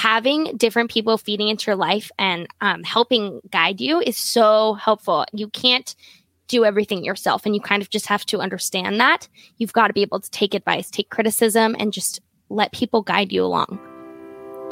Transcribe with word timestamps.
having 0.00 0.56
different 0.56 0.90
people 0.90 1.18
feeding 1.18 1.48
into 1.48 1.66
your 1.66 1.76
life 1.76 2.10
and 2.18 2.48
um, 2.62 2.82
helping 2.82 3.38
guide 3.50 3.82
you 3.82 4.00
is 4.00 4.16
so 4.16 4.72
helpful. 4.72 5.26
You 5.34 5.48
can't 5.48 5.94
do 6.48 6.64
everything 6.64 7.04
yourself, 7.04 7.44
and 7.44 7.54
you 7.54 7.60
kind 7.60 7.82
of 7.82 7.90
just 7.90 8.06
have 8.06 8.24
to 8.24 8.38
understand 8.38 8.98
that. 8.98 9.28
You've 9.58 9.74
got 9.74 9.88
to 9.88 9.92
be 9.92 10.00
able 10.00 10.20
to 10.20 10.30
take 10.30 10.54
advice, 10.54 10.90
take 10.90 11.10
criticism, 11.10 11.76
and 11.78 11.92
just 11.92 12.18
let 12.48 12.72
people 12.72 13.02
guide 13.02 13.30
you 13.30 13.44
along. 13.44 13.78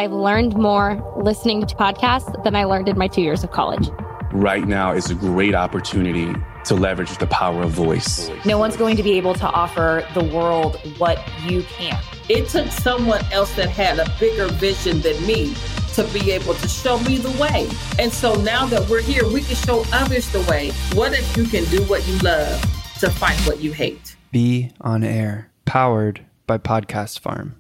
I've 0.00 0.12
learned 0.12 0.56
more 0.56 0.98
listening 1.22 1.66
to 1.66 1.74
podcasts 1.74 2.42
than 2.42 2.56
I 2.56 2.64
learned 2.64 2.88
in 2.88 2.96
my 2.96 3.06
two 3.06 3.20
years 3.20 3.45
of 3.45 3.50
college. 3.50 3.90
Right 4.32 4.66
now 4.66 4.92
is 4.92 5.10
a 5.10 5.14
great 5.14 5.54
opportunity 5.54 6.34
to 6.69 6.75
leverage 6.75 7.16
the 7.16 7.27
power 7.27 7.62
of 7.62 7.71
voice. 7.71 8.30
No 8.45 8.59
one's 8.59 8.77
going 8.77 8.96
to 8.96 9.03
be 9.03 9.12
able 9.12 9.35
to 9.35 9.46
offer 9.46 10.07
the 10.14 10.23
world 10.23 10.77
what 10.98 11.18
you 11.45 11.62
can. 11.62 11.98
It 12.29 12.48
took 12.48 12.68
someone 12.68 13.25
else 13.32 13.55
that 13.57 13.71
had 13.71 13.98
a 13.98 14.07
bigger 14.21 14.48
vision 14.48 15.00
than 15.00 15.17
me 15.27 15.54
to 15.95 16.04
be 16.12 16.31
able 16.31 16.54
to 16.54 16.68
show 16.68 16.99
me 17.00 17.17
the 17.17 17.31
way. 17.40 17.68
And 17.99 18.12
so 18.12 18.35
now 18.43 18.67
that 18.67 18.89
we're 18.89 19.03
here, 19.03 19.26
we 19.26 19.40
can 19.40 19.57
show 19.57 19.82
others 19.93 20.31
the 20.31 20.43
way. 20.43 20.71
What 20.93 21.12
if 21.12 21.36
you 21.36 21.45
can 21.45 21.64
do 21.64 21.82
what 21.85 22.07
you 22.07 22.18
love 22.18 22.61
to 23.00 23.11
fight 23.11 23.39
what 23.46 23.61
you 23.61 23.73
hate? 23.73 24.17
Be 24.31 24.71
on 24.81 25.03
air, 25.03 25.50
powered 25.64 26.26
by 26.46 26.59
Podcast 26.59 27.18
Farm. 27.21 27.57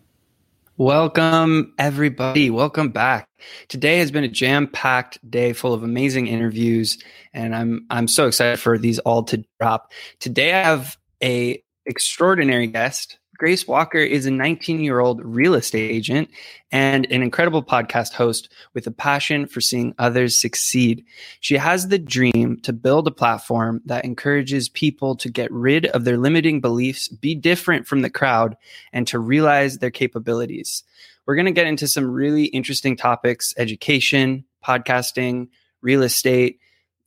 Welcome, 0.78 1.74
everybody. 1.76 2.50
Welcome 2.50 2.90
back. 2.90 3.28
Today 3.66 3.98
has 3.98 4.12
been 4.12 4.22
a 4.22 4.28
jam-packed 4.28 5.18
day 5.28 5.52
full 5.52 5.74
of 5.74 5.82
amazing 5.82 6.28
interviews, 6.28 6.98
and 7.32 7.52
I'm 7.56 7.84
I'm 7.90 8.06
so 8.06 8.28
excited 8.28 8.60
for 8.60 8.78
these 8.78 9.00
all 9.00 9.24
to 9.24 9.44
drop. 9.58 9.90
Today 10.20 10.52
I 10.52 10.62
have 10.62 10.96
a 11.20 11.60
extraordinary 11.84 12.68
guest 12.68 13.17
Grace 13.38 13.68
Walker 13.68 13.98
is 13.98 14.26
a 14.26 14.32
19 14.32 14.80
year 14.80 14.98
old 14.98 15.24
real 15.24 15.54
estate 15.54 15.92
agent 15.92 16.28
and 16.72 17.06
an 17.12 17.22
incredible 17.22 17.62
podcast 17.62 18.12
host 18.12 18.48
with 18.74 18.84
a 18.88 18.90
passion 18.90 19.46
for 19.46 19.60
seeing 19.60 19.94
others 19.96 20.38
succeed. 20.38 21.04
She 21.38 21.56
has 21.56 21.86
the 21.86 22.00
dream 22.00 22.58
to 22.64 22.72
build 22.72 23.06
a 23.06 23.12
platform 23.12 23.80
that 23.86 24.04
encourages 24.04 24.68
people 24.68 25.14
to 25.16 25.30
get 25.30 25.52
rid 25.52 25.86
of 25.86 26.04
their 26.04 26.18
limiting 26.18 26.60
beliefs, 26.60 27.06
be 27.06 27.36
different 27.36 27.86
from 27.86 28.02
the 28.02 28.10
crowd, 28.10 28.56
and 28.92 29.06
to 29.06 29.20
realize 29.20 29.78
their 29.78 29.92
capabilities. 29.92 30.82
We're 31.24 31.36
going 31.36 31.46
to 31.46 31.52
get 31.52 31.68
into 31.68 31.86
some 31.86 32.10
really 32.10 32.46
interesting 32.46 32.96
topics 32.96 33.54
education, 33.56 34.44
podcasting, 34.66 35.48
real 35.80 36.02
estate. 36.02 36.58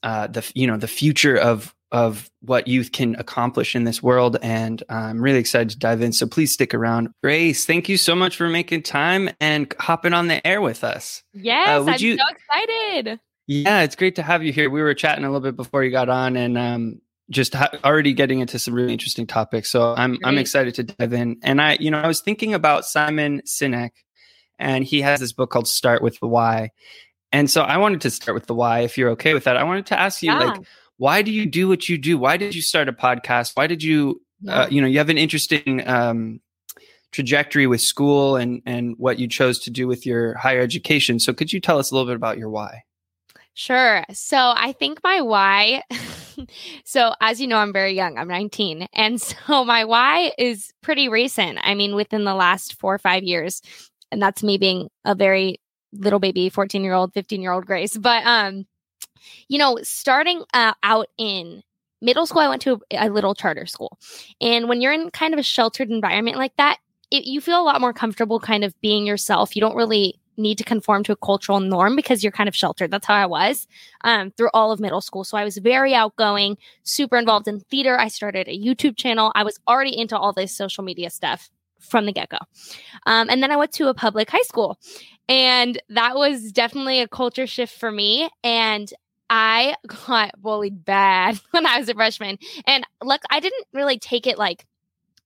Uh, 0.01 0.27
the 0.27 0.49
you 0.55 0.65
know 0.65 0.77
the 0.77 0.87
future 0.87 1.37
of 1.37 1.75
of 1.91 2.29
what 2.41 2.67
youth 2.67 2.91
can 2.91 3.15
accomplish 3.15 3.75
in 3.75 3.83
this 3.83 4.01
world. 4.01 4.37
And 4.41 4.81
I'm 4.89 5.21
really 5.21 5.39
excited 5.39 5.69
to 5.71 5.77
dive 5.77 6.01
in. 6.01 6.13
So 6.13 6.25
please 6.25 6.53
stick 6.53 6.73
around. 6.73 7.09
Grace, 7.21 7.65
thank 7.65 7.89
you 7.89 7.97
so 7.97 8.15
much 8.15 8.37
for 8.37 8.47
making 8.47 8.83
time 8.83 9.29
and 9.39 9.73
hopping 9.79 10.13
on 10.13 10.27
the 10.27 10.45
air 10.45 10.61
with 10.61 10.83
us. 10.83 11.23
Yes, 11.33 11.67
uh, 11.67 11.91
I'm 11.91 11.99
you, 11.99 12.17
so 12.17 12.23
excited. 12.29 13.19
Yeah, 13.47 13.81
it's 13.81 13.95
great 13.95 14.15
to 14.15 14.23
have 14.23 14.43
you 14.43 14.53
here. 14.53 14.69
We 14.69 14.81
were 14.81 14.93
chatting 14.93 15.25
a 15.25 15.27
little 15.27 15.41
bit 15.41 15.57
before 15.57 15.83
you 15.83 15.91
got 15.91 16.07
on 16.07 16.37
and 16.37 16.57
um, 16.57 17.01
just 17.29 17.53
ha- 17.53 17.71
already 17.83 18.13
getting 18.13 18.39
into 18.39 18.57
some 18.57 18.73
really 18.73 18.93
interesting 18.93 19.27
topics. 19.27 19.69
So 19.69 19.93
I'm, 19.93 20.17
I'm 20.23 20.37
excited 20.37 20.75
to 20.75 20.83
dive 20.83 21.11
in. 21.11 21.37
And 21.43 21.61
I, 21.61 21.77
you 21.79 21.91
know, 21.91 21.99
I 21.99 22.07
was 22.07 22.21
thinking 22.21 22.53
about 22.53 22.85
Simon 22.85 23.41
Sinek 23.45 23.91
and 24.57 24.85
he 24.85 25.01
has 25.01 25.19
this 25.19 25.33
book 25.33 25.49
called 25.49 25.67
Start 25.67 26.01
with 26.01 26.19
the 26.19 26.27
Why. 26.27 26.71
And 27.33 27.49
so 27.49 27.61
I 27.61 27.77
wanted 27.77 28.01
to 28.01 28.09
start 28.09 28.35
with 28.35 28.45
the 28.45 28.53
why, 28.53 28.81
if 28.81 28.97
you're 28.97 29.11
okay 29.11 29.33
with 29.33 29.45
that. 29.45 29.55
I 29.55 29.63
wanted 29.63 29.85
to 29.87 29.99
ask 29.99 30.21
you, 30.21 30.31
yeah. 30.31 30.39
like, 30.39 30.61
why 31.01 31.23
do 31.23 31.31
you 31.31 31.47
do 31.47 31.67
what 31.67 31.89
you 31.89 31.97
do? 31.97 32.15
Why 32.19 32.37
did 32.37 32.53
you 32.53 32.61
start 32.61 32.87
a 32.87 32.93
podcast? 32.93 33.53
Why 33.55 33.65
did 33.65 33.81
you, 33.81 34.21
uh, 34.47 34.67
you 34.69 34.79
know, 34.79 34.85
you 34.85 34.99
have 34.99 35.09
an 35.09 35.17
interesting 35.17 35.81
um, 35.87 36.41
trajectory 37.11 37.65
with 37.65 37.81
school 37.81 38.35
and 38.35 38.61
and 38.67 38.93
what 38.99 39.17
you 39.17 39.27
chose 39.27 39.57
to 39.61 39.71
do 39.71 39.87
with 39.87 40.05
your 40.05 40.35
higher 40.35 40.61
education. 40.61 41.17
So 41.19 41.33
could 41.33 41.51
you 41.51 41.59
tell 41.59 41.79
us 41.79 41.89
a 41.89 41.95
little 41.95 42.05
bit 42.05 42.15
about 42.15 42.37
your 42.37 42.51
why? 42.51 42.83
Sure. 43.55 44.03
So 44.11 44.53
I 44.55 44.73
think 44.73 44.99
my 45.03 45.21
why. 45.21 45.81
so 46.85 47.15
as 47.19 47.41
you 47.41 47.47
know, 47.47 47.57
I'm 47.57 47.73
very 47.73 47.93
young. 47.95 48.19
I'm 48.19 48.27
19, 48.27 48.87
and 48.93 49.19
so 49.47 49.65
my 49.65 49.85
why 49.85 50.33
is 50.37 50.71
pretty 50.83 51.09
recent. 51.09 51.57
I 51.63 51.73
mean, 51.73 51.95
within 51.95 52.25
the 52.25 52.35
last 52.35 52.79
four 52.79 52.93
or 52.93 52.99
five 52.99 53.23
years, 53.23 53.63
and 54.11 54.21
that's 54.21 54.43
me 54.43 54.59
being 54.59 54.87
a 55.03 55.15
very 55.15 55.59
little 55.93 56.19
baby, 56.19 56.49
14 56.49 56.83
year 56.83 56.93
old, 56.93 57.11
15 57.15 57.41
year 57.41 57.53
old 57.53 57.65
Grace. 57.65 57.97
But 57.97 58.23
um, 58.23 58.67
you 59.47 59.57
know, 59.57 59.77
starting 59.83 60.43
uh, 60.53 60.73
out 60.83 61.07
in 61.17 61.63
middle 62.01 62.25
school, 62.25 62.41
I 62.41 62.49
went 62.49 62.61
to 62.63 62.81
a, 62.91 63.07
a, 63.07 63.09
little 63.09 63.35
charter 63.35 63.65
school. 63.65 63.97
And 64.39 64.67
when 64.67 64.81
you're 64.81 64.93
in 64.93 65.11
kind 65.11 65.33
of 65.33 65.39
a 65.39 65.43
sheltered 65.43 65.89
environment 65.89 66.37
like 66.37 66.55
that, 66.57 66.77
it, 67.11 67.25
you 67.25 67.41
feel 67.41 67.61
a 67.61 67.63
lot 67.63 67.81
more 67.81 67.93
comfortable 67.93 68.39
kind 68.39 68.63
of 68.63 68.79
being 68.81 69.05
yourself. 69.05 69.55
You 69.55 69.61
don't 69.61 69.75
really 69.75 70.19
need 70.37 70.57
to 70.57 70.63
conform 70.63 71.03
to 71.03 71.11
a 71.11 71.17
cultural 71.17 71.59
norm 71.59 71.95
because 71.95 72.23
you're 72.23 72.31
kind 72.31 72.47
of 72.47 72.55
sheltered. 72.55 72.89
That's 72.89 73.05
how 73.05 73.15
I 73.15 73.25
was 73.25 73.67
um, 74.03 74.31
through 74.31 74.49
all 74.53 74.71
of 74.71 74.79
middle 74.79 75.01
school. 75.01 75.23
So 75.23 75.37
I 75.37 75.43
was 75.43 75.57
very 75.57 75.93
outgoing, 75.93 76.57
super 76.83 77.17
involved 77.17 77.47
in 77.47 77.59
theater. 77.59 77.99
I 77.99 78.07
started 78.07 78.47
a 78.47 78.57
YouTube 78.57 78.97
channel. 78.97 79.31
I 79.35 79.43
was 79.43 79.59
already 79.67 79.97
into 79.97 80.17
all 80.17 80.33
this 80.33 80.55
social 80.55 80.83
media 80.83 81.09
stuff 81.09 81.49
from 81.79 82.05
the 82.05 82.11
get 82.11 82.29
go. 82.29 82.37
Um, 83.05 83.29
and 83.29 83.41
then 83.43 83.51
I 83.51 83.57
went 83.57 83.73
to 83.73 83.89
a 83.89 83.93
public 83.93 84.29
high 84.29 84.41
school. 84.43 84.79
And 85.27 85.81
that 85.89 86.15
was 86.15 86.51
definitely 86.51 86.99
a 86.99 87.07
culture 87.07 87.47
shift 87.47 87.77
for 87.77 87.91
me. 87.91 88.29
And 88.43 88.91
I 89.31 89.75
got 89.87 90.39
bullied 90.39 90.85
bad 90.85 91.39
when 91.51 91.65
I 91.65 91.79
was 91.79 91.89
a 91.89 91.95
freshman. 91.95 92.37
And 92.67 92.85
look, 93.01 93.21
I 93.31 93.39
didn't 93.39 93.65
really 93.73 93.97
take 93.97 94.27
it 94.27 94.37
like 94.37 94.67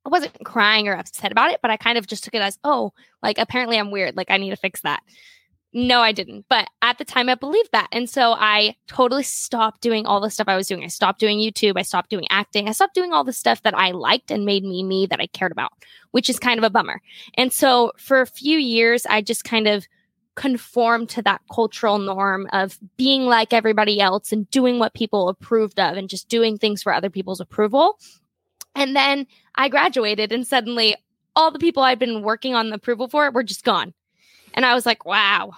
I 0.06 0.10
wasn't 0.10 0.46
crying 0.46 0.88
or 0.88 0.94
upset 0.94 1.32
about 1.32 1.50
it, 1.50 1.60
but 1.64 1.72
I 1.72 1.78
kind 1.78 1.98
of 1.98 2.06
just 2.06 2.24
took 2.24 2.36
it 2.36 2.42
as, 2.42 2.60
oh, 2.64 2.94
like 3.24 3.40
apparently 3.40 3.80
I'm 3.80 3.90
weird. 3.90 4.16
Like 4.16 4.30
I 4.30 4.38
need 4.38 4.52
to 4.52 4.56
fix 4.56 4.82
that. 4.82 5.02
No, 5.74 6.00
I 6.00 6.14
didn't. 6.14 6.46
But 6.48 6.68
at 6.82 7.00
the 7.00 7.04
time, 7.04 7.28
I 7.28 7.36
believed 7.36 7.72
that. 7.74 7.90
And 7.92 8.10
so 8.10 8.32
I 8.32 8.76
totally 8.88 9.24
stopped 9.24 9.82
doing 9.82 10.06
all 10.06 10.22
the 10.22 10.30
stuff 10.30 10.48
I 10.48 10.56
was 10.56 10.68
doing. 10.68 10.84
I 10.84 10.88
stopped 10.88 11.20
doing 11.20 11.38
YouTube. 11.40 11.74
I 11.76 11.82
stopped 11.82 12.10
doing 12.10 12.28
acting. 12.30 12.70
I 12.70 12.72
stopped 12.72 12.94
doing 12.94 13.12
all 13.12 13.26
the 13.26 13.34
stuff 13.34 13.62
that 13.64 13.78
I 13.78 13.92
liked 13.92 14.32
and 14.32 14.46
made 14.46 14.64
me 14.64 14.84
me 14.84 15.06
that 15.08 15.20
I 15.20 15.28
cared 15.28 15.52
about, 15.52 15.74
which 16.12 16.30
is 16.30 16.40
kind 16.40 16.58
of 16.60 16.64
a 16.64 16.70
bummer. 16.70 17.02
And 17.34 17.52
so 17.52 17.92
for 17.98 18.22
a 18.22 18.28
few 18.28 18.58
years, 18.58 19.06
I 19.08 19.22
just 19.22 19.44
kind 19.44 19.68
of 19.68 19.86
conform 20.36 21.08
to 21.08 21.22
that 21.22 21.42
cultural 21.52 21.98
norm 21.98 22.48
of 22.52 22.78
being 22.98 23.26
like 23.26 23.54
everybody 23.54 24.00
else 24.00 24.32
and 24.32 24.50
doing 24.52 24.80
what 24.80 24.94
people 24.94 25.30
approved 25.30 25.80
of 25.80 25.98
and 25.98 26.10
just 26.10 26.30
doing 26.30 26.58
things 26.58 26.84
for 26.84 26.94
other 26.94 27.10
people's 27.10 27.40
approval. 27.40 27.98
And 28.76 28.96
then 28.96 29.28
I 29.56 29.70
graduated 29.70 30.32
and 30.32 30.46
suddenly 30.46 30.96
all 31.36 31.52
the 31.52 31.60
people 31.60 31.84
I'd 31.84 32.00
been 32.00 32.22
working 32.22 32.54
on 32.54 32.70
the 32.70 32.76
approval 32.76 33.08
for 33.08 33.30
were 33.32 33.44
just 33.44 33.64
gone. 33.64 33.94
And 34.54 34.66
I 34.66 34.74
was 34.74 34.86
like, 34.86 35.06
wow, 35.06 35.54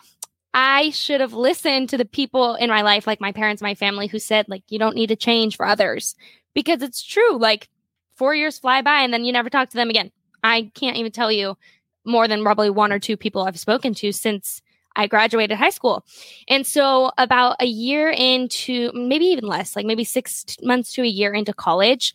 I 0.53 0.91
should 0.91 1.21
have 1.21 1.33
listened 1.33 1.89
to 1.89 1.97
the 1.97 2.05
people 2.05 2.55
in 2.55 2.69
my 2.69 2.81
life, 2.81 3.05
like 3.05 3.21
my 3.21 3.31
parents, 3.31 3.61
my 3.61 3.75
family, 3.75 4.07
who 4.07 4.19
said, 4.19 4.47
like, 4.47 4.63
you 4.69 4.79
don't 4.79 4.95
need 4.95 5.07
to 5.07 5.15
change 5.15 5.55
for 5.55 5.65
others 5.65 6.15
because 6.53 6.81
it's 6.81 7.03
true. 7.03 7.37
Like, 7.37 7.69
four 8.17 8.33
years 8.35 8.59
fly 8.59 8.81
by 8.81 9.01
and 9.01 9.13
then 9.13 9.23
you 9.23 9.31
never 9.31 9.49
talk 9.49 9.69
to 9.69 9.77
them 9.77 9.89
again. 9.89 10.11
I 10.43 10.71
can't 10.73 10.97
even 10.97 11.11
tell 11.11 11.31
you 11.31 11.55
more 12.03 12.27
than 12.27 12.43
probably 12.43 12.69
one 12.69 12.91
or 12.91 12.99
two 12.99 13.15
people 13.15 13.43
I've 13.43 13.59
spoken 13.59 13.93
to 13.95 14.11
since 14.11 14.61
I 14.97 15.07
graduated 15.07 15.57
high 15.57 15.69
school. 15.69 16.03
And 16.49 16.67
so, 16.67 17.11
about 17.17 17.55
a 17.61 17.65
year 17.65 18.09
into, 18.09 18.91
maybe 18.93 19.25
even 19.25 19.45
less, 19.45 19.75
like 19.75 19.85
maybe 19.85 20.03
six 20.03 20.43
months 20.61 20.91
to 20.93 21.03
a 21.03 21.07
year 21.07 21.33
into 21.33 21.53
college, 21.53 22.13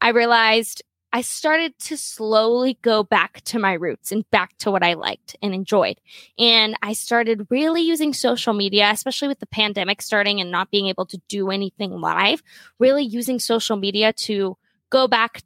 I 0.00 0.10
realized 0.10 0.82
I 1.12 1.22
started 1.22 1.76
to 1.80 1.96
slowly 1.96 2.78
go 2.82 3.02
back 3.02 3.40
to 3.46 3.58
my 3.58 3.72
roots 3.72 4.12
and 4.12 4.30
back 4.30 4.56
to 4.58 4.70
what 4.70 4.84
I 4.84 4.94
liked 4.94 5.34
and 5.42 5.52
enjoyed. 5.52 6.00
And 6.38 6.76
I 6.82 6.92
started 6.92 7.48
really 7.50 7.82
using 7.82 8.12
social 8.12 8.52
media, 8.52 8.90
especially 8.90 9.26
with 9.26 9.40
the 9.40 9.46
pandemic 9.46 10.02
starting 10.02 10.40
and 10.40 10.52
not 10.52 10.70
being 10.70 10.86
able 10.86 11.06
to 11.06 11.20
do 11.28 11.50
anything 11.50 11.90
live, 12.00 12.42
really 12.78 13.02
using 13.02 13.40
social 13.40 13.76
media 13.76 14.12
to 14.12 14.56
go 14.90 15.08
back 15.08 15.42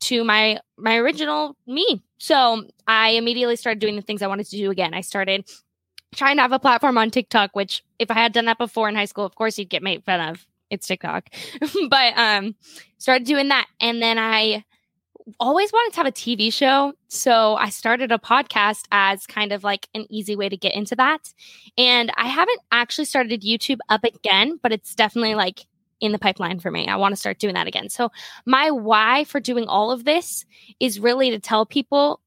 to 0.00 0.22
my 0.24 0.60
my 0.76 0.96
original 0.96 1.56
me. 1.66 2.02
So 2.18 2.66
I 2.86 3.10
immediately 3.10 3.56
started 3.56 3.80
doing 3.80 3.96
the 3.96 4.02
things 4.02 4.20
I 4.20 4.26
wanted 4.26 4.46
to 4.48 4.56
do 4.56 4.70
again. 4.70 4.92
I 4.92 5.00
started 5.00 5.48
trying 6.14 6.36
to 6.36 6.42
have 6.42 6.52
a 6.52 6.58
platform 6.58 6.98
on 6.98 7.10
TikTok, 7.10 7.54
which 7.54 7.84
if 7.98 8.10
I 8.10 8.14
had 8.14 8.32
done 8.32 8.46
that 8.46 8.58
before 8.58 8.88
in 8.88 8.94
high 8.94 9.04
school, 9.06 9.24
of 9.24 9.34
course 9.34 9.58
you'd 9.58 9.70
get 9.70 9.82
made 9.82 10.04
fun 10.04 10.20
of. 10.20 10.46
It's 10.70 10.86
TikTok. 10.86 11.28
but 11.90 12.16
um 12.16 12.54
started 12.98 13.26
doing 13.26 13.48
that 13.48 13.66
and 13.80 14.02
then 14.02 14.18
I 14.18 14.64
always 15.40 15.72
wanted 15.72 15.92
to 15.92 15.96
have 15.96 16.06
a 16.06 16.12
TV 16.12 16.52
show. 16.52 16.92
So 17.08 17.56
I 17.56 17.70
started 17.70 18.12
a 18.12 18.18
podcast 18.18 18.84
as 18.92 19.26
kind 19.26 19.52
of 19.52 19.64
like 19.64 19.88
an 19.94 20.06
easy 20.08 20.36
way 20.36 20.48
to 20.48 20.56
get 20.56 20.74
into 20.74 20.94
that. 20.96 21.32
And 21.76 22.12
I 22.16 22.28
haven't 22.28 22.60
actually 22.70 23.06
started 23.06 23.42
YouTube 23.42 23.78
up 23.88 24.04
again, 24.04 24.58
but 24.62 24.72
it's 24.72 24.94
definitely 24.94 25.34
like 25.34 25.66
in 26.00 26.12
the 26.12 26.18
pipeline 26.18 26.60
for 26.60 26.70
me. 26.70 26.86
I 26.88 26.96
want 26.96 27.12
to 27.12 27.16
start 27.16 27.38
doing 27.38 27.54
that 27.54 27.66
again. 27.66 27.88
So 27.88 28.10
my 28.44 28.70
why 28.70 29.24
for 29.24 29.40
doing 29.40 29.66
all 29.66 29.90
of 29.90 30.04
this 30.04 30.44
is 30.78 31.00
really 31.00 31.30
to 31.30 31.40
tell 31.40 31.66
people 31.66 32.20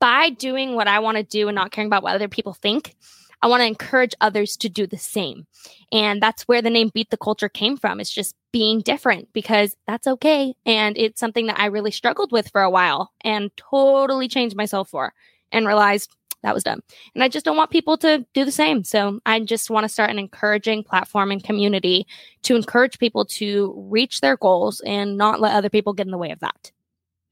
by 0.00 0.30
doing 0.30 0.74
what 0.74 0.88
I 0.88 0.98
want 1.00 1.16
to 1.16 1.22
do 1.22 1.48
and 1.48 1.54
not 1.54 1.70
caring 1.70 1.88
about 1.88 2.02
what 2.02 2.14
other 2.14 2.28
people 2.28 2.52
think, 2.52 2.94
I 3.40 3.46
want 3.46 3.60
to 3.60 3.66
encourage 3.66 4.14
others 4.20 4.56
to 4.58 4.68
do 4.68 4.86
the 4.86 4.98
same. 4.98 5.46
And 5.92 6.20
that's 6.20 6.42
where 6.44 6.62
the 6.62 6.70
name 6.70 6.90
Beat 6.92 7.10
the 7.10 7.16
Culture 7.16 7.48
came 7.48 7.76
from. 7.76 8.00
It's 8.00 8.12
just 8.12 8.34
being 8.52 8.80
different 8.80 9.32
because 9.32 9.76
that's 9.86 10.06
okay. 10.06 10.54
And 10.66 10.98
it's 10.98 11.20
something 11.20 11.46
that 11.46 11.60
I 11.60 11.66
really 11.66 11.90
struggled 11.90 12.32
with 12.32 12.50
for 12.50 12.62
a 12.62 12.70
while 12.70 13.12
and 13.22 13.50
totally 13.56 14.28
changed 14.28 14.56
myself 14.56 14.90
for 14.90 15.12
and 15.52 15.66
realized 15.66 16.10
that 16.42 16.54
was 16.54 16.64
dumb. 16.64 16.80
And 17.14 17.24
I 17.24 17.28
just 17.28 17.44
don't 17.44 17.56
want 17.56 17.70
people 17.70 17.96
to 17.98 18.24
do 18.32 18.44
the 18.44 18.52
same. 18.52 18.84
So 18.84 19.20
I 19.26 19.40
just 19.40 19.70
want 19.70 19.84
to 19.84 19.88
start 19.88 20.10
an 20.10 20.18
encouraging 20.18 20.84
platform 20.84 21.30
and 21.30 21.42
community 21.42 22.06
to 22.42 22.54
encourage 22.54 22.98
people 22.98 23.24
to 23.24 23.74
reach 23.88 24.20
their 24.20 24.36
goals 24.36 24.80
and 24.80 25.16
not 25.16 25.40
let 25.40 25.54
other 25.54 25.70
people 25.70 25.92
get 25.92 26.06
in 26.06 26.12
the 26.12 26.18
way 26.18 26.30
of 26.30 26.40
that. 26.40 26.70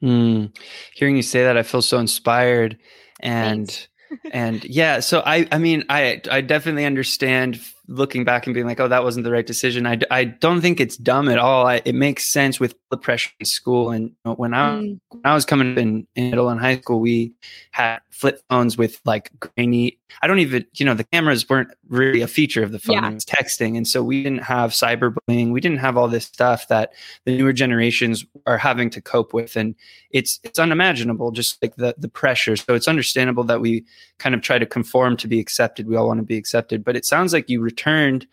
Mm. 0.02 0.56
Hearing 0.94 1.16
you 1.16 1.22
say 1.22 1.42
that, 1.42 1.56
I 1.56 1.62
feel 1.62 1.82
so 1.82 1.98
inspired. 1.98 2.78
And 3.20 3.86
and 4.32 4.64
yeah, 4.64 5.00
so 5.00 5.22
I 5.24 5.46
I 5.50 5.58
mean 5.58 5.84
I 5.88 6.20
I 6.30 6.40
definitely 6.40 6.84
understand 6.84 7.60
looking 7.88 8.24
back 8.24 8.46
and 8.46 8.54
being 8.54 8.66
like, 8.66 8.80
oh, 8.80 8.88
that 8.88 9.04
wasn't 9.04 9.24
the 9.24 9.30
right 9.30 9.46
decision. 9.46 9.86
I, 9.86 9.98
I 10.10 10.24
don't 10.24 10.60
think 10.60 10.80
it's 10.80 10.96
dumb 10.96 11.28
at 11.28 11.38
all. 11.38 11.66
I, 11.66 11.82
it 11.84 11.94
makes 11.94 12.30
sense 12.30 12.58
with 12.58 12.74
the 12.90 12.96
pressure 12.96 13.30
in 13.38 13.46
school. 13.46 13.90
And 13.90 14.12
when 14.24 14.54
I, 14.54 14.70
mm. 14.70 15.00
when 15.08 15.22
I 15.24 15.34
was 15.34 15.44
coming 15.44 15.76
in, 15.78 16.06
in 16.14 16.30
middle 16.30 16.48
and 16.48 16.60
high 16.60 16.78
school, 16.78 17.00
we 17.00 17.32
had 17.70 17.98
flip 18.10 18.40
phones 18.48 18.76
with 18.76 19.00
like 19.04 19.30
grainy. 19.40 19.98
I 20.22 20.26
don't 20.26 20.38
even, 20.38 20.64
you 20.74 20.84
know, 20.84 20.94
the 20.94 21.04
cameras 21.04 21.48
weren't 21.48 21.70
really 21.88 22.20
a 22.20 22.28
feature 22.28 22.62
of 22.62 22.72
the 22.72 22.78
phone. 22.78 23.02
Yeah. 23.02 23.10
It 23.10 23.14
was 23.14 23.24
texting. 23.24 23.76
And 23.76 23.86
so 23.86 24.02
we 24.02 24.22
didn't 24.22 24.42
have 24.42 24.70
cyberbullying. 24.70 25.52
We 25.52 25.60
didn't 25.60 25.78
have 25.78 25.96
all 25.96 26.08
this 26.08 26.24
stuff 26.24 26.68
that 26.68 26.92
the 27.24 27.36
newer 27.36 27.52
generations 27.52 28.24
are 28.46 28.58
having 28.58 28.90
to 28.90 29.00
cope 29.00 29.34
with. 29.34 29.56
And 29.56 29.74
it's, 30.10 30.40
it's 30.42 30.58
unimaginable, 30.58 31.32
just 31.32 31.62
like 31.62 31.76
the, 31.76 31.94
the 31.98 32.08
pressure. 32.08 32.56
So 32.56 32.74
it's 32.74 32.88
understandable 32.88 33.44
that 33.44 33.60
we 33.60 33.84
kind 34.18 34.34
of 34.34 34.40
try 34.40 34.58
to 34.58 34.66
conform 34.66 35.16
to 35.18 35.28
be 35.28 35.40
accepted. 35.40 35.86
We 35.86 35.96
all 35.96 36.06
want 36.06 36.18
to 36.18 36.24
be 36.24 36.36
accepted, 36.36 36.84
but 36.84 36.96
it 36.96 37.04
sounds 37.04 37.32
like 37.32 37.50
you 37.50 37.60
returned 37.60 38.26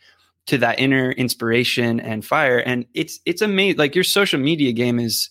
to 0.46 0.58
that 0.58 0.80
inner 0.80 1.12
inspiration 1.12 2.00
and 2.00 2.26
fire 2.26 2.58
and 2.60 2.86
it's 2.94 3.20
it's 3.26 3.42
amazing 3.42 3.78
like 3.78 3.96
your 3.96 4.04
social 4.04 4.40
media 4.40 4.74
game 4.74 5.00
is 5.00 5.30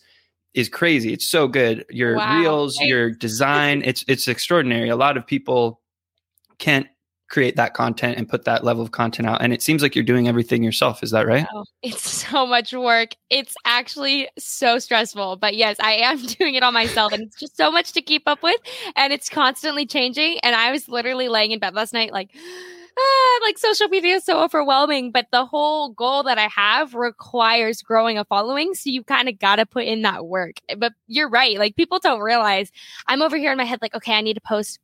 is 0.55 0.69
crazy 0.69 1.13
it's 1.13 1.27
so 1.27 1.47
good 1.47 1.85
your 1.91 2.17
wow. 2.17 2.39
reels 2.39 2.79
your 2.81 3.11
design 3.11 3.83
it's 3.85 4.05
it's 4.09 4.27
extraordinary 4.27 4.89
a 4.89 4.97
lot 4.97 5.17
of 5.17 5.27
people 5.27 5.82
can't 6.59 6.87
create 7.33 7.57
that 7.57 7.73
content 7.73 8.19
and 8.19 8.29
put 8.29 8.45
that 8.45 8.63
level 8.63 8.83
of 8.83 8.91
content 8.91 9.27
out 9.27 9.41
and 9.41 9.55
it 9.55 9.63
seems 9.63 9.81
like 9.81 9.95
you're 9.95 10.05
doing 10.05 10.29
everything 10.29 10.63
yourself 10.63 11.03
is 11.03 11.13
that 11.13 11.27
right 11.27 11.47
oh, 11.55 11.65
it's 11.83 12.11
so 12.11 12.47
much 12.47 12.75
work 12.75 13.15
it's 13.31 13.55
actually 13.65 14.29
so 14.39 14.79
stressful 14.79 15.37
but 15.37 15.57
yes 15.57 15.77
i 15.81 15.93
am 15.93 16.19
doing 16.39 16.55
it 16.55 16.63
all 16.63 16.73
myself 16.73 17.11
and 17.11 17.23
it's 17.23 17.41
just 17.41 17.57
so 17.57 17.71
much 17.71 17.93
to 17.93 18.03
keep 18.03 18.25
up 18.27 18.43
with 18.43 18.61
and 18.97 19.15
it's 19.15 19.31
constantly 19.31 19.87
changing 19.87 20.39
and 20.43 20.55
i 20.55 20.71
was 20.71 20.91
literally 20.91 21.29
laying 21.29 21.53
in 21.53 21.59
bed 21.59 21.75
last 21.75 21.95
night 21.95 22.13
like 22.13 22.29
ah, 22.99 23.41
like 23.43 23.57
social 23.57 23.89
media 23.89 24.17
is 24.17 24.25
so 24.25 24.43
overwhelming, 24.43 25.11
but 25.11 25.27
the 25.33 25.47
whole 25.47 25.91
goal 25.91 26.23
that 26.25 26.37
I 26.37 26.49
have 26.49 26.93
requires 26.95 27.81
growing 27.81 28.19
a 28.19 28.25
following. 28.27 28.75
So 28.75 28.91
you 28.91 29.03
kind 29.03 29.31
of 29.31 29.39
got 29.39 29.57
to 29.57 29.65
put 29.65 29.85
in 29.85 30.03
that 30.03 30.27
work. 30.27 30.57
But 30.77 30.93
you're 31.07 31.31
right. 31.31 31.59
Like 31.59 31.75
people 31.75 32.01
don't 32.01 32.21
realize 32.21 32.71
I'm 33.07 33.23
over 33.23 33.39
here 33.39 33.51
in 33.51 33.57
my 33.57 33.65
head, 33.65 33.79
like, 33.81 33.95
okay, 33.95 34.13
I 34.13 34.21
need 34.21 34.35
to 34.35 34.43
post 34.43 34.79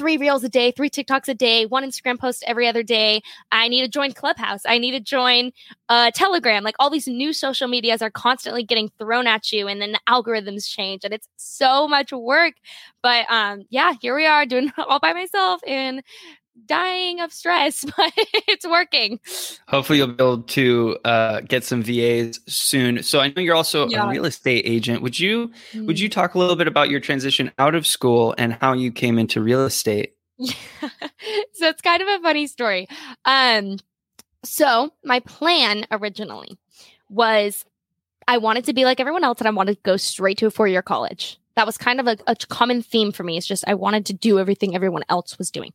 three 0.00 0.16
reels 0.16 0.42
a 0.42 0.48
day, 0.48 0.70
three 0.70 0.88
TikToks 0.88 1.28
a 1.28 1.34
day, 1.34 1.66
one 1.66 1.84
Instagram 1.84 2.18
post 2.18 2.42
every 2.46 2.66
other 2.66 2.82
day. 2.82 3.20
I 3.52 3.68
need 3.68 3.82
to 3.82 3.88
join 3.88 4.12
Clubhouse. 4.12 4.62
I 4.66 4.78
need 4.78 4.92
to 4.92 5.00
join 5.00 5.52
uh, 5.90 6.10
Telegram. 6.14 6.64
Like 6.64 6.74
all 6.78 6.88
these 6.88 7.06
new 7.06 7.34
social 7.34 7.68
medias 7.68 8.00
are 8.00 8.10
constantly 8.10 8.62
getting 8.62 8.90
thrown 8.98 9.26
at 9.26 9.52
you, 9.52 9.68
and 9.68 9.78
then 9.78 9.92
the 9.92 10.00
algorithms 10.08 10.66
change, 10.66 11.04
and 11.04 11.12
it's 11.12 11.28
so 11.36 11.86
much 11.86 12.12
work. 12.12 12.54
But 13.02 13.30
um, 13.30 13.64
yeah, 13.68 13.92
here 14.00 14.16
we 14.16 14.24
are 14.24 14.46
doing 14.46 14.72
all 14.78 15.00
by 15.00 15.12
myself, 15.12 15.60
and 15.66 16.02
dying 16.66 17.20
of 17.20 17.32
stress, 17.32 17.84
but 17.96 18.12
it's 18.48 18.66
working. 18.66 19.20
Hopefully, 19.68 19.98
you'll 19.98 20.08
be 20.08 20.22
able 20.22 20.42
to 20.42 20.98
uh, 21.04 21.40
get 21.40 21.64
some 21.64 21.82
VAs 21.82 22.40
soon. 22.46 23.02
So 23.02 23.20
I 23.20 23.28
know 23.28 23.42
you're 23.42 23.54
also 23.54 23.88
yeah. 23.88 24.06
a 24.06 24.10
real 24.10 24.24
estate 24.24 24.64
agent. 24.66 25.02
Would 25.02 25.18
you 25.18 25.50
mm. 25.72 25.86
would 25.86 25.98
you 25.98 26.08
mm. 26.08 26.12
talk 26.12 26.34
a 26.34 26.38
little 26.38 26.56
bit 26.56 26.68
about 26.68 26.90
your 26.90 27.00
transition 27.00 27.50
out 27.58 27.74
of 27.74 27.86
school 27.86 28.34
and 28.38 28.54
how 28.54 28.72
you 28.72 28.92
came 28.92 29.18
into 29.18 29.40
real 29.40 29.64
estate? 29.64 30.14
Yeah. 30.38 30.54
so 31.52 31.68
it's 31.68 31.82
kind 31.82 32.02
of 32.02 32.08
a 32.08 32.20
funny 32.20 32.46
story. 32.46 32.88
Um, 33.24 33.78
so 34.44 34.92
my 35.04 35.20
plan 35.20 35.86
originally 35.90 36.58
was 37.08 37.64
I 38.26 38.38
wanted 38.38 38.64
to 38.66 38.72
be 38.72 38.84
like 38.84 39.00
everyone 39.00 39.24
else 39.24 39.40
and 39.40 39.48
I 39.48 39.50
wanted 39.50 39.74
to 39.74 39.80
go 39.82 39.96
straight 39.96 40.38
to 40.38 40.46
a 40.46 40.50
four 40.50 40.68
year 40.68 40.82
college 40.82 41.39
that 41.56 41.66
was 41.66 41.76
kind 41.76 42.00
of 42.00 42.06
a, 42.06 42.16
a, 42.26 42.36
common 42.36 42.82
theme 42.82 43.12
for 43.12 43.22
me. 43.22 43.36
It's 43.36 43.46
just 43.46 43.64
I 43.66 43.74
wanted 43.74 44.06
to 44.06 44.12
do 44.12 44.38
everything 44.38 44.74
everyone 44.74 45.04
else 45.08 45.36
was 45.36 45.50
doing. 45.50 45.72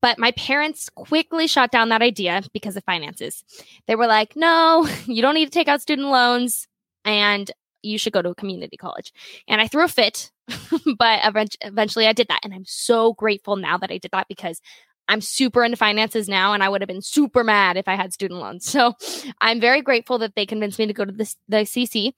But 0.00 0.18
my 0.18 0.32
parents 0.32 0.88
quickly 0.88 1.46
shot 1.46 1.70
down 1.70 1.90
that 1.90 2.02
idea 2.02 2.42
because 2.52 2.76
of 2.76 2.84
finances. 2.84 3.44
They 3.86 3.94
were 3.94 4.06
like, 4.06 4.36
no, 4.36 4.88
you 5.06 5.22
don't 5.22 5.34
need 5.34 5.46
to 5.46 5.50
take 5.50 5.68
out 5.68 5.82
student 5.82 6.08
loans 6.08 6.66
and 7.04 7.50
you 7.82 7.98
should 7.98 8.12
go 8.12 8.22
to 8.22 8.30
a 8.30 8.34
community 8.34 8.76
college. 8.76 9.12
And 9.46 9.60
I 9.60 9.68
threw 9.68 9.84
a 9.84 9.88
fit, 9.88 10.32
but 10.98 11.20
eventually 11.62 12.06
I 12.06 12.12
did 12.12 12.28
that. 12.28 12.40
And 12.42 12.52
I'm 12.52 12.64
so 12.66 13.12
grateful 13.12 13.56
now 13.56 13.78
that 13.78 13.90
I 13.90 13.98
did 13.98 14.10
that 14.12 14.28
because 14.28 14.60
I'm 15.08 15.20
super 15.22 15.64
into 15.64 15.76
finances 15.76 16.28
now, 16.28 16.52
and 16.52 16.62
I 16.62 16.68
would 16.68 16.82
have 16.82 16.88
been 16.88 17.00
super 17.00 17.42
mad 17.42 17.78
if 17.78 17.88
I 17.88 17.94
had 17.94 18.12
student 18.12 18.40
loans. 18.40 18.66
So 18.66 18.94
I'm 19.40 19.58
very 19.60 19.80
grateful 19.80 20.18
that 20.18 20.34
they 20.34 20.44
convinced 20.44 20.78
me 20.78 20.86
to 20.86 20.92
go 20.92 21.04
to 21.04 21.12
the, 21.12 21.34
the 21.48 21.56
CC 21.58 22.12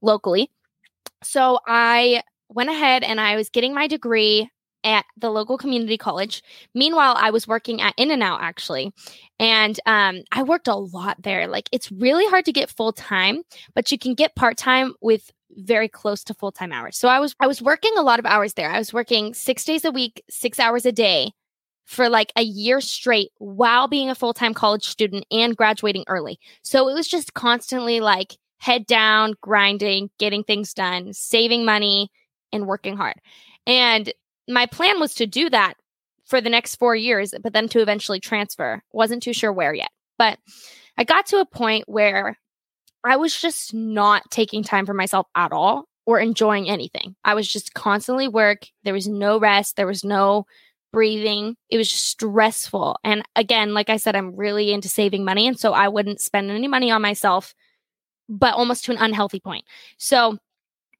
locally. 0.00 0.50
So 1.22 1.60
I 1.66 2.22
went 2.54 2.70
ahead 2.70 3.02
and 3.02 3.20
I 3.20 3.36
was 3.36 3.48
getting 3.48 3.74
my 3.74 3.86
degree 3.86 4.48
at 4.84 5.04
the 5.16 5.30
local 5.30 5.56
community 5.56 5.96
college. 5.96 6.42
Meanwhile, 6.74 7.16
I 7.18 7.30
was 7.30 7.46
working 7.46 7.80
at 7.80 7.94
In-N-Out 7.96 8.40
actually. 8.42 8.92
And 9.38 9.78
um, 9.86 10.22
I 10.32 10.42
worked 10.42 10.68
a 10.68 10.74
lot 10.74 11.22
there. 11.22 11.46
Like 11.46 11.68
it's 11.72 11.90
really 11.92 12.26
hard 12.26 12.44
to 12.46 12.52
get 12.52 12.70
full 12.70 12.92
time, 12.92 13.42
but 13.74 13.92
you 13.92 13.98
can 13.98 14.14
get 14.14 14.34
part 14.34 14.56
time 14.56 14.94
with 15.00 15.30
very 15.56 15.88
close 15.88 16.24
to 16.24 16.34
full 16.34 16.52
time 16.52 16.72
hours. 16.72 16.96
So 16.96 17.08
I 17.08 17.20
was 17.20 17.34
I 17.38 17.46
was 17.46 17.60
working 17.60 17.92
a 17.96 18.02
lot 18.02 18.18
of 18.18 18.26
hours 18.26 18.54
there. 18.54 18.70
I 18.70 18.78
was 18.78 18.92
working 18.92 19.34
six 19.34 19.64
days 19.64 19.84
a 19.84 19.90
week, 19.90 20.22
six 20.30 20.58
hours 20.58 20.86
a 20.86 20.92
day 20.92 21.32
for 21.84 22.08
like 22.08 22.32
a 22.36 22.42
year 22.42 22.80
straight 22.80 23.30
while 23.38 23.88
being 23.88 24.08
a 24.08 24.14
full 24.14 24.32
time 24.32 24.54
college 24.54 24.84
student 24.86 25.26
and 25.30 25.56
graduating 25.56 26.04
early. 26.08 26.38
So 26.62 26.88
it 26.88 26.94
was 26.94 27.08
just 27.08 27.34
constantly 27.34 28.00
like 28.00 28.36
head 28.58 28.86
down, 28.86 29.34
grinding, 29.40 30.10
getting 30.18 30.44
things 30.44 30.72
done, 30.72 31.12
saving 31.12 31.64
money 31.64 32.10
and 32.52 32.66
working 32.66 32.96
hard. 32.96 33.14
And 33.66 34.12
my 34.48 34.66
plan 34.66 35.00
was 35.00 35.14
to 35.14 35.26
do 35.26 35.48
that 35.50 35.74
for 36.26 36.40
the 36.40 36.50
next 36.50 36.76
four 36.76 36.94
years, 36.96 37.34
but 37.42 37.52
then 37.52 37.68
to 37.68 37.80
eventually 37.80 38.20
transfer. 38.20 38.82
Wasn't 38.92 39.22
too 39.22 39.32
sure 39.32 39.52
where 39.52 39.74
yet. 39.74 39.90
But 40.18 40.38
I 40.96 41.04
got 41.04 41.26
to 41.26 41.40
a 41.40 41.46
point 41.46 41.84
where 41.88 42.38
I 43.04 43.16
was 43.16 43.38
just 43.38 43.74
not 43.74 44.30
taking 44.30 44.62
time 44.62 44.86
for 44.86 44.94
myself 44.94 45.26
at 45.34 45.52
all 45.52 45.86
or 46.06 46.18
enjoying 46.20 46.68
anything. 46.68 47.16
I 47.24 47.34
was 47.34 47.48
just 47.48 47.74
constantly 47.74 48.28
work. 48.28 48.66
There 48.84 48.94
was 48.94 49.08
no 49.08 49.38
rest. 49.38 49.76
There 49.76 49.86
was 49.86 50.04
no 50.04 50.46
breathing. 50.92 51.56
It 51.70 51.78
was 51.78 51.88
just 51.88 52.04
stressful. 52.04 52.96
And 53.02 53.22
again, 53.34 53.74
like 53.74 53.90
I 53.90 53.96
said, 53.96 54.14
I'm 54.14 54.36
really 54.36 54.72
into 54.72 54.88
saving 54.88 55.24
money. 55.24 55.46
And 55.46 55.58
so 55.58 55.72
I 55.72 55.88
wouldn't 55.88 56.20
spend 56.20 56.50
any 56.50 56.68
money 56.68 56.90
on 56.90 57.02
myself, 57.02 57.54
but 58.28 58.54
almost 58.54 58.84
to 58.84 58.92
an 58.92 58.98
unhealthy 58.98 59.40
point. 59.40 59.64
So 59.96 60.38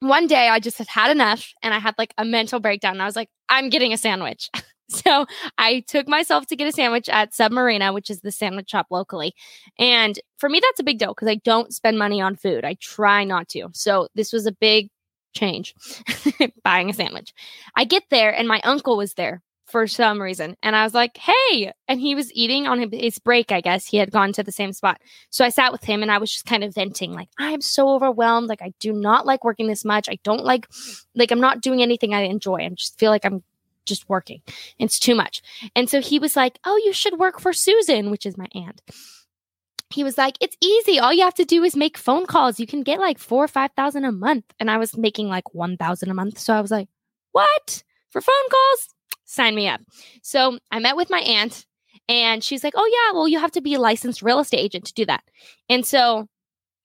one 0.02 0.26
day 0.26 0.48
I 0.48 0.58
just 0.58 0.78
had 0.78 0.88
had 0.88 1.10
enough 1.12 1.52
and 1.62 1.72
I 1.72 1.78
had 1.78 1.94
like 1.96 2.12
a 2.18 2.24
mental 2.24 2.58
breakdown. 2.58 3.00
I 3.00 3.06
was 3.06 3.14
like, 3.14 3.30
I'm 3.48 3.68
getting 3.68 3.92
a 3.92 3.96
sandwich. 3.96 4.50
so 4.88 5.26
I 5.58 5.84
took 5.86 6.08
myself 6.08 6.46
to 6.48 6.56
get 6.56 6.66
a 6.66 6.72
sandwich 6.72 7.08
at 7.08 7.32
Submarina, 7.32 7.94
which 7.94 8.10
is 8.10 8.20
the 8.20 8.32
sandwich 8.32 8.70
shop 8.70 8.86
locally. 8.90 9.32
And 9.78 10.18
for 10.38 10.48
me, 10.48 10.60
that's 10.60 10.80
a 10.80 10.84
big 10.84 10.98
deal 10.98 11.14
because 11.14 11.28
I 11.28 11.36
don't 11.36 11.72
spend 11.72 11.98
money 11.98 12.20
on 12.20 12.34
food. 12.34 12.64
I 12.64 12.74
try 12.80 13.22
not 13.22 13.48
to. 13.50 13.68
So 13.74 14.08
this 14.16 14.32
was 14.32 14.44
a 14.44 14.52
big 14.52 14.90
change 15.34 15.74
buying 16.64 16.90
a 16.90 16.94
sandwich. 16.94 17.32
I 17.76 17.84
get 17.84 18.02
there 18.10 18.34
and 18.34 18.48
my 18.48 18.60
uncle 18.64 18.96
was 18.96 19.14
there 19.14 19.40
for 19.66 19.86
some 19.86 20.20
reason. 20.20 20.56
And 20.62 20.76
I 20.76 20.84
was 20.84 20.94
like, 20.94 21.16
hey. 21.16 21.72
And 21.88 22.00
he 22.00 22.14
was 22.14 22.32
eating 22.32 22.66
on 22.66 22.90
his 22.92 23.18
break, 23.18 23.52
I 23.52 23.60
guess. 23.60 23.86
He 23.86 23.96
had 23.96 24.10
gone 24.10 24.32
to 24.32 24.42
the 24.42 24.52
same 24.52 24.72
spot. 24.72 25.00
So 25.30 25.44
I 25.44 25.48
sat 25.48 25.72
with 25.72 25.84
him 25.84 26.02
and 26.02 26.10
I 26.10 26.18
was 26.18 26.30
just 26.30 26.46
kind 26.46 26.64
of 26.64 26.74
venting, 26.74 27.12
like, 27.12 27.28
I'm 27.38 27.60
so 27.60 27.90
overwhelmed. 27.90 28.48
Like, 28.48 28.62
I 28.62 28.72
do 28.80 28.92
not 28.92 29.26
like 29.26 29.44
working 29.44 29.68
this 29.68 29.84
much. 29.84 30.08
I 30.08 30.18
don't 30.24 30.44
like, 30.44 30.66
like, 31.14 31.30
I'm 31.30 31.40
not 31.40 31.62
doing 31.62 31.82
anything 31.82 32.14
I 32.14 32.22
enjoy. 32.22 32.56
I 32.56 32.68
just 32.70 32.98
feel 32.98 33.10
like 33.10 33.24
I'm 33.24 33.42
just 33.86 34.08
working. 34.08 34.42
It's 34.78 34.98
too 34.98 35.14
much. 35.14 35.42
And 35.74 35.88
so 35.88 36.00
he 36.00 36.18
was 36.18 36.36
like, 36.36 36.58
oh, 36.64 36.80
you 36.84 36.92
should 36.92 37.18
work 37.18 37.40
for 37.40 37.52
Susan, 37.52 38.10
which 38.10 38.26
is 38.26 38.36
my 38.36 38.46
aunt. 38.54 38.80
He 39.90 40.04
was 40.04 40.16
like, 40.16 40.36
it's 40.40 40.56
easy. 40.62 40.98
All 40.98 41.12
you 41.12 41.24
have 41.24 41.34
to 41.34 41.44
do 41.44 41.62
is 41.62 41.76
make 41.76 41.98
phone 41.98 42.26
calls. 42.26 42.58
You 42.58 42.66
can 42.66 42.82
get 42.82 42.98
like 42.98 43.18
four 43.18 43.44
or 43.44 43.48
5,000 43.48 44.04
a 44.04 44.12
month. 44.12 44.44
And 44.58 44.70
I 44.70 44.78
was 44.78 44.96
making 44.96 45.28
like 45.28 45.54
1,000 45.54 46.10
a 46.10 46.14
month. 46.14 46.38
So 46.38 46.54
I 46.54 46.60
was 46.60 46.70
like, 46.70 46.88
what? 47.32 47.82
For 48.10 48.20
phone 48.20 48.48
calls? 48.50 48.88
Sign 49.32 49.54
me 49.54 49.66
up. 49.66 49.80
So 50.20 50.58
I 50.70 50.78
met 50.78 50.94
with 50.94 51.08
my 51.08 51.20
aunt 51.20 51.64
and 52.06 52.44
she's 52.44 52.62
like, 52.62 52.74
oh, 52.76 52.90
yeah, 52.92 53.16
well, 53.16 53.26
you 53.26 53.38
have 53.38 53.52
to 53.52 53.62
be 53.62 53.72
a 53.72 53.80
licensed 53.80 54.20
real 54.20 54.40
estate 54.40 54.58
agent 54.58 54.84
to 54.84 54.92
do 54.92 55.06
that. 55.06 55.22
And 55.70 55.86
so 55.86 56.26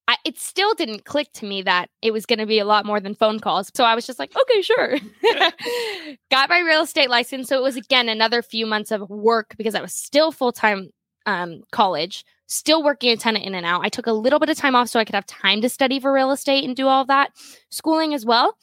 I, 0.08 0.16
it 0.24 0.40
still 0.40 0.74
didn't 0.74 1.04
click 1.04 1.28
to 1.34 1.46
me 1.46 1.62
that 1.64 1.90
it 2.02 2.12
was 2.12 2.26
going 2.26 2.40
to 2.40 2.46
be 2.46 2.60
a 2.60 2.66
lot 2.66 2.86
more 2.86 3.02
than 3.02 3.16
phone 3.16 3.42
calls. 3.42 3.70
So 3.76 3.84
I 3.84 3.96
was 3.96 4.08
just 4.08 4.18
like, 4.18 4.32
okay, 4.34 4.62
sure. 4.62 4.96
Got 6.32 6.50
my 6.50 6.60
real 6.60 6.84
estate 6.84 7.10
license. 7.10 7.50
So 7.50 7.58
it 7.58 7.64
was 7.64 7.76
again 7.76 8.08
another 8.08 8.42
few 8.42 8.66
months 8.66 8.92
of 8.92 9.10
work 9.10 9.56
because 9.58 9.76
I 9.76 9.82
was 9.82 9.94
still 9.94 10.32
full 10.32 10.54
time 10.54 10.92
um, 11.26 11.64
college, 11.74 12.24
still 12.46 12.82
working 12.82 13.12
a 13.12 13.18
ton 13.18 13.36
of 13.36 13.42
In-N-Out. 13.42 13.84
I 13.84 13.90
took 13.90 14.08
a 14.08 14.14
little 14.14 14.40
bit 14.40 14.48
of 14.50 14.56
time 14.56 14.74
off 14.74 14.88
so 14.88 15.02
I 15.02 15.04
could 15.04 15.16
have 15.16 15.26
time 15.26 15.60
to 15.64 15.68
study 15.68 16.00
for 16.00 16.14
real 16.14 16.32
estate 16.32 16.64
and 16.64 16.78
do 16.78 16.88
all 16.88 17.02
of 17.02 17.08
that 17.08 17.32
schooling 17.72 18.14
as 18.14 18.26
well. 18.26 18.56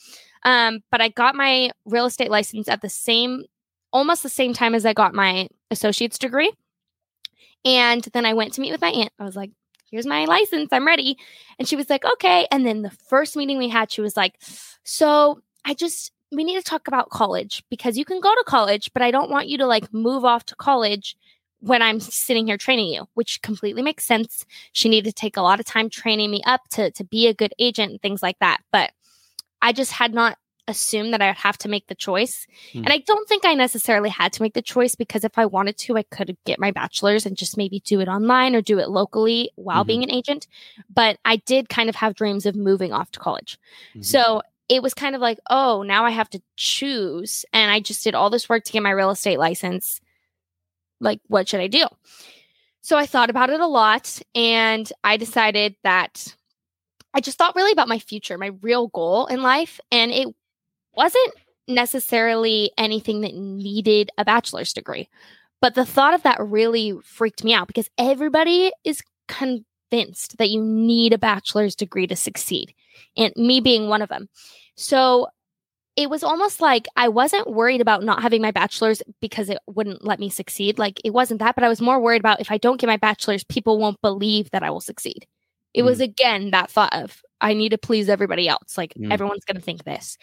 Um, 0.45 0.81
but 0.91 1.03
I 1.03 1.11
got 1.11 1.35
my 1.35 1.71
real 1.85 2.07
estate 2.07 2.31
license 2.31 2.67
at 2.67 2.81
the 2.81 2.89
same 2.89 3.45
almost 3.95 4.23
the 4.25 4.29
same 4.29 4.53
time 4.53 4.75
as 4.75 4.85
I 4.85 4.93
got 4.93 5.15
my 5.15 5.49
associate's 5.71 6.19
degree. 6.19 6.53
And 7.65 8.03
then 8.13 8.27
I 8.27 8.35
went 8.35 8.53
to 8.55 8.61
meet 8.61 8.73
with 8.73 8.83
my 8.83 8.91
aunt. 8.91 9.13
I 9.19 9.25
was 9.25 9.37
like, 9.37 9.53
here's 9.91 10.05
my 10.05 10.25
license. 10.27 10.69
I'm 10.73 10.87
ready. 10.87 11.17
And 11.59 11.67
she 11.67 11.77
was 11.77 11.89
like, 11.89 12.05
okay. 12.05 12.47
And 12.51 12.67
then 12.67 12.83
the 12.83 12.91
first 12.91 13.37
meeting 13.37 13.57
we 13.57 13.69
had, 13.69 13.91
she 13.91 14.03
was 14.03 14.17
like, 14.17 14.35
so 14.83 15.41
I 15.65 15.73
just, 15.73 16.13
we 16.33 16.45
need 16.45 16.57
to 16.57 16.63
talk 16.63 16.89
about 16.89 17.09
college 17.09 17.63
because 17.71 17.97
you 17.97 18.05
can 18.05 18.21
go 18.21 18.35
to 18.35 18.45
college, 18.47 18.91
but 18.93 19.01
I 19.01 19.13
don't 19.13 19.31
want 19.31 19.49
you 19.49 19.57
to 19.59 19.67
like 19.67 19.95
move 19.95 20.25
off 20.25 20.45
to 20.47 20.57
college 20.57 21.17
when 21.61 21.81
I'm 21.81 22.01
sitting 22.01 22.49
here 22.49 22.59
training 22.59 22.89
you, 22.89 23.07
which 23.15 23.41
completely 23.41 23.81
makes 23.81 24.05
sense. 24.05 24.45
She 24.73 24.89
needed 24.89 25.09
to 25.09 25.15
take 25.15 25.37
a 25.37 25.43
lot 25.43 25.61
of 25.61 25.67
time 25.67 25.89
training 25.89 26.31
me 26.31 26.43
up 26.45 26.69
to 26.73 26.91
to 26.91 27.05
be 27.05 27.29
a 27.29 27.35
good 27.35 27.55
agent 27.59 27.93
and 27.93 28.03
things 28.03 28.23
like 28.23 28.39
that. 28.41 28.59
But 28.73 28.91
I 29.63 29.73
just 29.73 29.93
had 29.93 30.13
not 30.13 30.37
assumed 30.67 31.13
that 31.13 31.23
I 31.23 31.29
would 31.29 31.37
have 31.37 31.59
to 31.59 31.69
make 31.69 31.87
the 31.87 31.95
choice. 31.95 32.47
Mm. 32.73 32.85
And 32.85 32.93
I 32.93 32.99
don't 32.99 33.29
think 33.29 33.45
I 33.45 33.55
necessarily 33.55 34.09
had 34.09 34.33
to 34.35 34.43
make 34.43 34.55
the 34.55 34.63
choice 34.63 34.95
because 34.95 35.25
if 35.25 35.39
I 35.39 35.47
wanted 35.47 35.77
to, 35.79 35.97
I 35.97 36.03
could 36.03 36.37
get 36.45 36.59
my 36.59 36.71
bachelor's 36.71 37.27
and 37.27 37.37
just 37.37 37.57
maybe 37.57 37.81
do 37.81 38.01
it 38.01 38.09
online 38.09 38.55
or 38.55 38.63
do 38.63 38.79
it 38.79 38.89
locally 38.89 39.51
while 39.57 39.83
mm-hmm. 39.83 39.89
being 39.89 40.03
an 40.05 40.11
agent. 40.11 40.47
But 40.93 41.19
I 41.25 41.37
did 41.37 41.69
kind 41.69 41.89
of 41.89 41.97
have 41.97 42.15
dreams 42.15 42.47
of 42.47 42.57
moving 42.57 42.93
off 42.93 43.11
to 43.13 43.21
college. 43.21 43.59
Mm-hmm. 43.91 44.03
So 44.03 44.43
it 44.69 44.83
was 44.83 44.95
kind 44.95 45.15
of 45.15 45.21
like, 45.21 45.39
oh, 45.51 45.83
now 45.83 46.05
I 46.05 46.11
have 46.11 46.31
to 46.31 46.43
choose. 46.57 47.45
And 47.53 47.71
I 47.71 47.81
just 47.81 48.03
did 48.03 48.15
all 48.15 48.31
this 48.31 48.49
work 48.49 48.65
to 48.65 48.73
get 48.73 48.83
my 48.83 48.91
real 48.91 49.11
estate 49.11 49.39
license. 49.39 50.01
Like, 51.01 51.21
what 51.29 51.49
should 51.49 51.61
I 51.61 51.67
do? 51.67 51.87
So 52.81 52.97
I 52.97 53.07
thought 53.07 53.31
about 53.31 53.51
it 53.51 53.61
a 53.61 53.67
lot 53.67 54.21
and 54.35 54.91
I 55.03 55.17
decided 55.17 55.75
that 55.85 56.35
I 57.15 57.21
just 57.21 57.39
thought 57.39 57.55
really 57.55 57.73
about 57.73 57.89
my 57.89 57.99
future, 57.99 58.37
my 58.37 58.51
real 58.61 58.89
goal 58.89 59.27
in 59.27 59.43
life. 59.43 59.81
And 59.91 60.11
it 60.11 60.29
wasn't 60.97 61.35
necessarily 61.67 62.71
anything 62.77 63.23
that 63.23 63.35
needed 63.35 64.11
a 64.19 64.25
bachelor's 64.25 64.73
degree. 64.73 65.09
But 65.61 65.75
the 65.75 65.87
thought 65.87 66.15
of 66.15 66.23
that 66.25 66.41
really 66.41 66.95
freaked 67.03 67.45
me 67.45 67.55
out 67.55 67.69
because 67.69 67.89
everybody 67.97 68.71
is 68.85 69.03
convinced 69.29 70.37
that 70.39 70.51
you 70.51 70.63
need 70.63 71.13
a 71.13 71.19
bachelor's 71.19 71.75
degree 71.75 72.07
to 72.07 72.17
succeed, 72.17 72.75
and 73.17 73.33
me 73.37 73.61
being 73.61 73.89
one 73.89 74.03
of 74.03 74.09
them. 74.09 74.29
So 74.77 75.29
it 75.97 76.11
was 76.11 76.25
almost 76.25 76.61
like 76.61 76.87
I 76.97 77.09
wasn't 77.09 77.53
worried 77.53 77.81
about 77.81 78.03
not 78.03 78.21
having 78.21 78.43
my 78.43 78.51
bachelor's 78.51 79.03
because 79.21 79.49
it 79.49 79.59
wouldn't 79.67 80.05
let 80.05 80.19
me 80.19 80.29
succeed. 80.29 80.79
Like 80.79 81.01
it 81.05 81.13
wasn't 81.13 81.39
that, 81.41 81.55
but 81.55 81.65
I 81.65 81.69
was 81.69 81.81
more 81.81 82.01
worried 82.01 82.21
about 82.21 82.41
if 82.41 82.51
I 82.51 82.59
don't 82.59 82.81
get 82.81 82.89
my 82.89 82.97
bachelor's, 82.97 83.45
people 83.45 83.79
won't 83.79 84.01
believe 84.03 84.51
that 84.51 84.65
I 84.65 84.71
will 84.71 84.81
succeed. 84.81 85.27
It 85.73 85.83
mm. 85.83 85.87
was 85.87 86.01
again 86.01 86.51
that 86.51 86.71
thought 86.71 86.93
of 86.95 87.23
I 87.41 87.55
need 87.55 87.71
to 87.71 87.79
please 87.79 88.09
everybody 88.09 88.49
else. 88.49 88.77
Like 88.77 88.95
mm. 88.95 89.13
everyone's 89.13 89.45
going 89.45 89.57
to 89.57 89.63
think 89.63 89.85
this. 89.85 90.19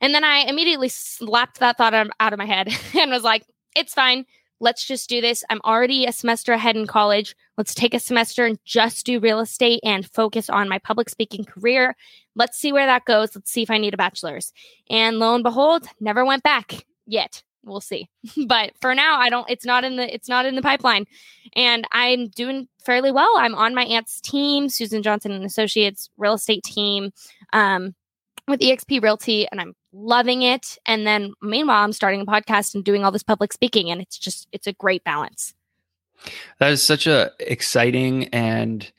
And 0.00 0.14
then 0.14 0.24
I 0.24 0.38
immediately 0.40 0.88
slapped 0.88 1.60
that 1.60 1.78
thought 1.78 1.94
out 1.94 2.32
of 2.32 2.38
my 2.38 2.46
head 2.46 2.68
and 2.98 3.10
was 3.10 3.22
like, 3.22 3.44
it's 3.74 3.94
fine. 3.94 4.26
Let's 4.58 4.86
just 4.86 5.08
do 5.08 5.20
this. 5.20 5.44
I'm 5.50 5.60
already 5.64 6.06
a 6.06 6.12
semester 6.12 6.52
ahead 6.52 6.76
in 6.76 6.86
college. 6.86 7.36
Let's 7.58 7.74
take 7.74 7.92
a 7.92 8.00
semester 8.00 8.46
and 8.46 8.58
just 8.64 9.04
do 9.04 9.20
real 9.20 9.40
estate 9.40 9.80
and 9.84 10.10
focus 10.10 10.48
on 10.48 10.68
my 10.68 10.78
public 10.78 11.10
speaking 11.10 11.44
career. 11.44 11.94
Let's 12.34 12.58
see 12.58 12.72
where 12.72 12.86
that 12.86 13.04
goes. 13.04 13.34
Let's 13.34 13.50
see 13.50 13.62
if 13.62 13.70
I 13.70 13.76
need 13.78 13.92
a 13.92 13.98
bachelor's. 13.98 14.52
And 14.88 15.18
lo 15.18 15.34
and 15.34 15.44
behold, 15.44 15.86
never 16.00 16.24
went 16.24 16.42
back 16.42 16.86
yet. 17.06 17.42
We'll 17.64 17.82
see. 17.82 18.08
but 18.46 18.72
for 18.80 18.94
now, 18.94 19.18
I 19.18 19.28
don't 19.28 19.48
it's 19.50 19.66
not 19.66 19.84
in 19.84 19.96
the 19.96 20.14
it's 20.14 20.28
not 20.28 20.46
in 20.46 20.56
the 20.56 20.62
pipeline. 20.62 21.04
And 21.54 21.86
I'm 21.92 22.28
doing 22.28 22.68
fairly 22.82 23.12
well. 23.12 23.32
I'm 23.36 23.54
on 23.54 23.74
my 23.74 23.84
aunt's 23.84 24.20
team, 24.22 24.70
Susan 24.70 25.02
Johnson 25.02 25.32
and 25.32 25.44
Associates 25.44 26.08
real 26.16 26.34
estate 26.34 26.62
team. 26.62 27.10
Um, 27.52 27.94
with 28.48 28.60
EXP 28.60 29.02
Realty 29.02 29.46
and 29.48 29.60
I'm 29.60 29.74
loving 29.96 30.42
it. 30.42 30.78
And 30.86 31.06
then 31.06 31.32
meanwhile, 31.42 31.82
I'm 31.82 31.92
starting 31.92 32.20
a 32.20 32.26
podcast 32.26 32.74
and 32.74 32.84
doing 32.84 33.04
all 33.04 33.10
this 33.10 33.22
public 33.22 33.52
speaking, 33.52 33.90
and 33.90 34.00
it's 34.00 34.18
just 34.18 34.48
it's 34.52 34.66
a 34.66 34.72
great 34.72 35.02
balance. 35.04 35.54
That 36.58 36.72
is 36.72 36.82
such 36.82 37.06
a 37.06 37.32
exciting 37.40 38.28
and 38.28 38.90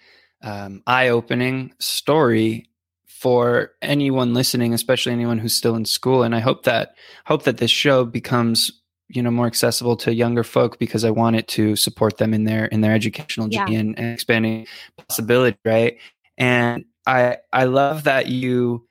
um, 0.42 0.84
eye-opening 0.86 1.74
story 1.80 2.70
for 3.06 3.72
anyone 3.82 4.34
listening, 4.34 4.74
especially 4.74 5.12
anyone 5.12 5.39
who's 5.39 5.56
still 5.56 5.75
in 5.75 5.86
school. 5.86 6.24
And 6.24 6.36
I 6.36 6.39
hope 6.39 6.63
that 6.63 6.96
hope 7.25 7.44
that 7.44 7.58
this 7.58 7.72
show 7.72 8.06
becomes 8.06 8.72
you 9.10 9.24
know 9.24 9.32
more 9.32 9.48
accessible 9.48 9.96
to 9.98 10.13
younger 10.13 10.44
folk 10.44 10.80
because 10.80 11.04
I 11.04 11.12
want 11.12 11.36
it 11.36 11.48
to 11.50 11.75
support 11.75 12.18
them 12.18 12.34
in 12.34 12.44
their 12.44 12.66
in 12.66 12.82
their 12.82 12.94
educational 12.94 13.48
journey 13.48 13.74
yeah. 13.74 13.80
and, 13.80 13.98
and 13.98 14.13
expanding 14.13 14.68
possibility, 14.98 15.58
right? 15.66 15.98
And 16.38 16.86
I 17.06 17.38
I 17.51 17.66
love 17.66 18.04
that 18.04 18.27
you 18.27 18.87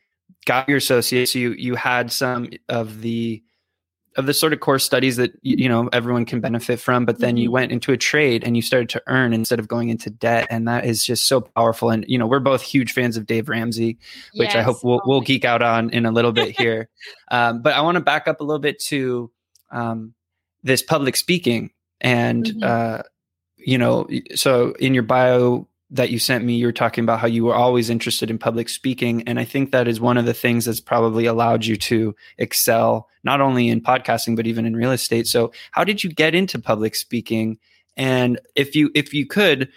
got 0.46 0.68
your 0.68 0.78
associates, 0.78 1.34
you 1.34 1.52
you 1.52 1.74
had 1.74 2.10
some 2.10 2.48
of 2.68 3.02
the 3.02 3.42
of 4.16 4.24
the 4.24 4.34
sort 4.34 4.52
of 4.52 4.60
course 4.60 4.84
studies 4.84 5.16
that 5.16 5.32
you 5.42 5.68
know 5.68 5.88
everyone 5.92 6.24
can 6.24 6.40
benefit 6.40 6.80
from 6.80 7.04
but 7.04 7.18
then 7.18 7.36
you 7.36 7.48
mm-hmm. 7.48 7.52
went 7.54 7.72
into 7.72 7.92
a 7.92 7.96
trade 7.96 8.42
and 8.42 8.56
you 8.56 8.62
started 8.62 8.88
to 8.88 9.02
earn 9.06 9.32
instead 9.32 9.58
of 9.58 9.68
going 9.68 9.90
into 9.90 10.08
debt 10.10 10.46
and 10.50 10.66
that 10.66 10.84
is 10.84 11.04
just 11.04 11.26
so 11.26 11.40
powerful 11.40 11.90
and 11.90 12.04
you 12.08 12.18
know 12.18 12.26
we're 12.26 12.40
both 12.40 12.62
huge 12.62 12.92
fans 12.92 13.16
of 13.16 13.26
dave 13.26 13.48
ramsey 13.48 13.98
which 14.34 14.48
yes. 14.48 14.56
i 14.56 14.62
hope 14.62 14.82
we'll, 14.82 15.00
we'll 15.04 15.20
geek 15.20 15.44
out 15.44 15.62
on 15.62 15.90
in 15.90 16.06
a 16.06 16.10
little 16.10 16.32
bit 16.32 16.50
here 16.58 16.88
um, 17.30 17.60
but 17.60 17.74
i 17.74 17.80
want 17.80 17.96
to 17.96 18.00
back 18.00 18.26
up 18.26 18.40
a 18.40 18.44
little 18.44 18.58
bit 18.58 18.80
to 18.80 19.30
um, 19.70 20.14
this 20.62 20.82
public 20.82 21.16
speaking 21.16 21.70
and 22.00 22.46
mm-hmm. 22.46 22.62
uh, 22.62 23.02
you 23.56 23.76
know 23.76 24.08
so 24.34 24.72
in 24.80 24.94
your 24.94 25.02
bio 25.02 25.68
that 25.96 26.10
you 26.10 26.18
sent 26.18 26.44
me, 26.44 26.54
you 26.56 26.66
were 26.66 26.72
talking 26.72 27.04
about 27.04 27.20
how 27.20 27.26
you 27.26 27.44
were 27.44 27.54
always 27.54 27.90
interested 27.90 28.30
in 28.30 28.38
public 28.38 28.68
speaking. 28.68 29.22
And 29.26 29.38
I 29.38 29.44
think 29.44 29.72
that 29.72 29.88
is 29.88 30.00
one 30.00 30.16
of 30.16 30.24
the 30.24 30.34
things 30.34 30.64
that's 30.64 30.80
probably 30.80 31.26
allowed 31.26 31.64
you 31.64 31.76
to 31.76 32.14
excel, 32.38 33.08
not 33.24 33.40
only 33.40 33.68
in 33.68 33.80
podcasting, 33.80 34.36
but 34.36 34.46
even 34.46 34.66
in 34.66 34.76
real 34.76 34.92
estate. 34.92 35.26
So 35.26 35.52
how 35.72 35.84
did 35.84 36.04
you 36.04 36.10
get 36.10 36.34
into 36.34 36.58
public 36.58 36.94
speaking? 36.94 37.58
And 37.96 38.38
if 38.54 38.76
you 38.76 38.90
if 38.94 39.12
you 39.14 39.26
could, 39.26 39.70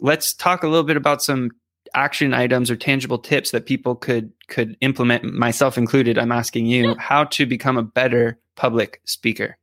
let's 0.00 0.34
talk 0.34 0.62
a 0.62 0.68
little 0.68 0.84
bit 0.84 0.96
about 0.96 1.22
some 1.22 1.50
action 1.94 2.34
items 2.34 2.70
or 2.70 2.76
tangible 2.76 3.18
tips 3.18 3.50
that 3.50 3.66
people 3.66 3.94
could 3.94 4.32
could 4.48 4.76
implement, 4.80 5.24
myself 5.24 5.78
included. 5.78 6.18
I'm 6.18 6.32
asking 6.32 6.66
you 6.66 6.94
how 6.98 7.24
to 7.24 7.46
become 7.46 7.76
a 7.76 7.82
better 7.82 8.38
public 8.56 9.00
speaker. 9.04 9.56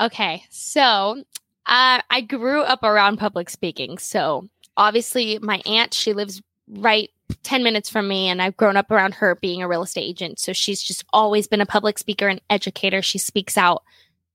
Okay. 0.00 0.44
So 0.50 1.22
uh, 1.66 2.00
I 2.08 2.20
grew 2.22 2.62
up 2.62 2.82
around 2.82 3.18
public 3.18 3.50
speaking. 3.50 3.98
So 3.98 4.48
obviously 4.78 5.38
my 5.40 5.60
aunt, 5.66 5.92
she 5.92 6.14
lives 6.14 6.40
right 6.70 7.10
10 7.42 7.62
minutes 7.62 7.90
from 7.90 8.08
me 8.08 8.28
and 8.28 8.40
I've 8.40 8.56
grown 8.56 8.76
up 8.76 8.90
around 8.90 9.14
her 9.14 9.34
being 9.34 9.62
a 9.62 9.68
real 9.68 9.82
estate 9.82 10.02
agent. 10.02 10.38
So 10.38 10.52
she's 10.52 10.82
just 10.82 11.04
always 11.12 11.46
been 11.46 11.60
a 11.60 11.66
public 11.66 11.98
speaker 11.98 12.28
and 12.28 12.40
educator. 12.48 13.02
She 13.02 13.18
speaks 13.18 13.58
out. 13.58 13.82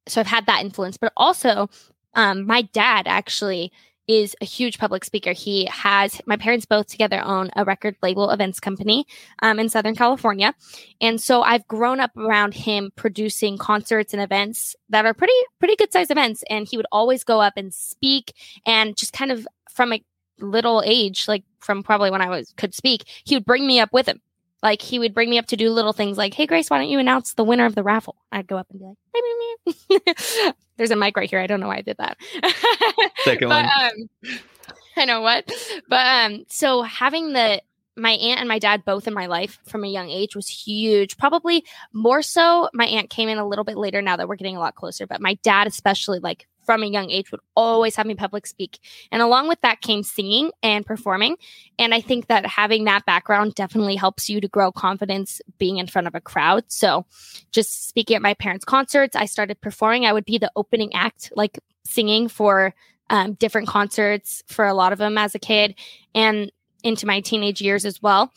So 0.08 0.22
I've 0.22 0.28
had 0.28 0.46
that 0.46 0.62
influence, 0.62 0.98
but 0.98 1.14
also 1.18 1.70
um, 2.14 2.46
my 2.46 2.62
dad 2.62 3.08
actually 3.08 3.72
is 4.08 4.36
a 4.42 4.46
huge 4.46 4.78
public 4.78 5.06
speaker. 5.06 5.32
He 5.32 5.66
has 5.72 6.22
my 6.26 6.36
parents 6.36 6.66
both 6.66 6.88
together 6.88 7.22
own 7.24 7.50
a 7.56 7.64
record 7.64 7.96
label 8.04 8.30
events 8.32 8.60
company 8.60 9.06
um, 9.42 9.60
in 9.60 9.70
Southern 9.70 9.96
California, 9.96 10.54
and 11.00 11.22
so 11.22 11.42
I've 11.42 11.66
grown 11.68 12.02
up 12.02 12.16
around 12.18 12.54
him 12.54 12.92
producing 12.98 13.58
concerts 13.58 14.14
and 14.14 14.22
events 14.22 14.76
that 14.90 15.06
are 15.06 15.14
pretty 15.14 15.34
pretty 15.60 15.78
good 15.78 15.94
size 15.94 16.12
events. 16.12 16.44
And 16.50 16.68
he 16.68 16.76
would 16.76 16.86
always 16.92 17.24
go 17.24 17.40
up 17.40 17.54
and 17.56 17.74
speak, 17.74 18.34
and 18.66 18.98
just 18.98 19.14
kind 19.14 19.32
of 19.32 19.48
from 19.70 19.94
a 19.94 20.04
little 20.40 20.82
age, 20.86 21.28
like 21.28 21.44
from 21.60 21.84
probably 21.84 22.12
when 22.12 22.22
I 22.22 22.30
was 22.30 22.54
could 22.58 22.74
speak, 22.74 23.04
he 23.24 23.36
would 23.36 23.46
bring 23.46 23.66
me 23.66 23.80
up 23.80 23.94
with 23.94 24.08
him. 24.08 24.22
Like 24.62 24.82
he 24.82 24.98
would 24.98 25.14
bring 25.14 25.30
me 25.30 25.38
up 25.38 25.48
to 25.48 25.58
do 25.58 25.70
little 25.70 25.94
things 25.94 26.18
like, 26.18 26.34
"Hey 26.34 26.46
Grace, 26.46 26.70
why 26.70 26.78
don't 26.78 26.90
you 26.90 27.00
announce 27.00 27.34
the 27.34 27.44
winner 27.44 27.66
of 27.66 27.76
the 27.76 27.84
raffle?" 27.84 28.16
I'd 28.32 28.48
go 28.48 28.58
up 28.58 28.68
and 28.72 28.80
be 28.80 29.76
like, 30.00 30.56
"There's 30.78 30.92
a 30.92 30.96
mic 30.96 31.18
right 31.18 31.30
here. 31.30 31.40
I 31.40 31.48
don't 31.48 31.60
know 31.60 31.68
why 31.68 31.78
I 31.78 31.82
did 31.82 31.98
that." 31.98 32.18
Second 33.24 33.50
but, 33.50 33.66
one. 33.66 34.10
Um, 34.24 34.40
I 34.98 35.06
know 35.06 35.22
what, 35.22 35.52
but 35.90 36.06
um, 36.06 36.46
so 36.48 36.84
having 36.84 37.34
the 37.34 37.62
my 37.96 38.12
aunt 38.12 38.40
and 38.40 38.48
my 38.48 38.58
dad 38.58 38.86
both 38.86 39.08
in 39.08 39.14
my 39.14 39.26
life 39.26 39.60
from 39.68 39.84
a 39.84 39.88
young 39.88 40.10
age 40.10 40.36
was 40.36 40.48
huge. 40.48 41.18
Probably 41.18 41.66
more 41.92 42.22
so, 42.22 42.70
my 42.74 42.86
aunt 42.86 43.10
came 43.10 43.28
in 43.28 43.38
a 43.38 43.48
little 43.48 43.66
bit 43.66 43.78
later 43.78 44.02
now 44.02 44.16
that 44.16 44.28
we're 44.28 44.36
getting 44.36 44.56
a 44.56 44.60
lot 44.60 44.76
closer, 44.76 45.06
but 45.06 45.22
my 45.22 45.36
dad, 45.44 45.68
especially, 45.68 46.20
like 46.20 46.48
from 46.66 46.84
a 46.84 46.88
young 46.88 47.10
age 47.10 47.32
would 47.32 47.42
always 47.56 47.96
have 47.96 48.06
me 48.06 48.16
public 48.16 48.48
speak. 48.48 48.80
And 49.12 49.22
along 49.22 49.48
with 49.48 49.62
that 49.62 49.82
came 49.82 50.04
singing 50.04 50.52
and 50.62 50.86
performing. 50.86 51.38
And 51.78 51.94
I 51.94 52.02
think 52.02 52.28
that 52.28 52.46
having 52.46 52.86
that 52.86 53.06
background 53.06 53.56
definitely 53.56 53.96
helps 53.96 54.30
you 54.30 54.42
to 54.42 54.48
grow 54.48 54.72
confidence 54.72 55.42
being 55.58 55.78
in 55.78 55.88
front 55.88 56.08
of 56.08 56.16
a 56.16 56.22
crowd. 56.22 56.66
So 56.68 57.06
just 57.52 57.88
speaking 57.88 58.16
at 58.16 58.22
my 58.22 58.34
parents' 58.34 58.66
concerts, 58.66 59.16
I 59.16 59.26
started 59.26 59.62
performing. 59.62 60.06
I 60.06 60.14
would 60.14 60.26
be 60.26 60.38
the 60.38 60.52
opening 60.56 60.94
act, 60.94 61.32
like 61.36 61.60
singing 61.86 62.28
for 62.28 62.74
um, 63.10 63.34
different 63.34 63.68
concerts 63.68 64.44
for 64.48 64.66
a 64.66 64.74
lot 64.74 64.94
of 64.94 65.00
them 65.00 65.18
as 65.18 65.36
a 65.36 65.40
kid 65.40 65.76
and 66.16 66.52
into 66.84 67.06
my 67.06 67.22
teenage 67.22 67.62
years 67.62 67.86
as 67.86 68.02
well. 68.02 68.32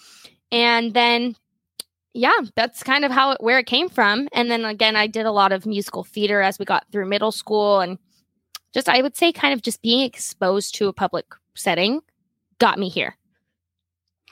And 0.52 0.95
then 0.95 1.37
yeah, 2.16 2.33
that's 2.54 2.83
kind 2.83 3.04
of 3.04 3.12
how 3.12 3.33
it, 3.33 3.42
where 3.42 3.59
it 3.59 3.66
came 3.66 3.90
from. 3.90 4.28
And 4.33 4.50
then 4.50 4.64
again, 4.64 4.97
I 4.97 5.06
did 5.06 5.26
a 5.26 5.30
lot 5.30 5.52
of 5.52 5.66
musical 5.66 6.02
theater 6.02 6.40
as 6.40 6.59
we 6.59 6.64
got 6.64 6.87
through 6.90 7.06
middle 7.06 7.30
school 7.30 7.80
and 7.80 7.99
just 8.76 8.90
I 8.90 9.00
would 9.00 9.16
say 9.16 9.33
kind 9.33 9.54
of 9.54 9.62
just 9.62 9.80
being 9.80 10.00
exposed 10.04 10.75
to 10.75 10.88
a 10.88 10.92
public 10.92 11.25
setting 11.54 12.00
got 12.59 12.78
me 12.78 12.90
here. 12.90 13.16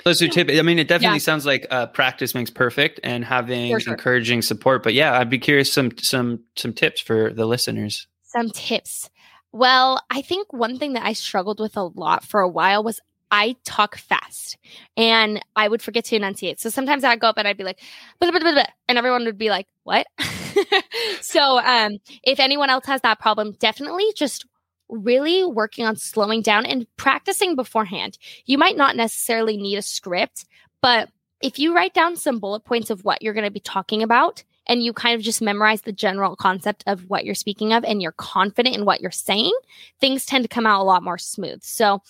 Those 0.04 0.20
are 0.20 0.28
tip. 0.28 0.50
I 0.50 0.60
mean, 0.60 0.78
it 0.78 0.86
definitely 0.86 1.16
Yeah. 1.16 1.20
sounds 1.20 1.46
like 1.46 1.66
uh, 1.70 1.86
practice 1.86 2.34
makes 2.34 2.50
perfect, 2.50 3.00
and 3.02 3.24
having 3.24 3.78
sure. 3.78 3.94
encouraging 3.94 4.42
support. 4.42 4.82
But 4.82 4.92
yeah, 4.92 5.18
I'd 5.18 5.30
be 5.30 5.38
curious 5.38 5.72
some 5.72 5.92
some 5.96 6.40
some 6.56 6.74
tips 6.74 7.00
for 7.00 7.32
the 7.32 7.46
listeners. 7.46 8.06
Some 8.24 8.50
tips. 8.50 9.08
Well, 9.50 10.02
I 10.10 10.20
think 10.20 10.52
one 10.52 10.78
thing 10.78 10.92
that 10.92 11.06
I 11.06 11.14
struggled 11.14 11.58
with 11.58 11.76
a 11.78 11.84
lot 11.84 12.22
for 12.22 12.40
a 12.40 12.48
while 12.48 12.84
was 12.84 13.00
I 13.30 13.56
talk 13.64 13.96
fast 13.96 14.58
and 14.96 15.40
I 15.56 15.68
would 15.68 15.80
forget 15.80 16.04
to 16.06 16.16
enunciate. 16.16 16.60
So 16.60 16.68
sometimes 16.68 17.02
I'd 17.02 17.20
go 17.20 17.28
up 17.28 17.38
and 17.38 17.48
I'd 17.48 17.56
be 17.56 17.64
like, 17.64 17.80
blah, 18.20 18.30
blah, 18.30 18.40
blah, 18.40 18.64
and 18.88 18.98
everyone 18.98 19.24
would 19.24 19.38
be 19.38 19.48
like, 19.48 19.68
what? 19.84 20.06
so 21.20 21.58
um, 21.58 21.98
if 22.22 22.40
anyone 22.40 22.70
else 22.70 22.86
has 22.86 23.00
that 23.02 23.20
problem, 23.20 23.52
definitely 23.58 24.12
just 24.16 24.46
really 24.88 25.44
working 25.44 25.86
on 25.86 25.96
slowing 25.96 26.42
down 26.42 26.66
and 26.66 26.86
practicing 26.96 27.56
beforehand. 27.56 28.18
You 28.46 28.58
might 28.58 28.76
not 28.76 28.96
necessarily 28.96 29.56
need 29.56 29.76
a 29.76 29.82
script, 29.82 30.44
but 30.80 31.08
if 31.42 31.58
you 31.58 31.74
write 31.74 31.94
down 31.94 32.16
some 32.16 32.38
bullet 32.38 32.64
points 32.64 32.90
of 32.90 33.04
what 33.04 33.22
you're 33.22 33.34
going 33.34 33.44
to 33.44 33.50
be 33.50 33.60
talking 33.60 34.02
about 34.02 34.42
and 34.66 34.82
you 34.82 34.92
kind 34.92 35.14
of 35.14 35.22
just 35.22 35.42
memorize 35.42 35.82
the 35.82 35.92
general 35.92 36.36
concept 36.36 36.84
of 36.86 37.08
what 37.10 37.24
you're 37.24 37.34
speaking 37.34 37.72
of 37.72 37.84
and 37.84 38.00
you're 38.00 38.12
confident 38.12 38.76
in 38.76 38.84
what 38.84 39.00
you're 39.00 39.10
saying, 39.10 39.52
things 40.00 40.24
tend 40.24 40.44
to 40.44 40.48
come 40.48 40.66
out 40.66 40.80
a 40.80 40.84
lot 40.84 41.02
more 41.02 41.18
smooth. 41.18 41.62
So 41.62 42.02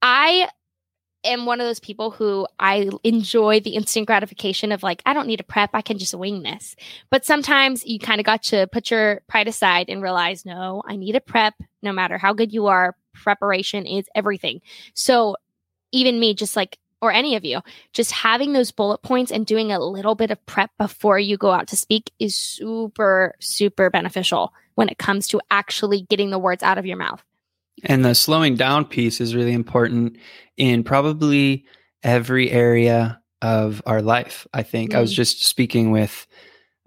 I 0.00 0.48
am 1.24 1.46
one 1.46 1.60
of 1.60 1.66
those 1.66 1.80
people 1.80 2.10
who 2.10 2.46
I 2.58 2.90
enjoy 3.04 3.60
the 3.60 3.76
instant 3.76 4.06
gratification 4.06 4.72
of 4.72 4.82
like, 4.82 5.02
I 5.06 5.12
don't 5.12 5.26
need 5.26 5.38
to 5.38 5.44
prep, 5.44 5.70
I 5.74 5.82
can 5.82 5.98
just 5.98 6.14
wing 6.14 6.42
this. 6.42 6.76
But 7.10 7.24
sometimes 7.24 7.84
you 7.86 7.98
kind 7.98 8.20
of 8.20 8.26
got 8.26 8.42
to 8.44 8.66
put 8.68 8.90
your 8.90 9.22
pride 9.28 9.48
aside 9.48 9.88
and 9.88 10.02
realize, 10.02 10.44
no, 10.44 10.82
I 10.86 10.96
need 10.96 11.16
a 11.16 11.20
prep. 11.20 11.54
No 11.82 11.92
matter 11.92 12.18
how 12.18 12.32
good 12.32 12.52
you 12.52 12.66
are, 12.66 12.96
preparation 13.12 13.86
is 13.86 14.06
everything. 14.14 14.60
So 14.94 15.36
even 15.92 16.18
me, 16.20 16.34
just 16.34 16.56
like, 16.56 16.78
or 17.00 17.12
any 17.12 17.34
of 17.34 17.44
you, 17.44 17.60
just 17.92 18.12
having 18.12 18.52
those 18.52 18.70
bullet 18.70 19.02
points 19.02 19.32
and 19.32 19.44
doing 19.44 19.72
a 19.72 19.80
little 19.80 20.14
bit 20.14 20.30
of 20.30 20.44
prep 20.46 20.70
before 20.78 21.18
you 21.18 21.36
go 21.36 21.50
out 21.50 21.66
to 21.68 21.76
speak 21.76 22.12
is 22.20 22.36
super, 22.36 23.34
super 23.40 23.90
beneficial 23.90 24.54
when 24.76 24.88
it 24.88 24.98
comes 24.98 25.26
to 25.28 25.40
actually 25.50 26.02
getting 26.02 26.30
the 26.30 26.38
words 26.38 26.62
out 26.62 26.78
of 26.78 26.86
your 26.86 26.96
mouth. 26.96 27.22
And 27.84 28.04
the 28.04 28.14
slowing 28.14 28.54
down 28.56 28.84
piece 28.84 29.20
is 29.20 29.34
really 29.34 29.52
important 29.52 30.16
in 30.56 30.84
probably 30.84 31.64
every 32.02 32.50
area 32.50 33.20
of 33.40 33.82
our 33.86 34.00
life. 34.02 34.46
I 34.54 34.62
think 34.62 34.94
I 34.94 35.00
was 35.00 35.12
Mm. 35.12 35.16
just 35.16 35.44
speaking 35.44 35.90
with 35.90 36.26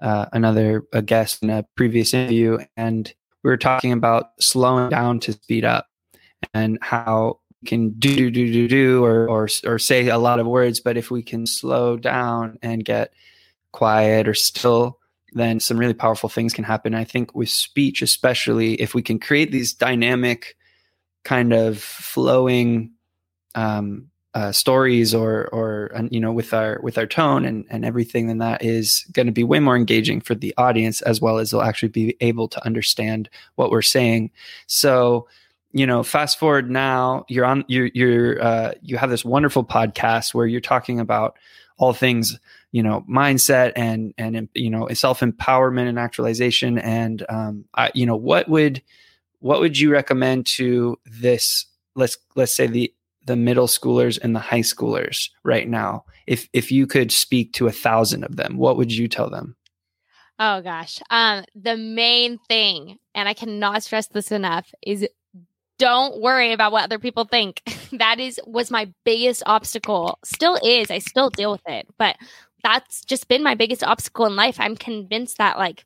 uh, 0.01 0.25
another 0.33 0.83
a 0.93 1.01
guest 1.01 1.41
in 1.43 1.49
a 1.49 1.65
previous 1.75 2.13
interview, 2.13 2.59
and 2.77 3.13
we 3.43 3.49
were 3.49 3.57
talking 3.57 3.91
about 3.91 4.31
slowing 4.39 4.89
down 4.89 5.19
to 5.21 5.33
speed 5.33 5.63
up 5.65 5.87
and 6.53 6.77
how 6.81 7.39
we 7.61 7.67
can 7.67 7.89
do 7.91 8.15
do 8.15 8.29
do 8.29 8.51
do 8.51 8.67
do 8.67 9.03
or 9.05 9.27
or 9.29 9.47
or 9.65 9.79
say 9.79 10.07
a 10.09 10.17
lot 10.17 10.39
of 10.39 10.47
words, 10.47 10.79
but 10.79 10.97
if 10.97 11.11
we 11.11 11.23
can 11.23 11.45
slow 11.47 11.97
down 11.97 12.57
and 12.61 12.83
get 12.85 13.13
quiet 13.71 14.27
or 14.27 14.33
still 14.33 14.99
then 15.33 15.59
some 15.59 15.77
really 15.77 15.93
powerful 15.93 16.29
things 16.29 16.53
can 16.53 16.63
happen. 16.63 16.95
I 16.95 17.03
think 17.03 17.35
with 17.35 17.49
speech, 17.49 18.01
especially 18.01 18.75
if 18.75 18.95
we 18.95 19.01
can 19.01 19.19
create 19.19 19.51
these 19.51 19.73
dynamic 19.73 20.55
kind 21.25 21.51
of 21.51 21.79
flowing 21.79 22.91
um, 23.55 24.09
uh, 24.33 24.51
stories 24.51 25.13
or 25.13 25.47
or 25.53 25.91
you 26.11 26.19
know 26.19 26.31
with 26.31 26.53
our 26.53 26.79
with 26.83 26.97
our 26.97 27.05
tone 27.05 27.45
and 27.45 27.65
and 27.69 27.85
everything 27.85 28.27
then 28.27 28.37
that 28.37 28.63
is 28.63 29.05
going 29.13 29.25
to 29.25 29.31
be 29.31 29.45
way 29.45 29.59
more 29.59 29.77
engaging 29.77 30.19
for 30.19 30.35
the 30.35 30.53
audience 30.57 31.01
as 31.01 31.21
well 31.21 31.37
as 31.37 31.51
they'll 31.51 31.61
actually 31.61 31.89
be 31.89 32.15
able 32.19 32.47
to 32.47 32.63
understand 32.65 33.29
what 33.55 33.71
we're 33.71 33.81
saying. 33.81 34.31
So 34.67 35.27
you 35.71 35.87
know 35.87 36.03
fast 36.03 36.37
forward 36.37 36.69
now 36.69 37.25
you're 37.27 37.45
on 37.45 37.65
you're 37.67 37.89
you're 37.93 38.41
uh, 38.41 38.73
you 38.81 38.97
have 38.97 39.09
this 39.09 39.25
wonderful 39.25 39.63
podcast 39.63 40.33
where 40.33 40.45
you're 40.45 40.61
talking 40.61 40.99
about 40.99 41.37
all 41.77 41.93
things 41.93 42.39
you 42.71 42.83
know 42.83 43.05
mindset 43.09 43.71
and 43.77 44.13
and 44.17 44.49
you 44.53 44.69
know 44.69 44.87
self 44.89 45.21
empowerment 45.21 45.87
and 45.87 45.97
actualization 45.97 46.77
and 46.77 47.25
um 47.29 47.65
I, 47.73 47.91
you 47.93 48.05
know 48.05 48.15
what 48.17 48.49
would 48.49 48.81
what 49.45 49.59
would 49.59 49.77
you 49.77 49.91
recommend 49.91 50.43
to 50.47 50.97
this 51.05 51.67
let's 51.95 52.17
let's 52.35 52.51
say 52.51 52.65
the 52.65 52.91
the 53.25 53.35
middle 53.35 53.67
schoolers 53.67 54.17
and 54.23 54.35
the 54.35 54.39
high 54.39 54.61
schoolers 54.61 55.29
right 55.43 55.69
now 55.69 56.03
if 56.25 56.49
if 56.51 56.71
you 56.71 56.87
could 56.87 57.11
speak 57.11 57.53
to 57.53 57.67
a 57.67 57.71
thousand 57.71 58.23
of 58.23 58.37
them 58.37 58.57
what 58.57 58.75
would 58.75 58.91
you 58.91 59.07
tell 59.07 59.29
them 59.29 59.55
Oh 60.37 60.61
gosh. 60.61 60.99
Um 61.11 61.45
the 61.55 61.77
main 61.77 62.39
thing 62.49 62.97
and 63.13 63.29
I 63.29 63.33
cannot 63.33 63.83
stress 63.83 64.07
this 64.07 64.33
enough 64.33 64.73
is 64.81 65.07
don't 65.77 66.19
worry 66.21 66.51
about 66.51 66.71
what 66.73 66.83
other 66.83 66.99
people 66.99 67.23
think. 67.25 67.61
that 67.93 68.19
is 68.19 68.39
was 68.45 68.69
my 68.69 68.91
biggest 69.05 69.43
obstacle. 69.45 70.19
Still 70.25 70.57
is. 70.61 70.91
I 70.91 70.99
still 70.99 71.29
deal 71.29 71.51
with 71.53 71.67
it, 71.67 71.87
but 71.97 72.17
that's 72.63 73.05
just 73.05 73.29
been 73.29 73.43
my 73.43 73.55
biggest 73.55 73.83
obstacle 73.83 74.25
in 74.25 74.35
life. 74.35 74.59
I'm 74.59 74.75
convinced 74.75 75.37
that 75.37 75.57
like 75.57 75.85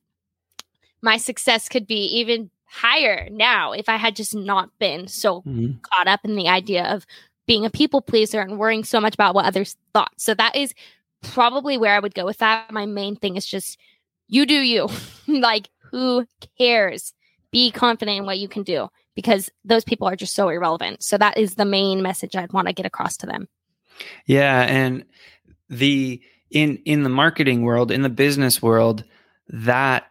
my 1.04 1.17
success 1.17 1.69
could 1.69 1.86
be 1.86 2.06
even 2.19 2.50
higher 2.69 3.27
now 3.32 3.71
if 3.71 3.89
I 3.89 3.95
had 3.95 4.15
just 4.15 4.36
not 4.36 4.69
been 4.79 5.08
so 5.08 5.41
mm-hmm. 5.41 5.77
caught 5.82 6.08
up 6.08 6.21
in 6.23 6.36
the 6.36 6.47
idea 6.47 6.86
of 6.86 7.05
being 7.47 7.65
a 7.65 7.69
people 7.69 8.01
pleaser 8.01 8.41
and 8.41 8.60
worrying 8.60 8.84
so 8.84 9.01
much 9.01 9.15
about 9.15 9.34
what 9.34 9.45
others 9.45 9.75
thought. 9.93 10.12
So 10.17 10.34
that 10.36 10.55
is 10.55 10.73
probably 11.21 11.77
where 11.77 11.95
I 11.95 11.99
would 11.99 12.13
go 12.13 12.25
with 12.25 12.38
that. 12.38 12.71
My 12.71 12.86
main 12.86 13.15
thing 13.15 13.36
is 13.36 13.45
just 13.45 13.79
you 14.27 14.45
do 14.45 14.53
you. 14.53 14.88
like 15.27 15.69
who 15.91 16.27
cares? 16.58 17.13
Be 17.51 17.71
confident 17.71 18.19
in 18.19 18.25
what 18.25 18.38
you 18.38 18.47
can 18.47 18.62
do 18.62 18.89
because 19.15 19.49
those 19.65 19.84
people 19.84 20.08
are 20.08 20.15
just 20.15 20.36
so 20.36 20.49
irrelevant. 20.49 21.03
So 21.03 21.17
that 21.17 21.38
is 21.38 21.55
the 21.55 21.65
main 21.65 22.03
message 22.03 22.36
I'd 22.36 22.53
want 22.53 22.67
to 22.67 22.73
get 22.73 22.86
across 22.86 23.17
to 23.17 23.25
them. 23.25 23.47
yeah 24.25 24.62
and 24.62 25.03
the 25.69 26.21
in 26.51 26.77
in 26.86 27.03
the 27.03 27.10
marketing 27.10 27.63
world 27.63 27.91
in 27.91 28.01
the 28.01 28.10
business 28.10 28.62
world 28.62 29.03
that 29.49 30.09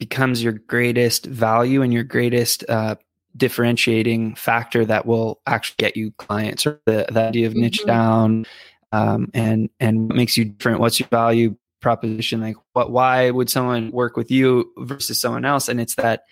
becomes 0.00 0.42
your 0.42 0.54
greatest 0.54 1.26
value 1.26 1.82
and 1.82 1.92
your 1.92 2.02
greatest 2.02 2.64
uh, 2.68 2.96
differentiating 3.36 4.34
factor 4.34 4.84
that 4.84 5.06
will 5.06 5.40
actually 5.46 5.76
get 5.78 5.96
you 5.96 6.10
clients 6.12 6.66
or 6.66 6.80
the, 6.86 7.06
the 7.12 7.28
idea 7.28 7.46
of 7.46 7.54
niche 7.54 7.80
Mhm. 7.82 7.86
down 7.86 8.46
um, 8.92 9.30
and 9.34 9.70
and 9.78 10.08
what 10.08 10.16
makes 10.16 10.36
you 10.36 10.46
different? 10.46 10.80
What's 10.80 10.98
your 10.98 11.08
value 11.10 11.54
proposition? 11.80 12.40
Like 12.40 12.56
what 12.72 12.90
why 12.90 13.30
would 13.30 13.48
someone 13.48 13.92
work 13.92 14.16
with 14.16 14.30
you 14.32 14.72
versus 14.78 15.20
someone 15.20 15.44
else? 15.44 15.68
And 15.68 15.80
it's 15.80 15.94
that 15.94 16.24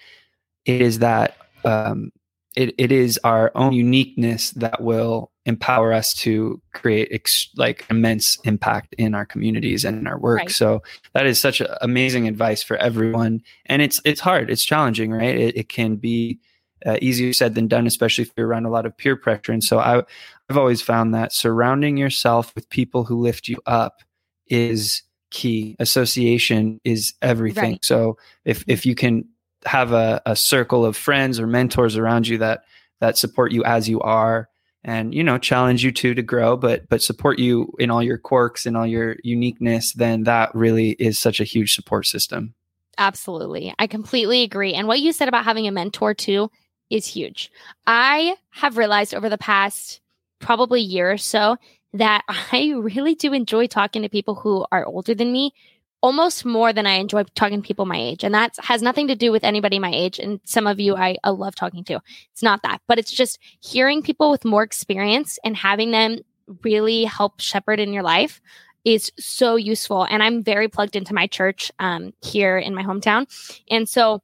it 0.65 0.81
is 0.81 0.99
that 0.99 1.37
um, 1.65 2.11
it, 2.57 2.75
it 2.79 2.91
is 2.91 3.21
our 3.23 3.53
own 3.55 3.73
uniqueness 3.73 4.51
that 4.53 4.83
will 4.83 5.31
empower 5.49 5.95
us 5.95 6.13
to 6.13 6.61
create 6.75 7.09
ex- 7.11 7.49
like 7.57 7.87
immense 7.89 8.39
impact 8.45 8.95
in 8.99 9.15
our 9.15 9.25
communities 9.25 9.83
and 9.83 9.99
in 9.99 10.07
our 10.07 10.19
work. 10.19 10.39
Right. 10.41 10.51
so 10.51 10.83
that 11.15 11.27
is 11.27 11.41
such 11.41 11.63
a, 11.63 11.83
amazing 11.83 12.29
advice 12.29 12.63
for 12.63 12.77
everyone. 12.77 13.43
And 13.67 13.81
it's 13.81 13.99
it's 14.05 14.21
hard. 14.21 14.51
It's 14.51 14.65
challenging 14.65 15.11
right? 15.11 15.35
It, 15.35 15.57
it 15.57 15.69
can 15.71 15.97
be 15.97 16.39
uh, 16.85 16.99
easier 17.01 17.33
said 17.33 17.55
than 17.57 17.67
done 17.67 17.87
especially 17.87 18.23
if 18.23 18.31
you're 18.37 18.47
around 18.47 18.67
a 18.67 18.71
lot 18.71 18.85
of 18.85 18.97
peer 18.97 19.17
pressure. 19.17 19.53
And 19.53 19.65
so 19.65 19.79
I, 19.79 20.03
i've 20.51 20.59
always 20.59 20.83
found 20.83 21.15
that 21.15 21.33
surrounding 21.33 21.97
yourself 21.97 22.55
with 22.55 22.69
people 22.69 23.05
who 23.05 23.19
lift 23.19 23.49
you 23.49 23.57
up 23.67 24.03
is 24.49 25.03
key. 25.31 25.77
Association 25.79 26.81
is 26.85 27.15
everything. 27.23 27.73
Right. 27.73 27.85
so 27.85 28.19
if 28.45 28.65
if 28.69 28.85
you 28.85 28.95
can 28.95 29.25
have 29.65 29.93
a, 29.93 30.21
a 30.27 30.37
circle 30.37 30.85
of 30.85 30.95
friends 30.95 31.41
or 31.41 31.47
mentors 31.47 31.97
around 31.97 32.29
you 32.29 32.37
that 32.39 32.65
that 33.01 33.17
support 33.17 33.51
you 33.51 33.65
as 33.65 33.89
you 33.89 34.01
are 34.01 34.49
and 34.89 35.15
you 35.15 35.23
know 35.23 35.39
challenge 35.39 35.85
you 35.85 35.93
too 35.93 36.15
to 36.15 36.23
grow 36.23 36.57
but 36.57 36.89
but 36.89 37.03
support 37.03 37.39
you 37.39 37.73
in 37.79 37.91
all 37.91 38.03
your 38.03 38.19
quirks 38.19 38.67
and 38.67 38.77
all 38.77 38.87
your 38.87 39.17
uniqueness 39.23 39.93
then 39.93 40.25
that 40.25 40.55
really 40.55 40.91
is 40.93 41.19
such 41.19 41.41
a 41.41 41.45
huge 41.45 41.75
support 41.75 42.07
system 42.07 42.55
Absolutely. 42.99 43.73
I 43.79 43.87
completely 43.87 44.43
agree. 44.43 44.75
And 44.75 44.89
what 44.89 45.01
you 45.01 45.13
said 45.13 45.29
about 45.29 45.45
having 45.45 45.69
a 45.69 45.73
mentor 45.73 46.15
too 46.15 46.51
is 46.91 47.07
huge. 47.07 47.51
I 47.87 48.35
have 48.51 48.77
realized 48.77 49.15
over 49.15 49.29
the 49.29 49.39
past 49.39 50.01
probably 50.41 50.81
year 50.81 51.13
or 51.13 51.17
so 51.17 51.57
that 51.93 52.25
I 52.29 52.75
really 52.77 53.15
do 53.15 53.33
enjoy 53.33 53.69
talking 53.69 54.03
to 54.03 54.09
people 54.09 54.35
who 54.35 54.67
are 54.73 54.85
older 54.85 55.15
than 55.15 55.33
me 55.33 55.55
almost 56.01 56.45
more 56.45 56.73
than 56.73 56.87
I 56.87 56.95
enjoy 56.95 57.25
talking 57.35 57.61
to 57.61 57.67
people 57.67 57.87
my 57.87 57.99
age. 57.99 58.23
And 58.23 58.35
that 58.35 58.55
has 58.63 58.83
nothing 58.83 59.09
to 59.09 59.17
do 59.17 59.33
with 59.33 59.45
anybody 59.45 59.79
my 59.79 59.91
age. 59.93 60.19
And 60.19 60.41
some 60.45 60.67
of 60.67 60.79
you 60.79 60.97
I, 60.97 61.17
I 61.25 61.31
love 61.31 61.55
talking 61.55 61.85
to. 61.85 62.01
It's 62.33 62.43
not 62.43 62.63
that, 62.63 62.81
but 62.87 62.99
it's 62.99 63.13
just 63.13 63.39
hearing 63.61 64.03
people 64.03 64.31
with 64.31 64.45
more 64.45 64.63
experience 64.63 65.39
and 65.45 65.57
having 65.57 65.91
them 65.91 66.19
really 66.63 67.05
help 67.05 67.41
shepherd 67.41 67.81
in 67.81 67.93
your 67.93 68.03
life 68.03 68.41
is 68.85 69.13
so 69.19 69.57
useful. 69.57 70.05
And 70.05 70.23
I'm 70.23 70.43
very 70.43 70.69
plugged 70.69 70.97
into 70.97 71.13
my 71.15 71.27
church 71.27 71.71
um, 71.79 72.13
here 72.23 72.57
in 72.57 72.75
my 72.75 72.83
hometown. 72.83 73.27
And 73.71 73.89
so 73.89 74.23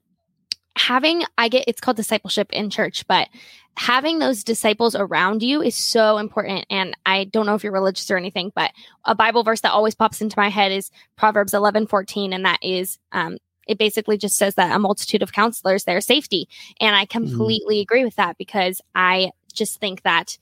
having, 0.77 1.25
I 1.39 1.49
get 1.49 1.65
it's 1.67 1.81
called 1.81 1.97
discipleship 1.97 2.53
in 2.53 2.71
church, 2.71 3.07
but 3.07 3.29
having 3.77 4.19
those 4.19 4.45
disciples 4.45 4.95
around 4.95 5.43
you 5.43 5.63
is 5.63 5.75
so 5.75 6.19
important. 6.19 6.67
And 6.71 6.97
I 7.07 7.25
don't 7.25 7.47
know 7.47 7.55
if 7.55 7.65
you're 7.65 7.73
religious 7.73 8.11
or 8.11 8.17
anything, 8.17 8.53
but 8.55 8.73
a 9.05 9.15
Bible 9.15 9.43
verse 9.43 9.61
that 9.63 9.73
always 9.73 9.95
pops 9.95 10.21
into 10.21 10.39
my 10.39 10.49
head 10.49 10.73
is 10.73 10.91
Proverbs 11.17 11.55
11 11.55 11.87
14. 11.87 12.33
And 12.33 12.45
that 12.45 12.59
is, 12.63 12.99
um, 13.13 13.39
it 13.67 13.79
basically 13.79 14.19
just 14.19 14.37
says 14.37 14.57
that 14.57 14.75
a 14.75 14.79
multitude 14.79 15.23
of 15.23 15.33
counselors, 15.33 15.85
their 15.85 16.01
safety. 16.01 16.49
And 16.81 16.95
I 16.95 17.07
completely 17.07 17.81
agree 17.81 18.05
with 18.05 18.17
that 18.17 18.37
because 18.37 18.81
I 18.95 19.31
just 19.53 19.81
think 19.81 20.03
that 20.03 20.37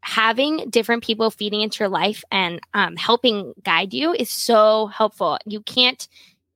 having 0.00 0.70
different 0.70 1.02
people 1.02 1.30
feeding 1.30 1.60
into 1.60 1.80
your 1.80 1.88
life 1.88 2.22
and 2.30 2.60
um, 2.74 2.96
helping 2.96 3.52
guide 3.64 3.92
you 3.92 4.12
is 4.12 4.30
so 4.30 4.86
helpful. 4.86 5.38
You 5.44 5.60
can't 5.60 6.06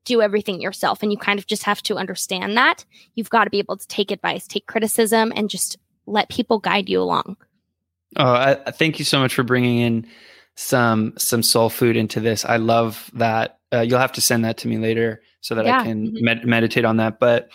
do 0.04 0.20
everything 0.20 0.60
yourself, 0.60 1.02
and 1.02 1.12
you 1.12 1.18
kind 1.18 1.38
of 1.38 1.46
just 1.46 1.62
have 1.64 1.82
to 1.84 1.96
understand 1.96 2.56
that. 2.56 2.84
You've 3.14 3.30
got 3.30 3.44
to 3.44 3.50
be 3.50 3.58
able 3.58 3.76
to 3.76 3.86
take 3.88 4.10
advice, 4.10 4.46
take 4.46 4.66
criticism, 4.66 5.32
and 5.36 5.48
just 5.48 5.78
let 6.06 6.28
people 6.28 6.58
guide 6.58 6.88
you 6.88 7.00
along. 7.00 7.36
Oh, 8.16 8.32
I, 8.32 8.70
thank 8.72 8.98
you 8.98 9.04
so 9.04 9.20
much 9.20 9.34
for 9.34 9.42
bringing 9.42 9.78
in 9.78 10.06
some 10.54 11.14
some 11.16 11.42
soul 11.42 11.70
food 11.70 11.96
into 11.96 12.20
this. 12.20 12.44
I 12.44 12.56
love 12.56 13.10
that. 13.14 13.58
Uh, 13.72 13.80
you'll 13.80 13.98
have 13.98 14.12
to 14.12 14.20
send 14.20 14.44
that 14.44 14.58
to 14.58 14.68
me 14.68 14.76
later 14.76 15.22
so 15.40 15.54
that 15.54 15.64
yeah. 15.64 15.80
I 15.80 15.84
can 15.84 16.08
mm-hmm. 16.08 16.24
med- 16.24 16.46
meditate 16.46 16.84
on 16.84 16.98
that. 16.98 17.18
But 17.18 17.48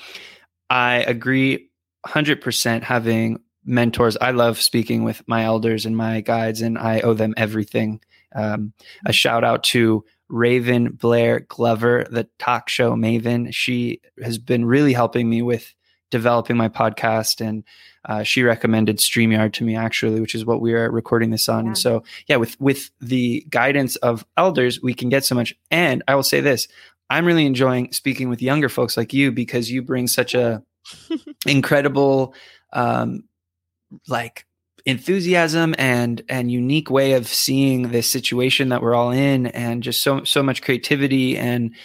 I 0.69 0.97
agree 0.97 1.69
100% 2.07 2.83
having 2.83 3.39
mentors. 3.65 4.17
I 4.17 4.31
love 4.31 4.59
speaking 4.61 5.03
with 5.03 5.21
my 5.27 5.43
elders 5.43 5.85
and 5.85 5.95
my 5.95 6.21
guides, 6.21 6.61
and 6.61 6.77
I 6.77 7.01
owe 7.01 7.13
them 7.13 7.33
everything. 7.37 8.01
Um, 8.35 8.73
a 9.05 9.13
shout 9.13 9.43
out 9.43 9.63
to 9.65 10.03
Raven 10.29 10.89
Blair 10.91 11.41
Glover, 11.41 12.05
the 12.09 12.27
talk 12.39 12.69
show 12.69 12.93
maven. 12.93 13.53
She 13.53 14.01
has 14.21 14.37
been 14.37 14.65
really 14.65 14.93
helping 14.93 15.29
me 15.29 15.41
with 15.41 15.73
developing 16.09 16.55
my 16.55 16.69
podcast 16.69 17.45
and 17.45 17.63
uh, 18.05 18.23
she 18.23 18.41
recommended 18.41 18.97
StreamYard 18.97 19.51
to 19.53 19.65
me 19.65 19.75
actually, 19.75 20.21
which 20.21 20.33
is 20.33 20.45
what 20.45 20.61
we 20.61 20.73
are 20.73 20.89
recording 20.89 21.29
this 21.29 21.49
on. 21.49 21.65
Yeah. 21.65 21.67
And 21.69 21.77
so, 21.77 22.03
yeah, 22.27 22.37
with 22.37 22.59
with 22.59 22.89
the 23.01 23.45
guidance 23.49 23.97
of 23.97 24.25
elders, 24.37 24.81
we 24.81 24.93
can 24.93 25.09
get 25.09 25.25
so 25.25 25.35
much. 25.35 25.53
And 25.69 26.03
I 26.07 26.15
will 26.15 26.23
say 26.23 26.39
this: 26.39 26.69
I'm 27.09 27.25
really 27.25 27.45
enjoying 27.45 27.91
speaking 27.91 28.29
with 28.29 28.41
younger 28.41 28.69
folks 28.69 28.95
like 28.95 29.13
you 29.13 29.31
because 29.31 29.69
you 29.69 29.81
bring 29.81 30.07
such 30.07 30.33
a 30.33 30.63
incredible, 31.45 32.33
um, 32.71 33.25
like 34.07 34.45
enthusiasm 34.87 35.75
and 35.77 36.23
and 36.29 36.49
unique 36.49 36.89
way 36.89 37.11
of 37.11 37.27
seeing 37.27 37.89
this 37.91 38.09
situation 38.09 38.69
that 38.69 38.81
we're 38.81 38.95
all 38.95 39.11
in, 39.11 39.47
and 39.47 39.83
just 39.83 40.01
so 40.01 40.23
so 40.23 40.41
much 40.41 40.61
creativity 40.61 41.37
and 41.37 41.75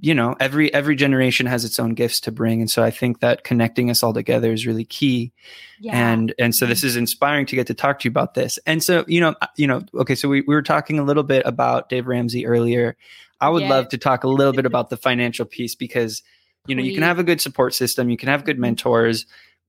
you 0.00 0.14
know 0.14 0.34
every 0.40 0.72
every 0.72 0.96
generation 0.96 1.46
has 1.46 1.66
its 1.66 1.78
own 1.78 1.94
gifts 1.94 2.20
to 2.20 2.30
bring 2.30 2.60
and 2.60 2.70
so 2.70 2.82
i 2.82 2.90
think 2.90 3.20
that 3.20 3.44
connecting 3.44 3.88
us 3.88 4.02
all 4.02 4.12
together 4.12 4.52
is 4.52 4.66
really 4.66 4.84
key 4.84 5.32
yeah. 5.80 6.12
and 6.12 6.34
and 6.38 6.54
so 6.54 6.66
this 6.66 6.80
mm-hmm. 6.80 6.88
is 6.88 6.96
inspiring 6.96 7.46
to 7.46 7.56
get 7.56 7.66
to 7.66 7.72
talk 7.72 7.98
to 7.98 8.04
you 8.06 8.10
about 8.10 8.34
this 8.34 8.58
and 8.66 8.82
so 8.82 9.06
you 9.08 9.22
know 9.22 9.34
you 9.56 9.66
know 9.66 9.82
okay 9.94 10.14
so 10.14 10.28
we, 10.28 10.42
we 10.42 10.54
were 10.54 10.62
talking 10.62 10.98
a 10.98 11.02
little 11.02 11.22
bit 11.22 11.42
about 11.46 11.88
dave 11.88 12.06
ramsey 12.06 12.44
earlier 12.44 12.94
i 13.40 13.48
would 13.48 13.62
love 13.62 13.88
to 13.88 13.96
talk 13.96 14.22
a 14.22 14.28
little 14.28 14.52
bit 14.52 14.66
about 14.72 14.90
the 14.90 14.98
financial 14.98 15.46
piece 15.46 15.74
because 15.74 16.22
you 16.66 16.74
know 16.74 16.82
Please. 16.82 16.88
you 16.88 16.94
can 16.94 17.02
have 17.02 17.18
a 17.18 17.24
good 17.24 17.40
support 17.40 17.72
system 17.72 18.10
you 18.10 18.18
can 18.18 18.28
have 18.28 18.44
good 18.44 18.56
mm-hmm. 18.56 18.62
mentors 18.62 19.24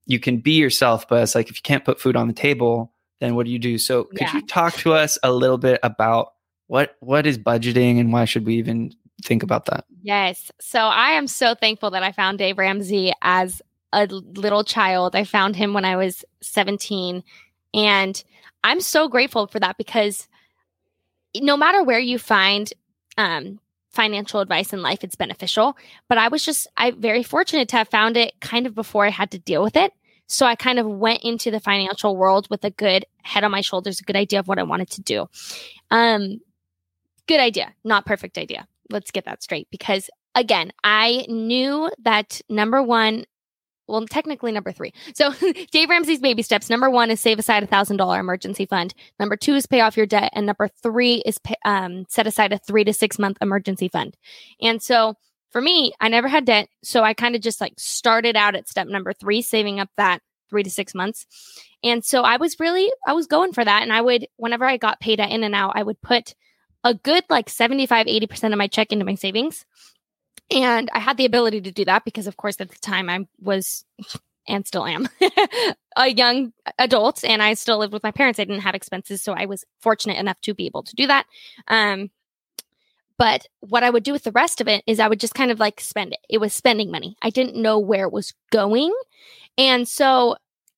you 0.07 0.19
can 0.19 0.37
be 0.37 0.53
yourself 0.53 1.07
but 1.07 1.21
it's 1.21 1.35
like 1.35 1.49
if 1.49 1.57
you 1.57 1.61
can't 1.61 1.85
put 1.85 1.99
food 1.99 2.15
on 2.15 2.27
the 2.27 2.33
table 2.33 2.91
then 3.19 3.35
what 3.35 3.45
do 3.45 3.51
you 3.51 3.59
do 3.59 3.77
so 3.77 4.05
could 4.05 4.21
yeah. 4.21 4.33
you 4.33 4.41
talk 4.47 4.73
to 4.73 4.93
us 4.93 5.19
a 5.21 5.31
little 5.31 5.57
bit 5.57 5.79
about 5.83 6.33
what 6.67 6.95
what 6.99 7.25
is 7.27 7.37
budgeting 7.37 7.99
and 7.99 8.11
why 8.11 8.25
should 8.25 8.45
we 8.45 8.55
even 8.55 8.91
think 9.23 9.43
about 9.43 9.65
that. 9.65 9.85
Yes. 10.01 10.51
So 10.59 10.79
I 10.79 11.11
am 11.11 11.27
so 11.27 11.55
thankful 11.55 11.91
that 11.91 12.03
I 12.03 12.11
found 12.11 12.37
Dave 12.37 12.57
Ramsey 12.57 13.13
as 13.21 13.61
a 13.93 14.05
little 14.07 14.63
child. 14.63 15.15
I 15.15 15.23
found 15.23 15.55
him 15.55 15.73
when 15.73 15.85
I 15.85 15.95
was 15.95 16.23
17. 16.41 17.23
And 17.73 18.23
I'm 18.63 18.79
so 18.79 19.07
grateful 19.07 19.47
for 19.47 19.59
that 19.59 19.77
because 19.77 20.27
no 21.35 21.57
matter 21.57 21.83
where 21.83 21.99
you 21.99 22.19
find 22.19 22.71
um, 23.17 23.59
financial 23.97 24.39
advice 24.39 24.71
in 24.71 24.81
life, 24.81 25.03
it's 25.03 25.15
beneficial. 25.15 25.75
But 26.07 26.17
I 26.17 26.29
was 26.29 26.45
just 26.45 26.67
I 26.77 26.91
very 26.91 27.23
fortunate 27.23 27.67
to 27.69 27.77
have 27.77 27.89
found 27.89 28.15
it 28.15 28.33
kind 28.39 28.65
of 28.65 28.73
before 28.73 29.05
I 29.05 29.09
had 29.09 29.31
to 29.31 29.39
deal 29.39 29.61
with 29.61 29.75
it. 29.75 29.91
So 30.27 30.45
I 30.45 30.55
kind 30.55 30.79
of 30.79 30.85
went 30.85 31.23
into 31.23 31.51
the 31.51 31.59
financial 31.59 32.15
world 32.15 32.47
with 32.49 32.63
a 32.63 32.71
good 32.71 33.05
head 33.23 33.43
on 33.43 33.51
my 33.51 33.61
shoulders, 33.61 33.99
a 33.99 34.03
good 34.03 34.15
idea 34.15 34.39
of 34.39 34.47
what 34.47 34.59
I 34.59 34.63
wanted 34.63 34.89
to 34.91 35.01
do. 35.01 35.27
Um, 35.91 36.39
good 37.27 37.41
idea, 37.41 37.73
not 37.83 38.05
perfect 38.05 38.37
idea 38.37 38.67
let's 38.89 39.11
get 39.11 39.25
that 39.25 39.43
straight 39.43 39.67
because 39.71 40.09
again, 40.35 40.71
I 40.83 41.25
knew 41.27 41.89
that 41.99 42.41
number 42.49 42.81
one, 42.81 43.25
well, 43.87 44.05
technically 44.05 44.51
number 44.51 44.71
three. 44.71 44.93
So 45.13 45.33
Dave 45.71 45.89
Ramsey's 45.89 46.19
baby 46.19 46.41
steps. 46.41 46.69
Number 46.69 46.89
one 46.89 47.09
is 47.09 47.19
save 47.19 47.39
aside 47.39 47.63
a 47.63 47.67
thousand 47.67 47.97
dollar 47.97 48.19
emergency 48.19 48.65
fund. 48.65 48.93
Number 49.19 49.35
two 49.35 49.55
is 49.55 49.65
pay 49.65 49.81
off 49.81 49.97
your 49.97 50.05
debt, 50.05 50.31
and 50.33 50.45
number 50.45 50.69
three 50.83 51.23
is 51.25 51.37
pay, 51.37 51.55
um, 51.65 52.05
set 52.09 52.27
aside 52.27 52.53
a 52.53 52.57
three 52.57 52.83
to 52.83 52.93
six 52.93 53.17
month 53.17 53.37
emergency 53.41 53.87
fund. 53.87 54.15
And 54.61 54.81
so 54.81 55.15
for 55.51 55.61
me, 55.61 55.93
I 55.99 56.09
never 56.09 56.27
had 56.27 56.45
debt, 56.45 56.67
so 56.83 57.03
I 57.03 57.13
kind 57.13 57.35
of 57.35 57.41
just 57.41 57.61
like 57.61 57.73
started 57.77 58.35
out 58.35 58.55
at 58.55 58.67
step 58.67 58.87
number 58.87 59.13
three, 59.13 59.41
saving 59.41 59.79
up 59.79 59.89
that 59.97 60.21
three 60.49 60.63
to 60.63 60.69
six 60.69 60.93
months. 60.93 61.25
And 61.83 62.03
so 62.03 62.23
I 62.23 62.37
was 62.37 62.59
really, 62.59 62.91
I 63.05 63.13
was 63.13 63.27
going 63.27 63.53
for 63.53 63.63
that. 63.63 63.83
And 63.83 63.93
I 63.93 64.01
would, 64.01 64.27
whenever 64.37 64.65
I 64.65 64.77
got 64.77 64.99
paid 64.99 65.19
at 65.19 65.29
In-N-Out, 65.29 65.73
I 65.75 65.83
would 65.83 66.01
put 66.01 66.33
a 66.83 66.93
good 66.93 67.23
like 67.29 67.49
75, 67.49 68.07
80% 68.07 68.51
of 68.51 68.57
my 68.57 68.67
check 68.67 68.91
into 68.91 69.05
my 69.05 69.15
savings. 69.15 69.65
And 70.49 70.89
I 70.93 70.99
had 70.99 71.17
the 71.17 71.25
ability 71.25 71.61
to 71.61 71.71
do 71.71 71.85
that 71.85 72.05
because, 72.05 72.27
of 72.27 72.37
course, 72.37 72.59
at 72.59 72.69
the 72.69 72.79
time 72.79 73.09
I 73.09 73.27
was 73.41 73.85
and 74.47 74.65
still 74.65 74.85
am 74.85 75.09
a 75.97 76.07
young 76.07 76.53
adult 76.79 77.23
and 77.25 77.43
I 77.43 77.53
still 77.53 77.79
lived 77.79 77.91
with 77.91 78.03
my 78.03 78.11
parents. 78.11 78.39
I 78.39 78.45
didn't 78.45 78.61
have 78.61 78.75
expenses. 78.75 79.21
So 79.21 79.33
I 79.33 79.45
was 79.45 79.65
fortunate 79.81 80.17
enough 80.17 80.39
to 80.41 80.53
be 80.53 80.65
able 80.65 80.83
to 80.83 80.95
do 80.95 81.05
that. 81.07 81.25
Um, 81.67 82.11
but 83.17 83.47
what 83.61 83.83
I 83.83 83.89
would 83.89 84.03
do 84.03 84.13
with 84.13 84.23
the 84.23 84.31
rest 84.31 84.61
of 84.61 84.67
it 84.67 84.83
is 84.87 84.99
I 84.99 85.07
would 85.07 85.19
just 85.19 85.33
kind 85.33 85.51
of 85.51 85.59
like 85.59 85.81
spend 85.81 86.13
it. 86.13 86.19
It 86.29 86.37
was 86.37 86.53
spending 86.53 86.91
money. 86.91 87.17
I 87.21 87.29
didn't 87.29 87.61
know 87.61 87.79
where 87.79 88.05
it 88.05 88.13
was 88.13 88.33
going. 88.51 88.93
And 89.57 89.87
so 89.87 90.37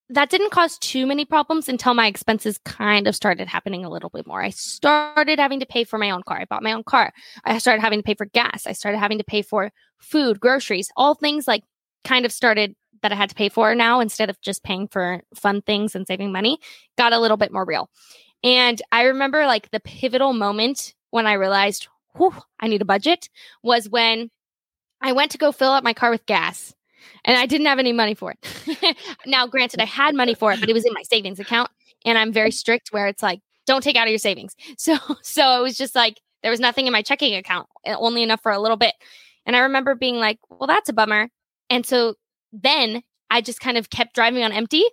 that 0.09 0.29
didn't 0.29 0.51
cause 0.51 0.77
too 0.79 1.05
many 1.05 1.23
problems 1.23 1.69
until 1.69 1.93
my 1.93 2.07
expenses 2.07 2.59
kind 2.65 3.07
of 3.07 3.15
started 3.15 3.47
happening 3.47 3.85
a 3.85 3.89
little 3.89 4.09
bit 4.09 4.25
more. 4.25 4.41
I 4.41 4.49
started 4.49 5.39
having 5.39 5.59
to 5.59 5.65
pay 5.67 5.83
for 5.83 5.99
my 5.99 6.09
own 6.09 6.23
car. 6.23 6.39
I 6.39 6.45
bought 6.45 6.63
my 6.63 6.73
own 6.73 6.83
car. 6.83 7.13
I 7.43 7.59
started 7.59 7.81
having 7.81 7.99
to 7.99 8.03
pay 8.03 8.15
for 8.15 8.25
gas. 8.25 8.65
I 8.65 8.71
started 8.73 8.97
having 8.97 9.19
to 9.19 9.23
pay 9.23 9.43
for 9.43 9.71
food, 9.99 10.39
groceries, 10.39 10.89
all 10.97 11.13
things 11.13 11.47
like 11.47 11.63
kind 12.03 12.25
of 12.25 12.31
started 12.31 12.75
that 13.01 13.11
I 13.11 13.15
had 13.15 13.29
to 13.29 13.35
pay 13.35 13.49
for 13.49 13.75
now 13.75 13.99
instead 13.99 14.29
of 14.29 14.41
just 14.41 14.63
paying 14.63 14.87
for 14.87 15.21
fun 15.35 15.61
things 15.61 15.95
and 15.95 16.07
saving 16.07 16.31
money 16.31 16.57
got 16.97 17.13
a 17.13 17.19
little 17.19 17.37
bit 17.37 17.51
more 17.51 17.65
real. 17.65 17.89
And 18.43 18.81
I 18.91 19.03
remember 19.03 19.45
like 19.45 19.69
the 19.69 19.79
pivotal 19.79 20.33
moment 20.33 20.95
when 21.11 21.27
I 21.27 21.33
realized, 21.33 21.87
whew, 22.15 22.33
I 22.59 22.67
need 22.67 22.81
a 22.81 22.85
budget 22.85 23.29
was 23.63 23.87
when 23.87 24.31
I 25.01 25.13
went 25.13 25.31
to 25.31 25.37
go 25.37 25.51
fill 25.51 25.71
up 25.71 25.83
my 25.83 25.93
car 25.93 26.09
with 26.09 26.25
gas 26.25 26.73
and 27.25 27.37
I 27.37 27.45
didn't 27.45 27.67
have 27.67 27.79
any 27.79 27.93
money 27.93 28.13
for 28.13 28.33
it. 28.33 28.97
now, 29.25 29.47
granted, 29.47 29.79
I 29.81 29.85
had 29.85 30.15
money 30.15 30.33
for 30.33 30.51
it, 30.51 30.59
but 30.59 30.69
it 30.69 30.73
was 30.73 30.85
in 30.85 30.93
my 30.93 31.03
savings 31.03 31.39
account, 31.39 31.69
and 32.05 32.17
I'm 32.17 32.31
very 32.31 32.51
strict 32.51 32.89
where 32.91 33.07
it's 33.07 33.23
like, 33.23 33.41
don't 33.65 33.83
take 33.83 33.95
out 33.95 34.07
of 34.07 34.11
your 34.11 34.19
savings. 34.19 34.55
So, 34.77 34.97
so 35.21 35.59
it 35.59 35.63
was 35.63 35.77
just 35.77 35.95
like 35.95 36.19
there 36.41 36.51
was 36.51 36.59
nothing 36.59 36.87
in 36.87 36.93
my 36.93 37.01
checking 37.01 37.35
account, 37.35 37.67
eh, 37.85 37.95
only 37.97 38.23
enough 38.23 38.41
for 38.41 38.51
a 38.51 38.59
little 38.59 38.77
bit. 38.77 38.93
And 39.45 39.55
I 39.55 39.59
remember 39.59 39.95
being 39.95 40.15
like, 40.15 40.39
well, 40.49 40.67
that's 40.67 40.89
a 40.89 40.93
bummer. 40.93 41.29
And 41.69 41.85
so 41.85 42.15
then 42.53 43.03
I 43.29 43.41
just 43.41 43.59
kind 43.59 43.77
of 43.77 43.89
kept 43.89 44.15
driving 44.15 44.43
on 44.43 44.51
empty, 44.51 44.83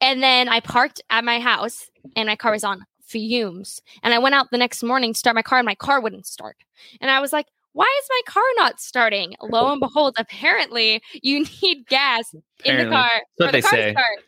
and 0.00 0.22
then 0.22 0.48
I 0.48 0.60
parked 0.60 1.02
at 1.10 1.24
my 1.24 1.38
house, 1.40 1.88
and 2.16 2.26
my 2.26 2.36
car 2.36 2.52
was 2.52 2.64
on 2.64 2.84
fumes. 3.06 3.80
And 4.02 4.14
I 4.14 4.18
went 4.18 4.34
out 4.34 4.50
the 4.50 4.58
next 4.58 4.82
morning 4.82 5.12
to 5.12 5.18
start 5.18 5.36
my 5.36 5.42
car, 5.42 5.58
and 5.58 5.66
my 5.66 5.74
car 5.74 6.00
wouldn't 6.00 6.26
start. 6.26 6.56
And 7.00 7.10
I 7.10 7.20
was 7.20 7.32
like, 7.32 7.46
why 7.74 8.00
is 8.02 8.08
my 8.08 8.20
car 8.32 8.42
not 8.56 8.80
starting? 8.80 9.34
Lo 9.42 9.70
and 9.70 9.80
behold, 9.80 10.14
apparently 10.16 11.02
you 11.12 11.44
need 11.62 11.86
gas 11.88 12.34
apparently. 12.60 12.84
in 12.84 12.90
the 12.90 12.96
car 12.96 13.10
for 13.36 13.52
the 13.52 13.62
car 13.62 13.70
say. 13.72 13.82
to 13.86 13.90
start. 13.90 14.18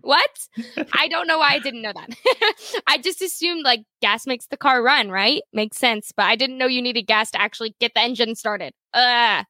What? 0.00 0.86
I 0.92 1.08
don't 1.08 1.26
know 1.26 1.38
why 1.38 1.50
I 1.50 1.58
didn't 1.58 1.82
know 1.82 1.92
that. 1.92 2.82
I 2.86 2.98
just 2.98 3.20
assumed 3.20 3.64
like 3.64 3.82
gas 4.00 4.26
makes 4.26 4.46
the 4.46 4.56
car 4.56 4.82
run, 4.82 5.10
right? 5.10 5.42
Makes 5.52 5.78
sense, 5.78 6.12
but 6.16 6.26
I 6.26 6.36
didn't 6.36 6.58
know 6.58 6.66
you 6.66 6.80
needed 6.80 7.06
gas 7.06 7.32
to 7.32 7.40
actually 7.40 7.74
get 7.80 7.92
the 7.94 8.00
engine 8.00 8.34
started. 8.36 8.72
Uh 8.94 9.42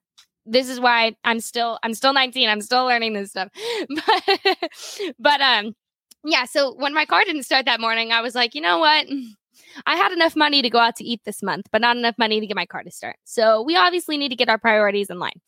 this 0.47 0.69
is 0.69 0.81
why 0.81 1.15
I'm 1.25 1.41
still 1.41 1.79
I'm 1.83 1.93
still 1.93 2.13
19. 2.15 2.49
I'm 2.49 2.63
still 2.63 2.87
learning 2.87 3.13
this 3.13 3.31
stuff. 3.31 3.49
But 3.89 4.71
but 5.19 5.41
um 5.43 5.75
yeah, 6.25 6.45
so 6.47 6.75
when 6.75 6.95
my 6.95 7.05
car 7.05 7.23
didn't 7.25 7.45
start 7.45 7.67
that 7.67 7.81
morning, 7.81 8.11
I 8.11 8.21
was 8.21 8.35
like, 8.35 8.55
you 8.55 8.61
know 8.61 8.79
what? 8.79 9.07
I 9.85 9.97
had 9.97 10.13
enough 10.13 10.37
money 10.37 10.63
to 10.63 10.71
go 10.71 10.79
out 10.79 10.97
to 10.97 11.05
eat 11.05 11.21
this 11.25 11.43
month, 11.43 11.67
but 11.73 11.81
not 11.81 11.97
enough 11.97 12.17
money 12.19 12.41
to 12.41 12.47
get 12.47 12.57
my 12.57 12.67
car 12.67 12.83
to 12.83 12.91
start. 12.91 13.17
So 13.25 13.63
we 13.63 13.77
obviously 13.77 14.17
need 14.17 14.31
to 14.31 14.37
get 14.37 14.49
our 14.49 14.59
priorities 14.59 15.11
in 15.11 15.19
line. 15.19 15.41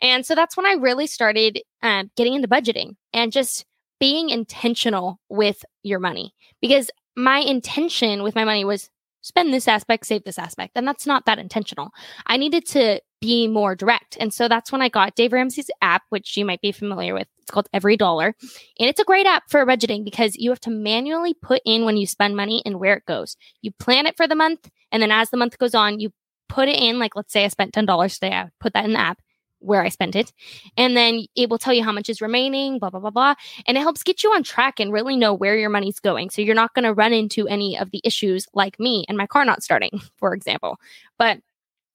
And 0.00 0.26
so 0.26 0.34
that's 0.34 0.56
when 0.56 0.66
I 0.66 0.72
really 0.72 1.06
started 1.06 1.60
um, 1.82 2.10
getting 2.16 2.34
into 2.34 2.48
budgeting 2.48 2.96
and 3.12 3.32
just 3.32 3.64
being 4.00 4.30
intentional 4.30 5.20
with 5.28 5.64
your 5.82 6.00
money 6.00 6.34
because 6.60 6.90
my 7.16 7.38
intention 7.38 8.22
with 8.22 8.34
my 8.34 8.44
money 8.44 8.64
was 8.64 8.90
spend 9.20 9.54
this 9.54 9.68
aspect, 9.68 10.06
save 10.06 10.24
this 10.24 10.38
aspect. 10.38 10.72
And 10.74 10.86
that's 10.86 11.06
not 11.06 11.26
that 11.26 11.38
intentional. 11.38 11.90
I 12.26 12.36
needed 12.36 12.66
to 12.68 13.00
be 13.22 13.46
more 13.46 13.76
direct. 13.76 14.16
And 14.20 14.34
so 14.34 14.48
that's 14.48 14.72
when 14.72 14.82
I 14.82 14.88
got 14.88 15.14
Dave 15.14 15.32
Ramsey's 15.32 15.70
app, 15.80 16.02
which 16.10 16.36
you 16.36 16.44
might 16.44 16.60
be 16.60 16.72
familiar 16.72 17.14
with. 17.14 17.28
It's 17.40 17.50
called 17.52 17.68
EveryDollar. 17.72 18.32
And 18.78 18.88
it's 18.88 19.00
a 19.00 19.04
great 19.04 19.26
app 19.26 19.44
for 19.48 19.64
budgeting 19.64 20.04
because 20.04 20.34
you 20.36 20.50
have 20.50 20.60
to 20.60 20.70
manually 20.70 21.32
put 21.32 21.62
in 21.64 21.84
when 21.84 21.96
you 21.96 22.06
spend 22.06 22.36
money 22.36 22.62
and 22.66 22.80
where 22.80 22.96
it 22.96 23.06
goes. 23.06 23.36
You 23.62 23.70
plan 23.78 24.06
it 24.06 24.16
for 24.16 24.26
the 24.26 24.34
month. 24.34 24.68
And 24.90 25.00
then 25.00 25.12
as 25.12 25.30
the 25.30 25.36
month 25.36 25.56
goes 25.56 25.74
on, 25.74 26.00
you 26.00 26.10
put 26.48 26.68
it 26.68 26.76
in. 26.76 26.98
Like, 26.98 27.14
let's 27.14 27.32
say 27.32 27.44
I 27.44 27.48
spent 27.48 27.72
$10 27.72 28.14
today, 28.14 28.32
I 28.32 28.48
put 28.60 28.74
that 28.74 28.84
in 28.84 28.92
the 28.92 28.98
app. 29.00 29.20
where 29.60 29.82
I 29.82 29.88
spent 29.88 30.16
it. 30.16 30.32
And 30.76 30.96
then 30.96 31.24
it 31.36 31.48
will 31.48 31.58
tell 31.58 31.72
you 31.72 31.84
how 31.84 31.92
much 31.92 32.08
is 32.08 32.20
remaining, 32.20 32.80
blah, 32.80 32.90
blah, 32.90 32.98
blah, 32.98 33.10
blah. 33.10 33.34
And 33.66 33.76
it 33.76 33.80
helps 33.80 34.02
get 34.02 34.24
you 34.24 34.30
on 34.30 34.42
track 34.42 34.80
and 34.80 34.92
really 34.92 35.16
know 35.16 35.32
where 35.32 35.56
your 35.56 35.70
money's 35.70 36.00
going. 36.00 36.30
So 36.30 36.42
you're 36.42 36.56
not 36.56 36.74
going 36.74 36.84
to 36.84 36.92
run 36.92 37.12
into 37.12 37.46
any 37.46 37.78
of 37.78 37.92
the 37.92 38.00
issues 38.02 38.46
like 38.52 38.80
me 38.80 39.04
and 39.08 39.16
my 39.16 39.28
car 39.28 39.44
not 39.44 39.62
starting, 39.62 40.00
for 40.18 40.34
example. 40.34 40.78
But 41.18 41.38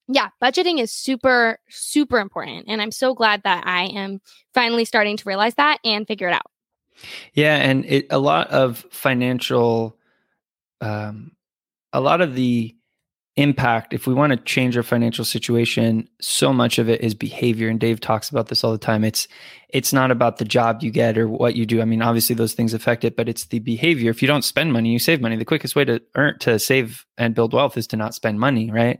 yeah, 0.07 0.29
budgeting 0.41 0.79
is 0.79 0.91
super, 0.91 1.59
super 1.69 2.19
important. 2.19 2.65
And 2.67 2.81
I'm 2.81 2.91
so 2.91 3.13
glad 3.13 3.43
that 3.43 3.65
I 3.67 3.85
am 3.85 4.21
finally 4.53 4.85
starting 4.85 5.17
to 5.17 5.27
realize 5.27 5.55
that 5.55 5.79
and 5.83 6.07
figure 6.07 6.29
it 6.29 6.33
out. 6.33 6.49
Yeah. 7.33 7.55
And 7.55 7.85
it, 7.85 8.07
a 8.09 8.17
lot 8.17 8.49
of 8.49 8.85
financial, 8.89 9.97
um, 10.79 11.33
a 11.91 11.99
lot 11.99 12.21
of 12.21 12.35
the 12.35 12.76
impact 13.37 13.93
if 13.93 14.07
we 14.07 14.15
want 14.15 14.31
to 14.31 14.37
change 14.37 14.75
our 14.75 14.83
financial 14.83 15.23
situation 15.23 16.09
so 16.19 16.51
much 16.51 16.79
of 16.79 16.89
it 16.89 17.01
is 17.01 17.13
behavior 17.13 17.69
and 17.69 17.79
dave 17.79 17.99
talks 17.99 18.29
about 18.29 18.47
this 18.47 18.63
all 18.63 18.71
the 18.71 18.77
time. 18.79 19.03
It's 19.03 19.27
it's 19.69 19.93
not 19.93 20.09
about 20.09 20.37
the 20.37 20.45
job 20.45 20.81
you 20.81 20.89
get 20.89 21.17
or 21.17 21.27
what 21.27 21.55
you 21.55 21.65
do. 21.67 21.79
I 21.79 21.85
mean 21.85 22.01
obviously 22.01 22.35
those 22.35 22.53
things 22.53 22.73
affect 22.73 23.03
it 23.03 23.15
but 23.15 23.29
it's 23.29 23.45
the 23.45 23.59
behavior. 23.59 24.09
If 24.09 24.23
you 24.23 24.27
don't 24.27 24.41
spend 24.43 24.73
money 24.73 24.91
you 24.91 24.97
save 24.97 25.21
money. 25.21 25.35
The 25.35 25.45
quickest 25.45 25.75
way 25.75 25.85
to 25.85 26.01
earn 26.15 26.39
to 26.39 26.57
save 26.57 27.05
and 27.17 27.35
build 27.35 27.53
wealth 27.53 27.77
is 27.77 27.85
to 27.87 27.95
not 27.95 28.15
spend 28.15 28.39
money 28.39 28.71
right, 28.71 28.99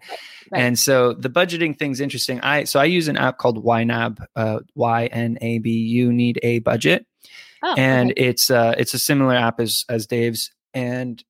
right. 0.52 0.62
and 0.62 0.78
so 0.78 1.14
the 1.14 1.30
budgeting 1.30 1.78
thing's 1.78 2.00
interesting. 2.00 2.40
I 2.42 2.66
so 2.66 2.80
i 2.80 2.86
use 2.86 3.08
an 3.08 3.18
app 3.18 3.40
called 3.40 3.64
ynab 3.66 4.24
uh, 4.36 4.60
y-n-a-b 4.76 5.70
you 5.70 6.14
need 6.14 6.40
a 6.44 6.60
budget. 6.60 7.08
Oh, 7.64 7.74
and 7.76 8.12
okay. 8.12 8.28
it's 8.28 8.52
uh 8.52 8.76
it's 8.78 8.94
a 8.94 9.00
similar 9.00 9.34
app 9.34 9.60
as 9.60 9.84
as 9.90 10.06
dave's. 10.06 10.52
And 10.76 11.24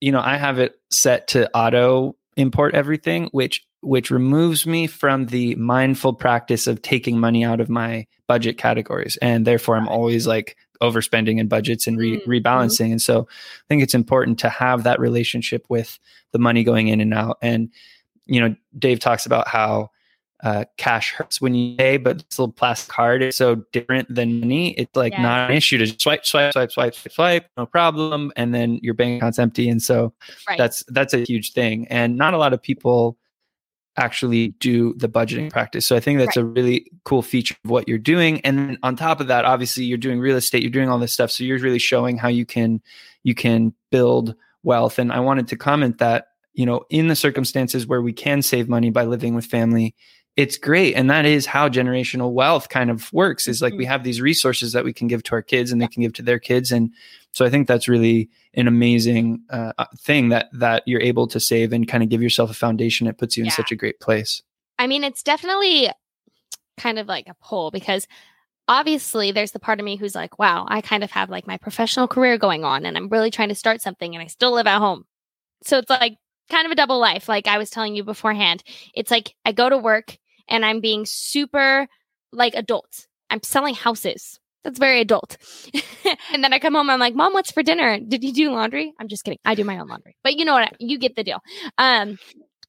you 0.00 0.12
know 0.12 0.20
i 0.20 0.36
have 0.36 0.58
it 0.58 0.74
set 0.90 1.28
to 1.28 1.50
auto 1.54 2.16
import 2.40 2.74
everything, 2.74 3.28
which 3.32 3.64
which 3.82 4.10
removes 4.10 4.66
me 4.66 4.86
from 4.86 5.26
the 5.26 5.54
mindful 5.54 6.12
practice 6.12 6.66
of 6.66 6.82
taking 6.82 7.18
money 7.18 7.44
out 7.44 7.60
of 7.60 7.70
my 7.70 8.06
budget 8.26 8.58
categories, 8.58 9.16
and 9.22 9.46
therefore 9.46 9.76
I'm 9.76 9.88
always 9.88 10.26
like 10.26 10.56
overspending 10.82 11.38
in 11.38 11.48
budgets 11.48 11.86
and 11.86 11.98
re- 11.98 12.18
mm-hmm. 12.18 12.30
rebalancing. 12.30 12.90
And 12.90 13.02
so 13.02 13.22
I 13.30 13.64
think 13.68 13.82
it's 13.82 13.94
important 13.94 14.38
to 14.40 14.48
have 14.48 14.84
that 14.84 14.98
relationship 14.98 15.66
with 15.68 15.98
the 16.32 16.38
money 16.38 16.64
going 16.64 16.88
in 16.88 17.00
and 17.00 17.12
out. 17.12 17.38
And 17.42 17.70
you 18.26 18.40
know, 18.40 18.54
Dave 18.78 19.00
talks 19.00 19.26
about 19.26 19.48
how 19.48 19.90
uh, 20.42 20.64
cash 20.76 21.12
hurts 21.12 21.40
when 21.40 21.54
you 21.54 21.76
pay, 21.76 21.96
but 21.96 22.18
this 22.18 22.38
little 22.38 22.52
plastic 22.52 22.92
card 22.92 23.22
is 23.22 23.36
so 23.36 23.56
different 23.72 24.12
than 24.14 24.40
money. 24.40 24.70
It's 24.72 24.94
like 24.96 25.12
yeah. 25.12 25.22
not 25.22 25.50
an 25.50 25.56
issue 25.56 25.78
to 25.78 25.86
swipe, 25.86 26.24
swipe, 26.24 26.52
swipe, 26.52 26.72
swipe, 26.72 26.94
swipe, 26.94 27.12
swipe, 27.12 27.46
no 27.56 27.66
problem, 27.66 28.32
and 28.36 28.54
then 28.54 28.78
your 28.82 28.94
bank 28.94 29.18
account's 29.18 29.38
empty. 29.38 29.68
And 29.68 29.82
so 29.82 30.14
right. 30.48 30.56
that's 30.56 30.84
that's 30.88 31.14
a 31.14 31.24
huge 31.24 31.52
thing. 31.52 31.86
And 31.88 32.16
not 32.16 32.34
a 32.34 32.38
lot 32.38 32.52
of 32.52 32.62
people 32.62 33.18
actually 33.96 34.48
do 34.60 34.94
the 34.94 35.08
budgeting 35.08 35.50
practice. 35.50 35.86
So 35.86 35.94
I 35.94 36.00
think 36.00 36.18
that's 36.18 36.36
right. 36.36 36.42
a 36.42 36.46
really 36.46 36.90
cool 37.04 37.22
feature 37.22 37.56
of 37.64 37.70
what 37.70 37.88
you're 37.88 37.98
doing. 37.98 38.40
And 38.42 38.58
then 38.58 38.78
on 38.82 38.96
top 38.96 39.20
of 39.20 39.26
that, 39.26 39.44
obviously 39.44 39.84
you're 39.84 39.98
doing 39.98 40.20
real 40.20 40.36
estate, 40.36 40.62
you're 40.62 40.70
doing 40.70 40.88
all 40.88 40.98
this 40.98 41.12
stuff. 41.12 41.30
So 41.30 41.44
you're 41.44 41.58
really 41.58 41.78
showing 41.78 42.16
how 42.16 42.28
you 42.28 42.46
can 42.46 42.80
you 43.22 43.34
can 43.34 43.74
build 43.90 44.34
wealth. 44.62 44.98
And 44.98 45.12
I 45.12 45.20
wanted 45.20 45.48
to 45.48 45.56
comment 45.56 45.98
that, 45.98 46.28
you 46.54 46.64
know, 46.64 46.84
in 46.88 47.08
the 47.08 47.16
circumstances 47.16 47.86
where 47.86 48.00
we 48.00 48.12
can 48.12 48.42
save 48.42 48.68
money 48.68 48.90
by 48.90 49.04
living 49.04 49.34
with 49.34 49.44
family, 49.44 49.94
it's 50.40 50.56
great 50.56 50.94
and 50.94 51.10
that 51.10 51.26
is 51.26 51.44
how 51.44 51.68
generational 51.68 52.32
wealth 52.32 52.70
kind 52.70 52.90
of 52.90 53.12
works 53.12 53.46
is 53.46 53.60
like 53.60 53.74
we 53.74 53.84
mm-hmm. 53.84 53.90
have 53.90 54.04
these 54.04 54.22
resources 54.22 54.72
that 54.72 54.84
we 54.84 54.92
can 54.92 55.06
give 55.06 55.22
to 55.22 55.32
our 55.32 55.42
kids 55.42 55.70
and 55.70 55.82
they 55.82 55.86
can 55.86 56.02
give 56.02 56.14
to 56.14 56.22
their 56.22 56.38
kids 56.38 56.72
and 56.72 56.90
so 57.32 57.44
i 57.44 57.50
think 57.50 57.68
that's 57.68 57.88
really 57.88 58.30
an 58.54 58.66
amazing 58.66 59.38
uh, 59.50 59.74
uh, 59.76 59.84
thing 59.98 60.30
that 60.30 60.48
that 60.52 60.82
you're 60.86 61.00
able 61.00 61.26
to 61.26 61.38
save 61.38 61.74
and 61.74 61.88
kind 61.88 62.02
of 62.02 62.08
give 62.08 62.22
yourself 62.22 62.50
a 62.50 62.54
foundation 62.54 63.06
it 63.06 63.18
puts 63.18 63.36
you 63.36 63.44
yeah. 63.44 63.48
in 63.48 63.52
such 63.52 63.70
a 63.70 63.76
great 63.76 64.00
place 64.00 64.42
i 64.78 64.86
mean 64.86 65.04
it's 65.04 65.22
definitely 65.22 65.90
kind 66.78 66.98
of 66.98 67.06
like 67.06 67.28
a 67.28 67.34
pull 67.42 67.70
because 67.70 68.06
obviously 68.66 69.32
there's 69.32 69.52
the 69.52 69.60
part 69.60 69.78
of 69.78 69.84
me 69.84 69.96
who's 69.96 70.14
like 70.14 70.38
wow 70.38 70.64
i 70.70 70.80
kind 70.80 71.04
of 71.04 71.10
have 71.10 71.28
like 71.28 71.46
my 71.46 71.58
professional 71.58 72.08
career 72.08 72.38
going 72.38 72.64
on 72.64 72.86
and 72.86 72.96
i'm 72.96 73.10
really 73.10 73.30
trying 73.30 73.50
to 73.50 73.54
start 73.54 73.82
something 73.82 74.14
and 74.14 74.22
i 74.22 74.26
still 74.26 74.52
live 74.52 74.66
at 74.66 74.78
home 74.78 75.04
so 75.62 75.76
it's 75.76 75.90
like 75.90 76.16
kind 76.50 76.66
of 76.66 76.72
a 76.72 76.76
double 76.76 76.98
life. 76.98 77.28
Like 77.28 77.46
I 77.46 77.56
was 77.56 77.70
telling 77.70 77.94
you 77.94 78.04
beforehand, 78.04 78.62
it's 78.94 79.10
like 79.10 79.34
I 79.44 79.52
go 79.52 79.70
to 79.70 79.78
work 79.78 80.18
and 80.50 80.64
I'm 80.64 80.80
being 80.80 81.06
super 81.06 81.86
like 82.32 82.54
adult. 82.54 83.06
I'm 83.30 83.42
selling 83.42 83.74
houses. 83.74 84.38
That's 84.62 84.78
very 84.78 85.00
adult. 85.00 85.38
and 86.32 86.44
then 86.44 86.52
I 86.52 86.58
come 86.58 86.74
home, 86.74 86.90
I'm 86.90 87.00
like, 87.00 87.14
Mom, 87.14 87.32
what's 87.32 87.50
for 87.50 87.62
dinner? 87.62 87.98
Did 87.98 88.22
you 88.22 88.32
do 88.32 88.52
laundry? 88.52 88.92
I'm 89.00 89.08
just 89.08 89.24
kidding. 89.24 89.38
I 89.44 89.54
do 89.54 89.64
my 89.64 89.78
own 89.78 89.88
laundry. 89.88 90.16
But 90.22 90.36
you 90.36 90.44
know 90.44 90.54
what? 90.54 90.74
You 90.78 90.98
get 90.98 91.16
the 91.16 91.24
deal. 91.24 91.40
Um, 91.78 92.18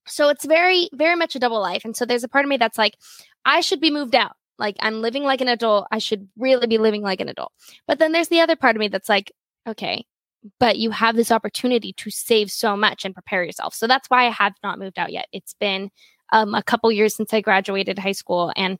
so 0.08 0.30
it's 0.30 0.46
very, 0.46 0.90
very 0.94 1.16
much 1.16 1.36
a 1.36 1.40
double 1.40 1.60
life. 1.60 1.84
And 1.84 1.96
so 1.96 2.06
there's 2.06 2.24
a 2.24 2.30
part 2.30 2.46
of 2.46 2.50
me 2.50 2.58
that's 2.58 2.78
like, 2.78 2.96
I 3.44 3.62
should 3.62 3.82
be 3.82 3.92
moved 3.92 4.16
out. 4.16 4.34
Like 4.58 4.78
I'm 4.80 5.02
living 5.02 5.24
like 5.24 5.42
an 5.42 5.48
adult. 5.48 5.88
I 5.92 5.98
should 5.98 6.30
really 6.38 6.68
be 6.68 6.78
living 6.78 7.02
like 7.02 7.20
an 7.20 7.30
adult. 7.30 7.52
But 7.88 8.00
then 8.00 8.12
there's 8.14 8.30
the 8.30 8.42
other 8.42 8.56
part 8.56 8.76
of 8.76 8.80
me 8.80 8.88
that's 8.88 9.10
like, 9.10 9.32
okay, 9.68 10.06
but 10.60 10.78
you 10.78 10.92
have 10.92 11.16
this 11.16 11.32
opportunity 11.32 11.94
to 11.94 12.10
save 12.10 12.52
so 12.52 12.76
much 12.78 13.04
and 13.04 13.14
prepare 13.14 13.44
yourself. 13.44 13.74
So 13.74 13.88
that's 13.88 14.10
why 14.10 14.28
I 14.28 14.32
have 14.32 14.54
not 14.64 14.80
moved 14.80 14.98
out 14.98 15.12
yet. 15.12 15.28
It's 15.32 15.56
been 15.60 15.90
um, 16.32 16.56
a 16.56 16.64
couple 16.64 16.92
years 16.92 17.16
since 17.16 17.34
I 17.34 17.42
graduated 17.42 18.00
high 18.00 18.12
school. 18.12 18.52
And 18.56 18.80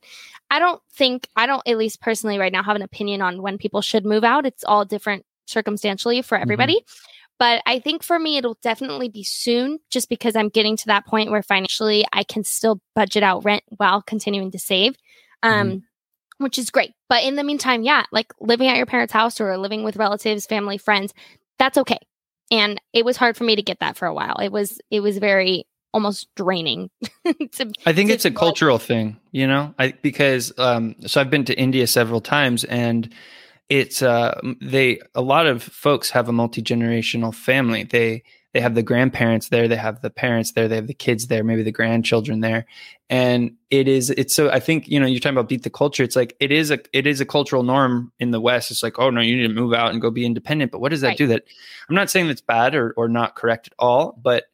I 0.50 0.58
don't 0.58 0.80
think, 0.92 1.28
I 1.36 1.46
don't, 1.46 1.62
at 1.66 1.78
least 1.78 2.00
personally, 2.00 2.38
right 2.38 2.52
now, 2.52 2.62
have 2.62 2.76
an 2.76 2.82
opinion 2.82 3.22
on 3.22 3.42
when 3.42 3.58
people 3.58 3.80
should 3.80 4.04
move 4.04 4.24
out. 4.24 4.46
It's 4.46 4.64
all 4.64 4.84
different 4.84 5.24
circumstantially 5.46 6.22
for 6.22 6.36
mm-hmm. 6.36 6.42
everybody. 6.42 6.74
Mm-hmm. 6.74 7.06
But 7.38 7.62
I 7.66 7.80
think 7.80 8.02
for 8.02 8.18
me, 8.18 8.36
it'll 8.36 8.58
definitely 8.62 9.08
be 9.08 9.24
soon 9.24 9.78
just 9.90 10.08
because 10.08 10.36
I'm 10.36 10.48
getting 10.48 10.76
to 10.76 10.86
that 10.86 11.06
point 11.06 11.30
where 11.30 11.42
financially 11.42 12.04
I 12.12 12.22
can 12.22 12.44
still 12.44 12.80
budget 12.94 13.22
out 13.22 13.44
rent 13.44 13.64
while 13.68 14.00
continuing 14.00 14.52
to 14.52 14.58
save. 14.58 14.96
Um, 15.42 15.68
mm-hmm 15.68 15.76
which 16.42 16.58
is 16.58 16.70
great. 16.70 16.92
But 17.08 17.24
in 17.24 17.36
the 17.36 17.44
meantime, 17.44 17.82
yeah, 17.82 18.04
like 18.12 18.32
living 18.40 18.68
at 18.68 18.76
your 18.76 18.86
parents' 18.86 19.12
house 19.12 19.40
or 19.40 19.56
living 19.56 19.84
with 19.84 19.96
relatives, 19.96 20.46
family, 20.46 20.76
friends, 20.76 21.14
that's 21.58 21.78
okay. 21.78 21.98
And 22.50 22.80
it 22.92 23.04
was 23.04 23.16
hard 23.16 23.36
for 23.36 23.44
me 23.44 23.56
to 23.56 23.62
get 23.62 23.80
that 23.80 23.96
for 23.96 24.06
a 24.06 24.14
while. 24.14 24.36
It 24.36 24.52
was 24.52 24.78
it 24.90 25.00
was 25.00 25.18
very 25.18 25.66
almost 25.92 26.28
draining. 26.34 26.90
to, 27.24 27.72
I 27.86 27.92
think 27.92 28.10
it's 28.10 28.24
a 28.24 28.30
cultural 28.30 28.78
thing, 28.78 29.18
you 29.30 29.46
know, 29.46 29.74
I, 29.78 29.92
because 30.02 30.52
um, 30.58 30.96
so 31.06 31.20
I've 31.20 31.30
been 31.30 31.44
to 31.46 31.58
India 31.58 31.86
several 31.86 32.20
times 32.20 32.64
and 32.64 33.12
it's 33.68 34.02
uh, 34.02 34.38
they 34.60 35.00
a 35.14 35.22
lot 35.22 35.46
of 35.46 35.62
folks 35.62 36.10
have 36.10 36.28
a 36.28 36.32
multi 36.32 36.62
generational 36.62 37.34
family. 37.34 37.84
They 37.84 38.22
they 38.52 38.60
have 38.60 38.74
the 38.74 38.82
grandparents 38.82 39.48
there, 39.48 39.66
they 39.66 39.76
have 39.76 40.02
the 40.02 40.10
parents 40.10 40.52
there, 40.52 40.68
they 40.68 40.76
have 40.76 40.88
the 40.88 40.94
kids 40.94 41.28
there, 41.28 41.42
maybe 41.42 41.62
the 41.62 41.72
grandchildren 41.72 42.40
there. 42.40 42.66
And 43.08 43.56
it 43.70 43.88
is 43.88 44.10
it's 44.10 44.34
so 44.34 44.50
I 44.50 44.60
think, 44.60 44.88
you 44.88 45.00
know, 45.00 45.06
you're 45.06 45.20
talking 45.20 45.38
about 45.38 45.48
beat 45.48 45.62
the 45.62 45.70
culture. 45.70 46.02
It's 46.02 46.16
like 46.16 46.36
it 46.38 46.52
is 46.52 46.70
a 46.70 46.80
it 46.92 47.06
is 47.06 47.22
a 47.22 47.26
cultural 47.26 47.62
norm 47.62 48.12
in 48.18 48.30
the 48.30 48.40
West. 48.40 48.70
It's 48.70 48.82
like, 48.82 48.98
oh 48.98 49.08
no, 49.08 49.22
you 49.22 49.36
need 49.36 49.48
to 49.48 49.54
move 49.54 49.72
out 49.72 49.90
and 49.90 50.02
go 50.02 50.10
be 50.10 50.26
independent. 50.26 50.70
But 50.70 50.82
what 50.82 50.90
does 50.90 51.00
that 51.00 51.08
right. 51.08 51.18
do? 51.18 51.28
That 51.28 51.44
I'm 51.88 51.94
not 51.94 52.10
saying 52.10 52.26
that's 52.26 52.42
bad 52.42 52.74
or 52.74 52.92
or 52.98 53.08
not 53.08 53.36
correct 53.36 53.68
at 53.68 53.74
all, 53.78 54.18
but 54.22 54.44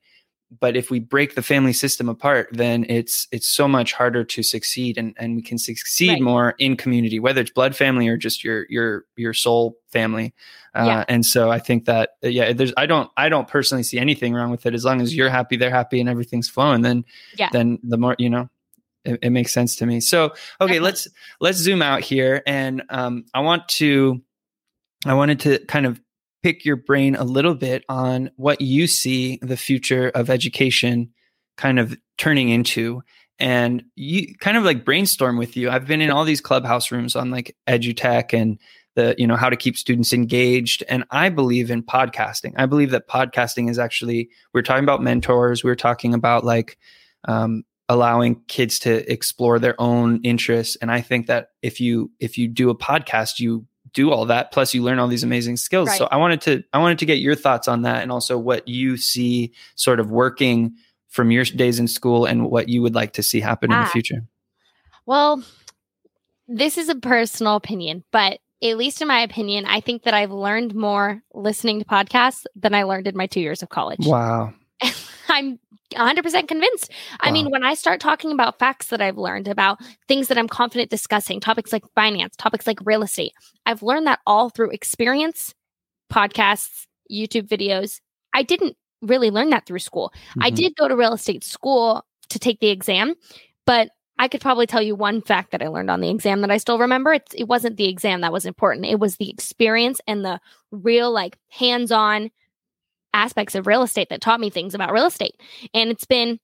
but 0.61 0.77
if 0.77 0.91
we 0.91 0.99
break 0.99 1.35
the 1.35 1.43
family 1.43 1.73
system 1.73 2.09
apart 2.09 2.49
then 2.53 2.87
it's 2.89 3.27
it's 3.33 3.47
so 3.47 3.69
much 3.69 3.93
harder 3.93 4.25
to 4.25 4.43
succeed 4.43 4.97
and 4.97 5.15
and 5.19 5.37
we 5.37 5.43
can 5.43 5.59
succeed 5.59 6.11
right. 6.11 6.23
more 6.23 6.55
in 6.59 6.77
community 6.77 7.21
whether 7.21 7.41
it's 7.41 7.51
blood 7.51 7.77
family 7.77 8.09
or 8.09 8.17
just 8.17 8.43
your 8.43 8.67
your 8.69 9.05
your 9.17 9.35
soul 9.35 9.77
family 9.91 10.35
uh, 10.75 10.85
yeah. 10.85 11.05
and 11.09 11.27
so 11.27 11.51
i 11.51 11.59
think 11.59 11.85
that 11.85 12.11
uh, 12.25 12.29
yeah 12.29 12.53
there's 12.53 12.73
i 12.77 12.87
don't 12.87 13.11
i 13.17 13.29
don't 13.29 13.49
personally 13.49 13.83
see 13.83 13.99
anything 13.99 14.33
wrong 14.33 14.51
with 14.51 14.65
it 14.65 14.75
as 14.75 14.85
long 14.85 15.01
as 15.01 15.15
you're 15.15 15.31
happy 15.31 15.57
they're 15.57 15.71
happy 15.71 16.01
and 16.01 16.09
everything's 16.09 16.49
flowing 16.49 16.83
then 16.83 17.05
yeah. 17.37 17.49
then 17.53 17.79
the 17.83 17.99
more 17.99 18.17
you 18.19 18.31
know 18.31 18.49
it, 19.05 19.19
it 19.23 19.31
makes 19.31 19.53
sense 19.53 19.77
to 19.77 19.87
me 19.87 20.01
so 20.01 20.25
okay 20.25 20.35
Definitely. 20.61 20.81
let's 20.81 21.09
let's 21.41 21.59
zoom 21.59 21.83
out 21.83 22.03
here 22.03 22.43
and 22.47 22.83
um 22.89 23.25
i 23.35 23.41
want 23.41 23.69
to 23.69 24.23
i 25.05 25.15
wanted 25.15 25.41
to 25.41 25.59
kind 25.67 25.85
of 25.85 26.01
pick 26.43 26.65
your 26.65 26.77
brain 26.77 27.17
a 27.17 27.25
little 27.25 27.55
bit 27.55 27.85
on 27.89 28.31
what 28.37 28.61
you 28.61 28.87
see 28.87 29.39
the 29.43 29.57
future 29.57 30.11
of 30.11 30.31
education 30.31 31.11
kind 31.57 31.79
of 31.79 31.97
turning 32.17 32.49
into 32.49 33.03
and 33.39 33.85
you 33.95 34.35
kind 34.41 34.57
of 34.57 34.65
like 34.65 34.85
brainstorm 34.85 35.37
with 35.37 35.57
you. 35.57 35.71
I've 35.71 35.87
been 35.87 36.01
in 36.01 36.11
all 36.11 36.25
these 36.25 36.41
clubhouse 36.41 36.91
rooms 36.91 37.15
on 37.15 37.31
like 37.31 37.57
edutech 37.69 38.33
and 38.33 38.59
the 38.99 39.15
you 39.17 39.29
know 39.29 39.37
how 39.37 39.49
to 39.49 39.57
keep 39.57 39.77
students 39.77 40.13
engaged 40.13 40.83
and 40.89 41.05
i 41.13 41.29
believe 41.29 41.71
in 41.71 41.83
podcasting. 41.85 42.53
I 42.57 42.67
believe 42.67 42.91
that 42.91 43.07
podcasting 43.07 43.71
is 43.71 43.79
actually 43.79 44.29
we're 44.53 44.63
talking 44.63 44.83
about 44.83 45.03
mentors 45.03 45.63
we're 45.63 45.77
talking 45.77 46.15
about 46.15 46.45
like 46.45 46.79
um, 47.29 47.63
allowing 47.89 48.43
kids 48.49 48.79
to 48.81 49.11
explore 49.11 49.61
their 49.61 49.81
own 49.81 50.21
interests 50.25 50.77
and 50.83 50.91
i 50.91 51.01
think 51.01 51.29
that 51.29 51.51
if 51.63 51.81
you 51.81 52.11
if 52.19 52.37
you 52.37 52.49
do 52.49 52.71
a 52.71 52.77
podcast 52.77 53.39
you 53.39 53.65
do 53.93 54.11
all 54.11 54.25
that 54.27 54.53
plus 54.53 54.75
you 54.75 54.83
learn 54.83 54.99
all 54.99 55.09
these 55.09 55.23
amazing 55.23 55.57
skills 55.57 55.89
right. 55.89 55.99
so 55.99 56.09
i 56.11 56.17
wanted 56.17 56.41
to 56.41 56.63
i 56.73 56.79
wanted 56.79 56.99
to 56.99 57.07
get 57.07 57.19
your 57.19 57.35
thoughts 57.35 57.69
on 57.69 57.83
that 57.83 58.03
and 58.03 58.11
also 58.11 58.39
what 58.39 58.67
you 58.67 58.97
see 58.97 59.53
sort 59.75 60.01
of 60.01 60.11
working 60.11 60.73
from 61.09 61.31
your 61.31 61.45
days 61.45 61.79
in 61.79 61.89
school 61.89 62.25
and 62.25 62.51
what 62.51 62.69
you 62.69 62.83
would 62.83 62.95
like 62.95 63.13
to 63.13 63.23
see 63.23 63.41
happen 63.41 63.73
ah. 63.73 63.77
in 63.77 63.81
the 63.83 63.89
ah. 63.89 63.93
future 63.93 64.25
well 65.07 65.43
this 66.47 66.79
is 66.79 66.89
a 66.89 66.95
personal 66.95 67.57
opinion 67.57 68.03
but 68.11 68.41
at 68.63 68.77
least 68.77 69.01
in 69.01 69.09
my 69.09 69.21
opinion 69.21 69.65
i 69.67 69.81
think 69.81 70.03
that 70.03 70.15
i've 70.15 70.33
learned 70.33 70.75
more 70.75 71.23
listening 71.35 71.79
to 71.79 71.85
podcasts 71.85 72.45
than 72.57 72.75
i 72.75 72.83
learned 72.83 73.07
in 73.07 73.17
my 73.17 73.27
two 73.27 73.41
years 73.41 73.63
of 73.63 73.69
college 73.69 74.01
wow 74.03 74.53
I'm 75.29 75.59
100% 75.95 76.49
convinced. 76.49 76.91
I 77.21 77.31
mean, 77.31 77.51
when 77.51 77.65
I 77.65 77.75
start 77.75 78.01
talking 78.01 78.33
about 78.33 78.59
facts 78.59 78.89
that 78.89 79.01
I've 79.01 79.19
learned 79.19 79.49
about 79.49 79.79
things 80.09 80.29
that 80.29 80.39
I'm 80.39 80.49
confident 80.49 80.91
discussing, 80.91 81.41
topics 81.41 81.73
like 81.73 81.85
finance, 81.95 82.37
topics 82.37 82.67
like 82.67 82.79
real 82.85 83.03
estate, 83.03 83.33
I've 83.67 83.83
learned 83.83 84.07
that 84.07 84.21
all 84.27 84.51
through 84.51 84.71
experience, 84.71 85.55
podcasts, 86.13 86.87
YouTube 87.11 87.49
videos. 87.49 88.01
I 88.35 88.43
didn't 88.43 88.77
really 89.03 89.31
learn 89.31 89.51
that 89.51 89.67
through 89.67 89.79
school. 89.81 90.13
I 90.41 90.51
Mhm. 90.51 90.57
did 90.57 90.77
go 90.77 90.89
to 90.89 90.97
real 90.97 91.15
estate 91.15 91.45
school 91.45 92.05
to 92.31 92.39
take 92.39 92.61
the 92.61 92.69
exam, 92.71 93.15
but 93.67 93.91
I 94.19 94.29
could 94.29 94.41
probably 94.41 94.67
tell 94.67 94.83
you 94.83 94.97
one 94.97 95.23
fact 95.23 95.53
that 95.53 95.63
I 95.63 95.69
learned 95.69 95.91
on 95.91 96.01
the 96.01 96.11
exam 96.11 96.41
that 96.41 96.51
I 96.51 96.57
still 96.59 96.79
remember. 96.79 97.13
It's, 97.15 97.35
it 97.35 97.45
wasn't 97.45 97.77
the 97.77 97.89
exam 97.89 98.21
that 98.23 98.33
was 98.33 98.45
important. 98.47 98.87
It 98.87 98.99
was 98.99 99.17
the 99.17 99.31
experience 99.31 100.01
and 100.09 100.25
the 100.25 100.41
real, 100.73 101.13
like, 101.13 101.39
hands 101.51 101.93
on 101.93 102.31
aspects 103.15 103.55
of 103.55 103.67
real 103.67 103.83
estate 103.83 104.09
that 104.11 104.21
taught 104.21 104.41
me 104.41 104.51
things 104.51 104.75
about 104.75 104.93
real 104.93 105.07
estate. 105.07 105.37
And 105.75 105.91
it's 105.91 106.05
been 106.07 106.39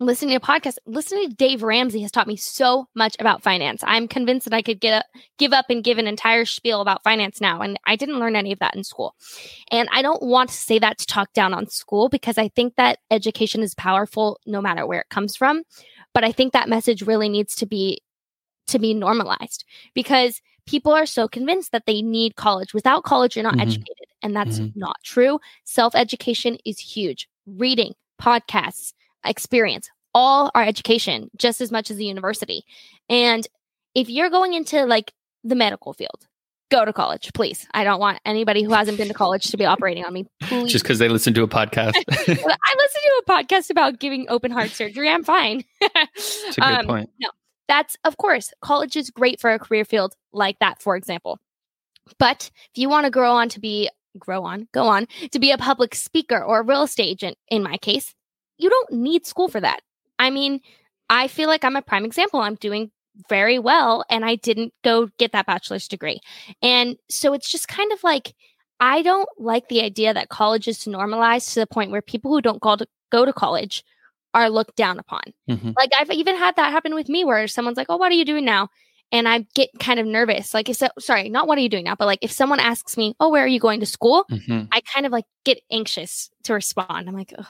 listening 0.00 0.38
to 0.38 0.44
podcasts, 0.44 0.78
listening 0.86 1.28
to 1.28 1.34
Dave 1.34 1.62
Ramsey 1.62 2.02
has 2.02 2.12
taught 2.12 2.28
me 2.28 2.36
so 2.36 2.86
much 2.94 3.16
about 3.18 3.42
finance. 3.42 3.82
I'm 3.84 4.06
convinced 4.06 4.44
that 4.44 4.54
I 4.54 4.62
could 4.62 4.80
get 4.80 4.92
up, 4.92 5.06
give 5.38 5.52
up 5.52 5.66
and 5.70 5.82
give 5.82 5.98
an 5.98 6.06
entire 6.06 6.44
spiel 6.44 6.80
about 6.80 7.02
finance 7.02 7.40
now. 7.40 7.60
And 7.62 7.78
I 7.84 7.96
didn't 7.96 8.20
learn 8.20 8.36
any 8.36 8.52
of 8.52 8.60
that 8.60 8.76
in 8.76 8.84
school. 8.84 9.14
And 9.72 9.88
I 9.92 10.02
don't 10.02 10.22
want 10.22 10.50
to 10.50 10.56
say 10.56 10.78
that 10.78 10.98
to 10.98 11.06
talk 11.06 11.32
down 11.32 11.52
on 11.52 11.68
school 11.68 12.08
because 12.08 12.38
I 12.38 12.48
think 12.48 12.76
that 12.76 13.00
education 13.10 13.62
is 13.62 13.74
powerful 13.74 14.38
no 14.46 14.60
matter 14.60 14.86
where 14.86 15.00
it 15.00 15.10
comes 15.10 15.34
from. 15.34 15.64
But 16.14 16.24
I 16.24 16.32
think 16.32 16.52
that 16.52 16.68
message 16.68 17.02
really 17.02 17.28
needs 17.28 17.54
to 17.56 17.66
be 17.66 18.00
to 18.68 18.78
be 18.78 18.92
normalized 18.92 19.64
because 19.94 20.40
people 20.66 20.92
are 20.92 21.06
so 21.06 21.26
convinced 21.26 21.72
that 21.72 21.86
they 21.86 22.02
need 22.02 22.36
college. 22.36 22.74
Without 22.74 23.02
college, 23.02 23.34
you're 23.34 23.42
not 23.42 23.54
Mhm. 23.54 23.62
educated. 23.62 24.07
And 24.22 24.34
that's 24.34 24.58
Mhm. 24.58 24.74
not 24.76 24.96
true. 25.04 25.40
Self 25.64 25.94
education 25.94 26.58
is 26.64 26.78
huge. 26.78 27.28
Reading, 27.46 27.94
podcasts, 28.20 28.92
experience, 29.24 29.88
all 30.14 30.50
are 30.54 30.62
education 30.62 31.30
just 31.36 31.60
as 31.60 31.70
much 31.70 31.90
as 31.90 31.96
the 31.96 32.06
university. 32.06 32.64
And 33.08 33.46
if 33.94 34.08
you're 34.08 34.30
going 34.30 34.54
into 34.54 34.84
like 34.86 35.12
the 35.44 35.54
medical 35.54 35.92
field, 35.92 36.26
go 36.70 36.84
to 36.84 36.92
college, 36.92 37.32
please. 37.32 37.66
I 37.72 37.84
don't 37.84 38.00
want 38.00 38.18
anybody 38.24 38.62
who 38.62 38.72
hasn't 38.72 38.98
been 38.98 39.08
to 39.08 39.14
college 39.14 39.44
to 39.50 39.56
be 39.56 39.64
operating 39.64 40.04
on 40.04 40.12
me. 40.12 40.26
Please. 40.42 40.70
Just 40.72 40.84
because 40.84 40.98
they 40.98 41.08
listen 41.08 41.32
to 41.34 41.42
a 41.42 41.48
podcast. 41.48 41.94
I 42.08 42.22
listen 42.26 42.36
to 42.36 43.22
a 43.22 43.24
podcast 43.24 43.70
about 43.70 43.98
giving 44.00 44.26
open 44.28 44.50
heart 44.50 44.70
surgery. 44.70 45.08
I'm 45.08 45.24
fine. 45.24 45.64
It's 45.80 46.58
a 46.58 46.60
good 46.60 46.62
Um, 46.80 46.86
point. 46.86 47.10
that's 47.68 47.96
of 48.04 48.16
course 48.16 48.52
college 48.60 48.96
is 48.96 49.10
great 49.10 49.40
for 49.40 49.50
a 49.52 49.58
career 49.58 49.84
field 49.84 50.14
like 50.32 50.58
that 50.58 50.80
for 50.80 50.96
example 50.96 51.38
but 52.18 52.50
if 52.72 52.78
you 52.78 52.88
want 52.88 53.04
to 53.04 53.10
grow 53.10 53.32
on 53.32 53.48
to 53.50 53.60
be 53.60 53.90
grow 54.18 54.44
on 54.44 54.68
go 54.72 54.86
on 54.86 55.06
to 55.32 55.38
be 55.38 55.50
a 55.50 55.58
public 55.58 55.94
speaker 55.94 56.42
or 56.42 56.60
a 56.60 56.64
real 56.64 56.82
estate 56.82 57.04
agent 57.08 57.38
in 57.48 57.62
my 57.62 57.76
case 57.78 58.14
you 58.58 58.68
don't 58.70 58.92
need 58.92 59.26
school 59.26 59.48
for 59.48 59.60
that 59.60 59.80
i 60.18 60.30
mean 60.30 60.60
i 61.10 61.28
feel 61.28 61.48
like 61.48 61.64
i'm 61.64 61.76
a 61.76 61.82
prime 61.82 62.04
example 62.04 62.40
i'm 62.40 62.56
doing 62.56 62.90
very 63.28 63.58
well 63.58 64.04
and 64.10 64.24
i 64.24 64.34
didn't 64.36 64.72
go 64.84 65.08
get 65.18 65.32
that 65.32 65.46
bachelor's 65.46 65.88
degree 65.88 66.20
and 66.62 66.96
so 67.08 67.32
it's 67.32 67.50
just 67.50 67.66
kind 67.68 67.92
of 67.92 68.02
like 68.04 68.34
i 68.80 69.02
don't 69.02 69.28
like 69.38 69.68
the 69.68 69.80
idea 69.82 70.14
that 70.14 70.28
college 70.28 70.68
is 70.68 70.86
normalized 70.86 71.48
to 71.52 71.60
the 71.60 71.66
point 71.66 71.90
where 71.90 72.02
people 72.02 72.30
who 72.32 72.40
don't 72.40 72.60
go 72.60 72.76
to, 72.76 72.86
go 73.10 73.24
to 73.24 73.32
college 73.32 73.82
are 74.34 74.50
looked 74.50 74.76
down 74.76 74.98
upon 74.98 75.22
Mhm. 75.48 75.74
like 75.76 75.90
I've 75.98 76.10
even 76.10 76.36
had 76.36 76.54
that 76.56 76.70
happen 76.70 76.94
with 76.94 77.08
me 77.08 77.24
where 77.24 77.48
someone's 77.48 77.78
like, 77.78 77.86
"Oh, 77.88 77.96
what 77.96 78.12
are 78.12 78.14
you 78.14 78.26
doing 78.26 78.44
now?" 78.44 78.68
And 79.10 79.26
I 79.28 79.46
get 79.54 79.70
kind 79.78 79.98
of 79.98 80.06
nervous. 80.06 80.52
Like, 80.52 80.68
if 80.68 80.76
so, 80.76 80.88
sorry, 80.98 81.28
not 81.30 81.46
what 81.48 81.56
are 81.58 81.62
you 81.62 81.68
doing 81.70 81.84
now, 81.84 81.94
but 81.94 82.04
like 82.06 82.18
if 82.22 82.30
someone 82.30 82.60
asks 82.60 82.96
me, 82.96 83.14
"Oh, 83.20 83.30
where 83.30 83.42
are 83.44 83.46
you 83.48 83.60
going 83.60 83.80
to 83.80 83.86
school?" 83.86 84.24
Mhm. 84.30 84.68
I 84.70 84.80
kind 84.82 85.06
of 85.06 85.12
like 85.12 85.24
get 85.44 85.60
anxious 85.70 86.30
to 86.44 86.52
respond. 86.54 87.08
I'm 87.08 87.14
like, 87.14 87.32
Ugh, 87.38 87.46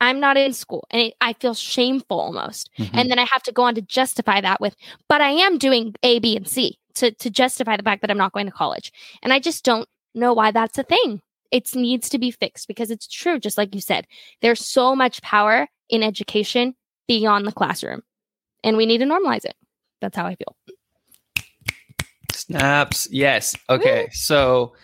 "I'm 0.00 0.18
not 0.20 0.36
in 0.38 0.52
school," 0.54 0.86
and 0.90 1.02
it, 1.02 1.14
I 1.20 1.34
feel 1.34 1.54
shameful 1.54 2.18
almost. 2.20 2.70
Mhm. 2.78 2.90
And 2.94 3.10
then 3.10 3.18
I 3.18 3.26
have 3.30 3.42
to 3.44 3.52
go 3.52 3.64
on 3.64 3.74
to 3.74 3.82
justify 3.82 4.40
that 4.40 4.60
with, 4.62 4.76
"But 5.08 5.20
I 5.20 5.30
am 5.30 5.58
doing 5.58 5.94
A, 6.02 6.20
B, 6.20 6.36
and 6.36 6.48
C 6.48 6.78
to 6.94 7.10
to 7.12 7.30
justify 7.30 7.76
the 7.76 7.82
fact 7.82 8.00
that 8.00 8.10
I'm 8.10 8.18
not 8.18 8.32
going 8.32 8.46
to 8.46 8.52
college." 8.52 8.90
And 9.22 9.32
I 9.32 9.40
just 9.40 9.62
don't 9.64 9.88
know 10.14 10.32
why 10.32 10.52
that's 10.52 10.78
a 10.78 10.82
thing. 10.84 11.20
It 11.50 11.74
needs 11.74 12.08
to 12.10 12.18
be 12.18 12.30
fixed 12.30 12.66
because 12.66 12.90
it's 12.90 13.06
true, 13.06 13.38
just 13.38 13.58
like 13.58 13.74
you 13.74 13.80
said. 13.82 14.06
There's 14.40 14.64
so 14.66 14.96
much 14.96 15.20
power 15.22 15.68
in 15.90 16.02
education 16.02 16.74
beyond 17.06 17.46
the 17.46 17.52
classroom, 17.52 18.02
and 18.64 18.76
we 18.78 18.86
need 18.86 18.98
to 18.98 19.04
normalize 19.04 19.44
it. 19.44 19.54
That's 20.00 20.16
how 20.16 20.26
I 20.26 20.34
feel. 20.36 20.56
Snaps. 22.46 23.08
Yes. 23.10 23.56
Okay. 23.68 24.08
So 24.12 24.74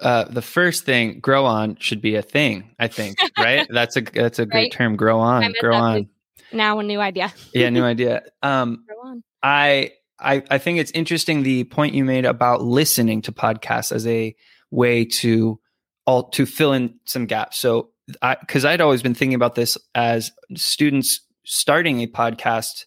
uh, 0.00 0.24
the 0.24 0.42
first 0.42 0.84
thing, 0.84 1.20
grow 1.20 1.44
on, 1.44 1.76
should 1.76 2.00
be 2.00 2.16
a 2.16 2.22
thing. 2.22 2.74
I 2.78 2.88
think. 2.88 3.18
Right. 3.38 3.66
that's 3.70 3.96
a 3.96 4.00
that's 4.00 4.38
a 4.38 4.46
great 4.46 4.72
term. 4.72 4.96
Grow 4.96 5.20
on. 5.20 5.54
Grow 5.60 5.74
on. 5.74 6.08
Now 6.52 6.78
a 6.78 6.82
new 6.82 7.00
idea. 7.00 7.32
Yeah. 7.52 7.70
New 7.70 7.84
idea. 7.84 8.22
Um, 8.42 8.84
Grow 8.88 9.10
on. 9.10 9.22
I, 9.42 9.92
I 10.18 10.42
I 10.50 10.58
think 10.58 10.78
it's 10.78 10.90
interesting 10.92 11.42
the 11.42 11.64
point 11.64 11.94
you 11.94 12.04
made 12.04 12.24
about 12.24 12.62
listening 12.62 13.22
to 13.22 13.32
podcasts 13.32 13.92
as 13.92 14.06
a 14.06 14.34
way 14.70 15.04
to 15.04 15.60
all 16.06 16.30
to 16.30 16.46
fill 16.46 16.72
in 16.72 16.98
some 17.04 17.26
gaps. 17.26 17.58
So 17.58 17.90
I 18.22 18.36
because 18.36 18.64
I'd 18.64 18.80
always 18.80 19.02
been 19.02 19.14
thinking 19.14 19.34
about 19.34 19.54
this 19.54 19.78
as 19.94 20.32
students 20.56 21.20
starting 21.44 22.00
a 22.00 22.06
podcast 22.06 22.84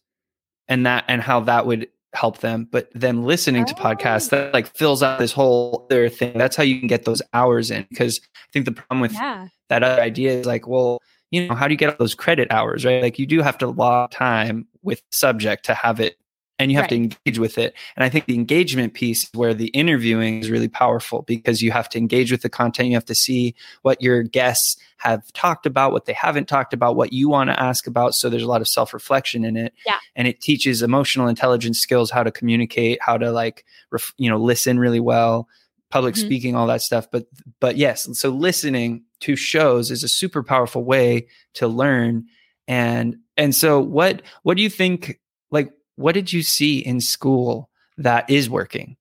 and 0.67 0.85
that 0.85 1.05
and 1.07 1.21
how 1.21 1.41
that 1.41 1.65
would 1.65 1.87
help 2.13 2.39
them, 2.39 2.67
but 2.71 2.89
then 2.93 3.23
listening 3.23 3.65
to 3.65 3.73
Oh. 3.77 3.81
podcasts 3.81 4.29
that 4.29 4.53
like 4.53 4.67
fills 4.75 5.03
out 5.03 5.19
this 5.19 5.31
whole 5.31 5.87
other 5.89 6.09
thing. 6.09 6.37
That's 6.37 6.55
how 6.55 6.63
you 6.63 6.79
can 6.79 6.87
get 6.87 7.05
those 7.05 7.21
hours 7.33 7.69
in. 7.71 7.85
Because 7.89 8.19
I 8.35 8.47
think 8.51 8.65
the 8.65 8.71
problem 8.71 8.99
with 8.99 9.13
Yeah. 9.13 9.47
that 9.69 9.83
other 9.83 10.01
idea 10.01 10.31
is 10.33 10.45
like, 10.45 10.67
well, 10.67 10.99
you 11.31 11.47
know, 11.47 11.53
how 11.55 11.67
do 11.67 11.73
you 11.73 11.77
get 11.77 11.89
all 11.89 11.95
those 11.99 12.15
credit 12.15 12.51
hours, 12.51 12.83
right? 12.85 13.01
Like 13.03 13.19
you 13.19 13.27
do 13.27 13.41
have 13.41 13.57
to 13.59 13.67
log 13.67 14.11
time 14.11 14.67
with 14.81 15.01
subject 15.11 15.65
to 15.65 15.73
have 15.75 15.99
it 15.99 16.17
and 16.59 16.71
you 16.71 16.77
have 16.77 16.89
to 16.89 16.95
engage 16.95 17.39
with 17.39 17.57
it. 17.57 17.73
And 17.95 18.03
I 18.03 18.09
think 18.09 18.25
the 18.25 18.35
engagement 18.35 18.93
piece 18.93 19.29
where 19.33 19.53
the 19.53 19.67
interviewing 19.67 20.41
is 20.41 20.51
really 20.51 20.67
powerful 20.67 21.21
because 21.21 21.61
you 21.61 21.71
have 21.71 21.87
to 21.89 21.97
engage 21.97 22.31
with 22.31 22.41
the 22.41 22.49
content. 22.49 22.89
You 22.89 22.95
have 22.95 23.05
to 23.05 23.15
see 23.15 23.55
what 23.81 24.01
your 24.01 24.23
guests 24.23 24.75
have 24.97 25.31
talked 25.31 25.65
about, 25.65 25.93
what 25.93 26.05
they 26.05 26.13
haven't 26.13 26.49
talked 26.49 26.73
about, 26.73 26.97
what 26.97 27.13
you 27.13 27.29
want 27.29 27.49
to 27.49 27.57
ask 27.57 27.87
about. 27.87 28.13
So 28.13 28.29
there's 28.29 28.43
a 28.43 28.47
lot 28.47 28.59
of 28.59 28.67
self 28.67 28.93
reflection 28.93 29.45
in 29.45 29.55
it. 29.55 29.73
Yeah. 29.85 29.97
And 30.17 30.27
it 30.27 30.41
teaches 30.41 30.81
emotional 30.81 31.29
intelligence 31.29 31.79
skills, 31.79 32.11
how 32.11 32.23
to 32.23 32.31
communicate, 32.31 32.99
how 33.01 33.17
to 33.17 33.31
like, 33.31 33.65
ref, 33.89 34.13
you 34.17 34.29
know, 34.29 34.37
listen 34.37 34.77
really 34.79 34.99
well, 34.99 35.47
public 35.89 36.15
Mhm. 36.15 36.25
speaking, 36.25 36.55
all 36.55 36.67
that 36.67 36.81
stuff. 36.81 37.07
But, 37.09 37.27
but 37.61 37.77
yes, 37.77 38.07
so 38.19 38.29
listening 38.29 39.03
to 39.21 39.37
shows 39.37 39.91
is 39.91 40.03
a 40.03 40.09
super 40.09 40.43
powerful 40.43 40.83
way 40.83 41.27
to 41.53 41.67
learn. 41.69 42.25
And, 42.67 43.15
and 43.37 43.55
so 43.55 43.79
what, 43.79 44.21
what 44.43 44.57
do 44.57 44.63
you 44.63 44.69
think, 44.69 45.19
like, 45.51 45.71
what 45.99 46.13
did 46.13 46.31
you 46.31 46.41
see 46.41 46.79
in 46.79 47.01
school 47.01 47.69
that 47.97 48.29
is 48.29 48.49
working 48.49 48.95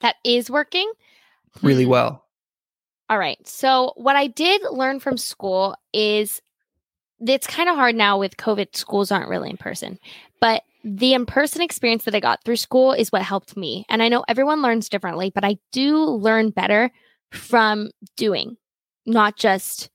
That 0.00 0.16
is 0.24 0.50
working 0.50 0.90
really 1.62 1.84
Hmm. 1.84 1.90
well? 1.90 2.24
All 3.08 3.18
right. 3.18 3.38
So, 3.46 3.92
what 3.96 4.16
I 4.16 4.26
did 4.26 4.62
learn 4.70 4.98
from 4.98 5.16
school 5.16 5.76
is 5.92 6.40
it's 7.20 7.46
kind 7.46 7.68
of 7.68 7.76
hard 7.76 7.94
now 7.94 8.18
with 8.18 8.36
COVID. 8.36 8.74
Schools 8.76 9.12
aren't 9.12 9.28
really 9.28 9.50
in 9.50 9.56
person, 9.56 9.98
but 10.40 10.62
the 10.84 11.14
in 11.14 11.26
person 11.26 11.62
experience 11.62 12.04
that 12.04 12.14
I 12.14 12.20
got 12.20 12.42
through 12.44 12.56
school 12.56 12.92
is 12.92 13.10
what 13.12 13.22
helped 13.22 13.56
me. 13.56 13.84
And 13.88 14.02
I 14.02 14.08
know 14.08 14.24
everyone 14.28 14.62
learns 14.62 14.88
differently, 14.88 15.30
but 15.34 15.44
I 15.44 15.58
do 15.72 15.98
learn 15.98 16.50
better 16.50 16.90
from 17.32 17.90
doing, 18.16 18.56
not 19.06 19.36
just 19.36 19.90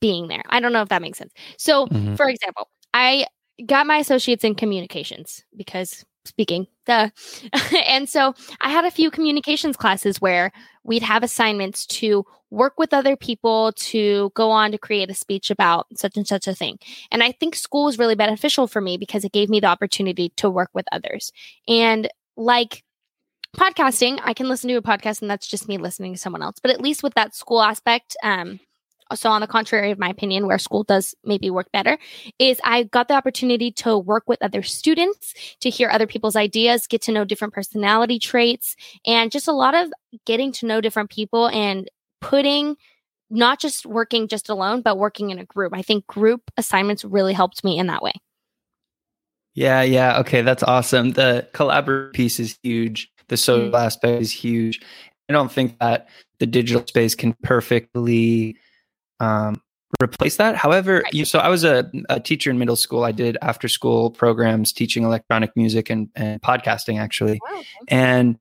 being 0.00 0.28
there. 0.28 0.42
I 0.48 0.60
don't 0.60 0.72
know 0.72 0.82
if 0.82 0.88
that 0.90 1.02
makes 1.02 1.18
sense. 1.18 1.32
So, 1.56 1.86
Mhm. 1.86 2.16
for 2.16 2.28
example, 2.28 2.68
I 2.94 3.26
got 3.66 3.86
my 3.86 3.98
associates 3.98 4.44
in 4.44 4.54
communications 4.54 5.44
because 5.56 6.04
speaking 6.24 6.66
the 6.86 7.10
and 7.86 8.08
so 8.08 8.34
i 8.60 8.68
had 8.68 8.84
a 8.84 8.90
few 8.90 9.10
communications 9.10 9.76
classes 9.76 10.20
where 10.20 10.52
we'd 10.84 11.02
have 11.02 11.22
assignments 11.22 11.86
to 11.86 12.24
work 12.50 12.78
with 12.78 12.94
other 12.94 13.16
people 13.16 13.72
to 13.72 14.30
go 14.34 14.50
on 14.50 14.72
to 14.72 14.78
create 14.78 15.10
a 15.10 15.14
speech 15.14 15.50
about 15.50 15.86
such 15.94 16.16
and 16.16 16.26
such 16.26 16.46
a 16.46 16.54
thing. 16.54 16.78
And 17.10 17.22
i 17.22 17.32
think 17.32 17.54
school 17.54 17.84
was 17.84 17.98
really 17.98 18.14
beneficial 18.14 18.66
for 18.66 18.80
me 18.80 18.96
because 18.96 19.24
it 19.24 19.32
gave 19.32 19.48
me 19.48 19.60
the 19.60 19.66
opportunity 19.66 20.30
to 20.36 20.50
work 20.50 20.70
with 20.72 20.86
others. 20.92 21.32
And 21.66 22.08
like 22.36 22.82
podcasting 23.56 24.20
i 24.24 24.34
can 24.34 24.46
listen 24.46 24.68
to 24.68 24.76
a 24.76 24.82
podcast 24.82 25.22
and 25.22 25.30
that's 25.30 25.46
just 25.46 25.68
me 25.68 25.78
listening 25.78 26.12
to 26.12 26.18
someone 26.18 26.42
else. 26.42 26.56
But 26.60 26.70
at 26.70 26.80
least 26.80 27.02
with 27.02 27.14
that 27.14 27.34
school 27.34 27.62
aspect 27.62 28.16
um 28.22 28.60
so 29.14 29.30
on 29.30 29.40
the 29.40 29.46
contrary 29.46 29.90
of 29.90 29.98
my 29.98 30.08
opinion 30.08 30.46
where 30.46 30.58
school 30.58 30.82
does 30.84 31.14
maybe 31.24 31.50
work 31.50 31.70
better 31.72 31.98
is 32.38 32.60
i 32.64 32.82
got 32.84 33.08
the 33.08 33.14
opportunity 33.14 33.70
to 33.70 33.96
work 33.98 34.24
with 34.26 34.40
other 34.42 34.62
students 34.62 35.34
to 35.60 35.70
hear 35.70 35.88
other 35.90 36.06
people's 36.06 36.36
ideas 36.36 36.86
get 36.86 37.00
to 37.02 37.12
know 37.12 37.24
different 37.24 37.54
personality 37.54 38.18
traits 38.18 38.76
and 39.06 39.30
just 39.30 39.48
a 39.48 39.52
lot 39.52 39.74
of 39.74 39.92
getting 40.26 40.52
to 40.52 40.66
know 40.66 40.80
different 40.80 41.10
people 41.10 41.48
and 41.48 41.90
putting 42.20 42.76
not 43.30 43.60
just 43.60 43.86
working 43.86 44.28
just 44.28 44.48
alone 44.48 44.82
but 44.82 44.98
working 44.98 45.30
in 45.30 45.38
a 45.38 45.44
group 45.44 45.72
i 45.74 45.82
think 45.82 46.06
group 46.06 46.50
assignments 46.56 47.04
really 47.04 47.32
helped 47.32 47.62
me 47.64 47.78
in 47.78 47.86
that 47.86 48.02
way 48.02 48.12
Yeah, 49.54 49.82
yeah. 49.82 50.18
Okay, 50.20 50.42
that's 50.42 50.62
awesome. 50.62 51.12
The 51.12 51.48
collaborative 51.52 52.12
piece 52.12 52.38
is 52.38 52.56
huge. 52.62 53.10
The 53.26 53.36
social 53.36 53.72
Mm. 53.72 53.86
aspect 53.86 54.22
is 54.22 54.30
huge. 54.30 54.80
I 55.28 55.32
don't 55.32 55.50
think 55.50 55.78
that 55.80 56.08
the 56.38 56.46
digital 56.46 56.86
space 56.86 57.14
can 57.16 57.34
perfectly 57.42 58.56
um, 59.20 59.60
replace 60.02 60.36
that. 60.36 60.56
However, 60.56 61.02
you, 61.12 61.24
so 61.24 61.38
I 61.38 61.48
was 61.48 61.64
a, 61.64 61.90
a, 62.08 62.20
teacher 62.20 62.50
in 62.50 62.58
middle 62.58 62.76
school. 62.76 63.04
I 63.04 63.12
did 63.12 63.38
after 63.42 63.68
school 63.68 64.10
programs 64.10 64.72
teaching 64.72 65.02
electronic 65.02 65.56
music 65.56 65.90
and, 65.90 66.08
and 66.14 66.40
podcasting 66.42 67.00
actually. 67.00 67.40
Wow. 67.50 67.62
And 67.88 68.38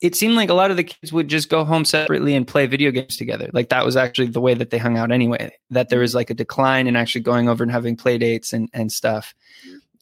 it 0.00 0.14
seemed 0.14 0.34
like 0.34 0.50
a 0.50 0.54
lot 0.54 0.70
of 0.70 0.76
the 0.76 0.84
kids 0.84 1.12
would 1.12 1.28
just 1.28 1.48
go 1.48 1.64
home 1.64 1.84
separately 1.84 2.34
and 2.34 2.46
play 2.46 2.66
video 2.66 2.90
games 2.90 3.16
together. 3.16 3.48
Like 3.52 3.70
that 3.70 3.84
was 3.84 3.96
actually 3.96 4.26
the 4.28 4.40
way 4.40 4.54
that 4.54 4.70
they 4.70 4.78
hung 4.78 4.98
out 4.98 5.10
anyway. 5.10 5.52
That 5.70 5.88
there 5.88 6.00
was 6.00 6.14
like 6.14 6.30
a 6.30 6.34
decline 6.34 6.86
in 6.86 6.96
actually 6.96 7.22
going 7.22 7.48
over 7.48 7.62
and 7.62 7.72
having 7.72 7.96
play 7.96 8.18
dates 8.18 8.52
and, 8.52 8.68
and 8.74 8.92
stuff. 8.92 9.34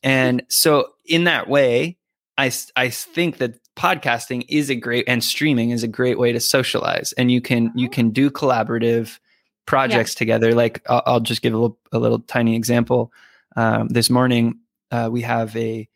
And 0.03 0.43
so 0.49 0.89
in 1.05 1.25
that 1.25 1.49
way, 1.49 1.97
I, 2.37 2.51
I 2.75 2.91
think 2.91 3.39
that 3.39 3.61
podcasting 3.77 4.45
is 4.49 4.69
a 4.69 4.75
great 4.75 5.05
and 5.07 5.23
streaming 5.23 5.71
is 5.71 5.83
a 5.83 5.89
great 5.89 6.19
way 6.19 6.33
to 6.33 6.41
socialize 6.41 7.13
and 7.13 7.31
you 7.31 7.41
can 7.41 7.73
you 7.75 7.89
can 7.89 8.11
do 8.11 8.31
collaborative 8.31 9.19
projects 9.67 10.15
yeah. 10.15 10.19
together 10.19 10.55
like 10.55 10.83
I'll, 10.89 11.03
I'll, 11.07 11.21
just 11.21 11.43
give 11.43 11.55
a 11.55 11.57
little, 11.57 11.79
a 11.93 11.99
little 11.99 12.19
tiny 12.21 12.57
example 12.57 13.13
um, 13.57 13.89
this 13.89 14.11
morning 14.11 14.59
uh, 14.91 15.09
we 15.11 15.23
have 15.23 15.57
a 15.57 15.89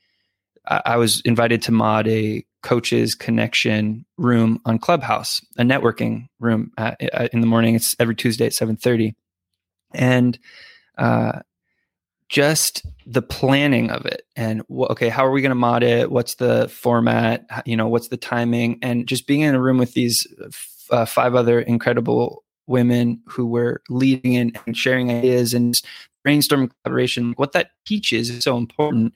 I 0.69 0.97
was 0.97 1.21
invited 1.21 1.63
to 1.63 1.73
mod 1.73 2.09
a 2.09 2.45
coaches 2.63 3.15
connection 3.15 4.05
room 4.17 4.61
on 4.65 4.79
Clubhouse, 4.79 5.41
a 5.57 5.63
networking 5.63 6.29
room 6.41 6.73
at, 6.77 7.01
at, 7.01 7.33
in 7.33 7.41
the 7.41 7.47
morning. 7.47 7.77
It's 7.77 7.95
every 8.01 8.17
Tuesday 8.17 8.47
at 8.47 8.55
seven 8.55 8.77
thirty, 8.77 9.15
and 9.95 10.37
uh, 10.99 11.41
just 12.29 12.85
the 13.07 13.23
planning 13.23 13.91
of 13.91 14.05
it 14.05 14.23
and 14.35 14.63
okay, 14.69 15.09
how 15.09 15.25
are 15.25 15.31
we 15.31 15.43
going 15.43 15.51
to 15.51 15.55
mod 15.55 15.85
it? 15.85 16.11
What's 16.11 16.35
the 16.35 16.69
format? 16.69 17.47
You 17.65 17.77
know, 17.77 17.87
what's 17.87 18.09
the 18.09 18.17
timing? 18.17 18.81
And 18.83 19.07
just 19.07 19.29
being 19.29 19.43
in 19.43 19.55
a 19.55 19.61
room 19.61 19.79
with 19.79 19.95
these 19.95 20.27
uh, 20.91 21.05
five 21.05 21.37
other 21.37 21.61
incredible 21.61 22.43
women 22.67 23.21
who 23.27 23.47
were 23.47 23.83
leading 23.89 24.37
and, 24.37 24.59
and 24.67 24.77
sharing 24.77 25.11
ideas 25.11 25.55
and 25.55 25.81
brainstorming 26.27 26.71
collaboration. 26.83 27.35
What 27.37 27.53
that 27.53 27.71
teaches 27.87 28.31
is 28.31 28.45
so 28.45 28.57
important. 28.57 29.15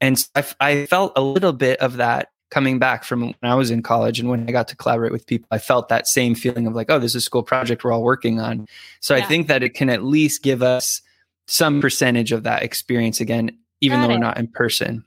And 0.00 0.26
I, 0.34 0.44
I 0.60 0.86
felt 0.86 1.12
a 1.16 1.22
little 1.22 1.52
bit 1.52 1.80
of 1.80 1.96
that 1.96 2.28
coming 2.50 2.78
back 2.78 3.04
from 3.04 3.20
when 3.20 3.34
I 3.42 3.54
was 3.54 3.70
in 3.70 3.82
college 3.82 4.18
and 4.18 4.28
when 4.28 4.48
I 4.48 4.52
got 4.52 4.68
to 4.68 4.76
collaborate 4.76 5.12
with 5.12 5.26
people, 5.26 5.46
I 5.50 5.58
felt 5.58 5.88
that 5.88 6.06
same 6.06 6.34
feeling 6.34 6.66
of 6.66 6.74
like, 6.74 6.90
oh, 6.90 6.98
this 6.98 7.12
is 7.12 7.16
a 7.16 7.20
school 7.20 7.42
project 7.42 7.84
we're 7.84 7.92
all 7.92 8.02
working 8.02 8.40
on. 8.40 8.66
So 9.00 9.14
yeah. 9.14 9.22
I 9.22 9.26
think 9.26 9.46
that 9.48 9.62
it 9.62 9.74
can 9.74 9.88
at 9.88 10.02
least 10.02 10.42
give 10.42 10.62
us 10.62 11.00
some 11.46 11.80
percentage 11.80 12.32
of 12.32 12.42
that 12.42 12.62
experience 12.62 13.20
again, 13.20 13.56
even 13.80 14.00
got 14.00 14.06
though 14.06 14.12
it. 14.12 14.16
we're 14.16 14.20
not 14.20 14.38
in 14.38 14.48
person. 14.48 15.04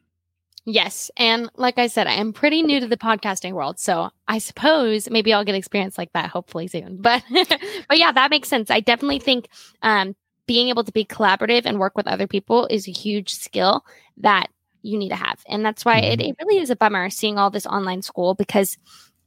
Yes. 0.66 1.12
And 1.18 1.50
like 1.58 1.78
I 1.78 1.88
said, 1.88 2.08
I 2.08 2.14
am 2.14 2.32
pretty 2.32 2.64
new 2.64 2.80
to 2.80 2.88
the 2.88 2.98
podcasting 2.98 3.52
world. 3.52 3.80
So 3.80 4.10
I 4.28 4.38
suppose 4.38 5.10
maybe 5.10 5.34
I'll 5.34 5.44
get 5.44 5.56
experience 5.56 5.98
like 5.98 6.14
that 6.14 6.30
hopefully 6.30 6.68
soon. 6.68 6.98
But 7.02 7.24
but 7.30 7.98
yeah, 7.98 8.12
that 8.12 8.30
makes 8.30 8.48
sense. 8.48 8.72
I 8.72 8.80
definitely 8.80 9.20
think 9.20 9.48
um 9.82 10.16
being 10.46 10.70
able 10.70 10.84
to 10.84 10.92
be 10.92 11.06
collaborative 11.06 11.64
and 11.66 11.80
work 11.80 11.96
with 11.96 12.08
other 12.08 12.28
people 12.28 12.68
is 12.68 12.88
a 12.88 12.92
huge 12.92 13.34
skill 13.34 13.86
that 14.18 14.50
you 14.82 14.98
need 14.98 15.10
to 15.10 15.16
have. 15.16 15.42
And 15.48 15.66
that's 15.66 15.86
why 15.86 16.00
it, 16.00 16.20
mm-hmm. 16.20 16.30
it 16.30 16.36
really 16.40 16.62
is 16.62 16.70
a 16.70 16.76
bummer 16.76 17.10
seeing 17.10 17.38
all 17.38 17.50
this 17.50 17.66
online 17.66 18.02
school 18.02 18.34
because 18.34 18.78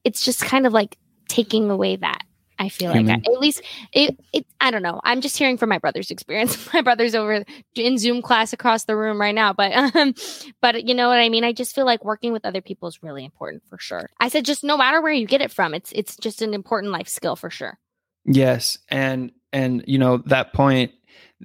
it's 0.04 0.24
just 0.24 0.42
kind 0.42 0.66
of 0.66 0.72
like 0.72 0.98
taking 1.28 1.70
away 1.70 1.96
that. 1.96 2.22
I 2.58 2.68
feel 2.68 2.90
like 2.90 3.06
I, 3.06 3.14
at 3.14 3.40
least 3.40 3.62
it, 3.92 4.18
it. 4.32 4.46
I 4.60 4.70
don't 4.70 4.82
know. 4.82 5.00
I'm 5.04 5.20
just 5.20 5.36
hearing 5.36 5.58
from 5.58 5.68
my 5.68 5.78
brother's 5.78 6.10
experience. 6.10 6.68
my 6.74 6.80
brother's 6.80 7.14
over 7.14 7.44
in 7.74 7.98
Zoom 7.98 8.22
class 8.22 8.52
across 8.52 8.84
the 8.84 8.96
room 8.96 9.20
right 9.20 9.34
now, 9.34 9.52
but 9.52 9.72
um, 9.96 10.14
but 10.60 10.86
you 10.86 10.94
know 10.94 11.08
what 11.08 11.18
I 11.18 11.28
mean. 11.28 11.44
I 11.44 11.52
just 11.52 11.74
feel 11.74 11.86
like 11.86 12.04
working 12.04 12.32
with 12.32 12.44
other 12.44 12.60
people 12.60 12.88
is 12.88 13.02
really 13.02 13.24
important 13.24 13.62
for 13.68 13.78
sure. 13.78 14.08
I 14.20 14.28
said 14.28 14.44
just 14.44 14.64
no 14.64 14.76
matter 14.76 15.00
where 15.00 15.12
you 15.12 15.26
get 15.26 15.40
it 15.40 15.52
from, 15.52 15.74
it's 15.74 15.92
it's 15.92 16.16
just 16.16 16.42
an 16.42 16.54
important 16.54 16.92
life 16.92 17.08
skill 17.08 17.36
for 17.36 17.50
sure. 17.50 17.78
Yes, 18.24 18.78
and 18.88 19.32
and 19.52 19.84
you 19.86 19.98
know 19.98 20.18
that 20.26 20.52
point. 20.52 20.92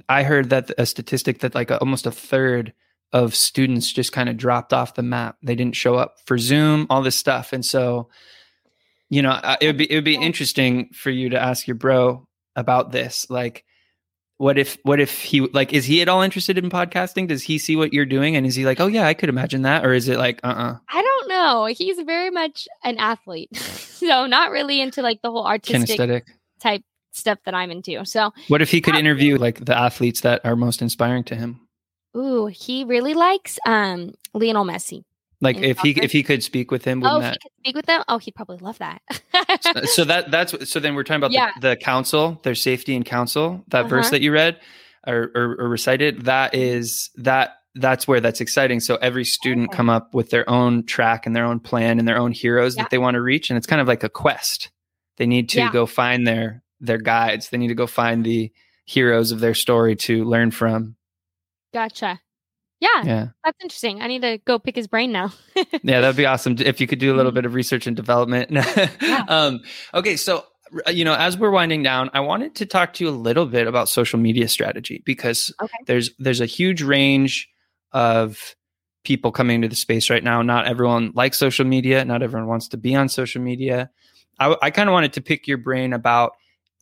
I 0.07 0.24
heard 0.24 0.51
that 0.51 0.72
a 0.78 0.86
statistic 0.86 1.39
that 1.39 1.53
like 1.53 1.70
a, 1.70 1.78
almost 1.80 2.05
a 2.05 2.12
third 2.12 2.74
of 3.14 3.36
students 3.36 3.91
just 3.91 4.14
kind 4.14 4.30
of 4.30 4.38
dropped 4.38 4.74
off 4.74 4.95
the 4.95 5.03
map. 5.03 5.38
They 5.43 5.55
didn't 5.55 5.76
show 5.76 5.95
up 5.95 6.16
for 6.26 6.38
Zoom, 6.38 6.88
all 6.89 7.01
this 7.01 7.18
stuff. 7.18 7.53
And 7.53 7.66
so, 7.66 8.09
you 9.12 9.22
know, 9.22 9.38
it 9.59 9.68
would 9.68 9.78
be 9.78 9.91
it 9.91 9.95
would 9.95 10.05
be 10.05 10.16
interesting 10.16 10.89
for 10.93 11.09
you 11.09 11.30
to 11.30 11.39
ask 11.39 11.68
your 11.68 11.76
bro 11.76 12.26
about 12.55 12.93
this. 12.93 13.30
Like, 13.30 13.66
what 14.38 14.57
if 14.57 14.78
what 14.84 15.01
if 15.01 15.20
he 15.20 15.41
like 15.41 15.74
is 15.74 15.84
he 15.84 16.01
at 16.01 16.07
all 16.07 16.22
interested 16.22 16.57
in 16.57 16.70
podcasting? 16.70 17.28
Does 17.28 17.43
he 17.43 17.57
see 17.57 17.76
what 17.76 17.91
you're 17.91 18.05
doing 18.05 18.38
and 18.38 18.47
is 18.47 18.55
he 18.55 18.66
like, 18.66 18.80
oh 18.80 18.88
yeah, 18.88 19.05
I 19.05 19.14
could 19.14 19.28
imagine 19.28 19.64
that, 19.64 19.86
or 19.86 19.93
is 19.93 20.07
it 20.07 20.18
like, 20.18 20.39
uh, 20.45 20.47
uh-uh. 20.47 20.72
uh 20.72 20.78
I 20.88 21.01
don't 21.01 21.28
know. 21.28 21.66
He's 21.66 21.99
very 21.99 22.30
much 22.30 22.70
an 22.86 22.97
athlete, 22.99 23.53
so 23.57 24.26
not 24.28 24.49
really 24.49 24.80
into 24.80 25.01
like 25.01 25.22
the 25.22 25.30
whole 25.30 25.45
artistic 25.45 25.99
Kinesthetic. 25.99 26.22
type 26.62 26.82
stuff 27.12 27.39
that 27.43 27.53
I'm 27.53 27.70
into. 27.70 28.05
So, 28.05 28.32
what 28.47 28.62
if 28.62 28.72
he 28.72 28.80
could 28.80 28.95
interview 28.95 29.36
like 29.36 29.66
the 29.66 29.78
athletes 29.78 30.22
that 30.22 30.39
are 30.45 30.55
most 30.55 30.82
inspiring 30.82 31.26
to 31.26 31.36
him? 31.36 31.59
Ooh, 32.16 32.45
he 32.45 32.86
really 32.86 33.14
likes 33.14 33.59
um 33.66 34.14
Lionel 34.34 34.64
Messi. 34.64 35.03
Like 35.41 35.57
if 35.57 35.79
he 35.79 35.91
if 35.91 36.11
he 36.11 36.21
could 36.21 36.43
speak 36.43 36.69
with 36.69 36.85
him, 36.85 37.03
oh, 37.03 37.19
that... 37.19 37.33
he 37.33 37.39
could 37.39 37.51
speak 37.59 37.75
with 37.75 37.85
them. 37.87 38.03
Oh, 38.07 38.19
he'd 38.19 38.35
probably 38.35 38.57
love 38.57 38.77
that. 38.77 39.01
so, 39.61 39.81
so, 39.85 40.03
that 40.05 40.29
that's 40.29 40.69
so 40.69 40.79
then 40.79 40.93
we're 40.93 41.03
talking 41.03 41.17
about 41.17 41.31
yeah. 41.31 41.51
the, 41.59 41.69
the 41.69 41.75
council, 41.75 42.39
their 42.43 42.53
safety 42.53 42.95
and 42.95 43.03
council. 43.03 43.63
That 43.69 43.81
uh-huh. 43.81 43.89
verse 43.89 44.11
that 44.11 44.21
you 44.21 44.31
read 44.31 44.59
or, 45.07 45.31
or, 45.33 45.55
or, 45.59 45.67
recited, 45.67 46.25
that 46.25 46.53
is 46.53 47.09
that 47.15 47.57
that's 47.73 48.07
where 48.07 48.19
that's 48.19 48.39
exciting. 48.39 48.79
So 48.81 48.97
every 48.97 49.25
student 49.25 49.69
okay. 49.69 49.77
come 49.77 49.89
up 49.89 50.13
with 50.13 50.29
their 50.29 50.47
own 50.47 50.85
track 50.85 51.25
and 51.25 51.35
their 51.35 51.45
own 51.45 51.59
plan 51.59 51.97
and 51.97 52.07
their 52.07 52.17
own 52.17 52.33
heroes 52.33 52.75
yeah. 52.75 52.83
that 52.83 52.91
they 52.91 52.99
want 52.99 53.15
to 53.15 53.21
reach, 53.21 53.49
and 53.49 53.57
it's 53.57 53.67
kind 53.67 53.81
of 53.81 53.87
like 53.87 54.03
a 54.03 54.09
quest. 54.09 54.69
They 55.17 55.25
need 55.25 55.49
to 55.49 55.59
yeah. 55.59 55.71
go 55.71 55.87
find 55.87 56.27
their 56.27 56.61
their 56.79 56.99
guides. 56.99 57.49
They 57.49 57.57
need 57.57 57.69
to 57.69 57.75
go 57.75 57.87
find 57.87 58.23
the 58.23 58.51
heroes 58.85 59.31
of 59.31 59.39
their 59.39 59.55
story 59.55 59.95
to 59.95 60.23
learn 60.23 60.51
from 60.51 60.97
Gotcha. 61.73 62.19
Yeah, 62.82 63.03
yeah, 63.03 63.27
that's 63.43 63.57
interesting. 63.61 64.01
I 64.01 64.07
need 64.07 64.23
to 64.23 64.39
go 64.39 64.57
pick 64.57 64.75
his 64.75 64.88
brain 64.88 65.11
now. 65.11 65.32
yeah, 65.55 66.01
that'd 66.01 66.15
be 66.15 66.25
awesome 66.25 66.55
if 66.59 66.82
you 66.82 66.88
could 66.88 66.99
do 66.99 67.13
a 67.13 67.15
little 67.15 67.32
bit 67.32 67.45
of 67.45 67.53
research 67.53 67.86
and 67.86 67.95
development. 67.95 68.49
yeah. 69.01 69.25
um, 69.27 69.61
okay, 69.93 70.17
so 70.17 70.45
you 70.89 71.05
know, 71.05 71.13
as 71.13 71.38
we're 71.38 71.51
winding 71.51 71.84
down, 71.84 72.09
I 72.13 72.21
wanted 72.21 72.55
to 72.55 72.65
talk 72.65 72.93
to 72.93 73.03
you 73.03 73.09
a 73.09 73.13
little 73.13 73.45
bit 73.45 73.67
about 73.67 73.88
social 73.88 74.19
media 74.19 74.47
strategy 74.47 75.03
because 75.05 75.53
okay. 75.61 75.77
there's 75.86 76.09
there's 76.17 76.41
a 76.41 76.45
huge 76.45 76.82
range 76.82 77.49
of 77.91 78.55
people 79.03 79.32
coming 79.32 79.55
into 79.55 79.67
the 79.67 79.75
space 79.75 80.09
right 80.09 80.23
now. 80.23 80.41
Not 80.41 80.67
everyone 80.67 81.11
likes 81.13 81.38
social 81.38 81.65
media. 81.65 82.03
Not 82.03 82.23
everyone 82.23 82.47
wants 82.47 82.67
to 82.69 82.77
be 82.77 82.95
on 82.95 83.09
social 83.09 83.41
media. 83.41 83.89
I, 84.39 84.55
I 84.61 84.71
kind 84.71 84.89
of 84.89 84.93
wanted 84.93 85.13
to 85.13 85.21
pick 85.21 85.47
your 85.47 85.57
brain 85.57 85.93
about 85.93 86.34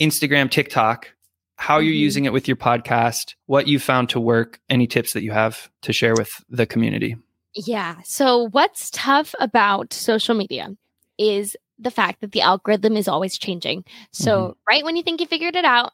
Instagram, 0.01 0.49
TikTok, 0.49 1.13
how 1.59 1.77
you're 1.77 1.91
mm-hmm. 1.91 1.99
using 1.99 2.25
it 2.25 2.31
with 2.31 2.47
your 2.47 2.55
podcast, 2.55 3.35
what 3.47 3.67
you 3.67 3.79
found 3.79 4.07
to 4.09 4.19
work, 4.19 4.61
any 4.69 4.87
tips 4.87 5.11
that 5.11 5.23
you 5.23 5.31
have 5.31 5.69
to 5.81 5.91
share 5.91 6.13
with 6.15 6.41
the 6.49 6.65
community. 6.65 7.17
Yeah. 7.53 7.97
So, 8.05 8.47
what's 8.51 8.89
tough 8.91 9.35
about 9.41 9.91
social 9.93 10.35
media 10.35 10.69
is 11.17 11.57
the 11.77 11.91
fact 11.91 12.21
that 12.21 12.31
the 12.31 12.39
algorithm 12.39 12.95
is 12.95 13.09
always 13.09 13.37
changing. 13.37 13.83
So, 14.13 14.39
mm-hmm. 14.39 14.51
right 14.69 14.85
when 14.85 14.95
you 14.95 15.03
think 15.03 15.19
you 15.19 15.27
figured 15.27 15.57
it 15.57 15.65
out, 15.65 15.91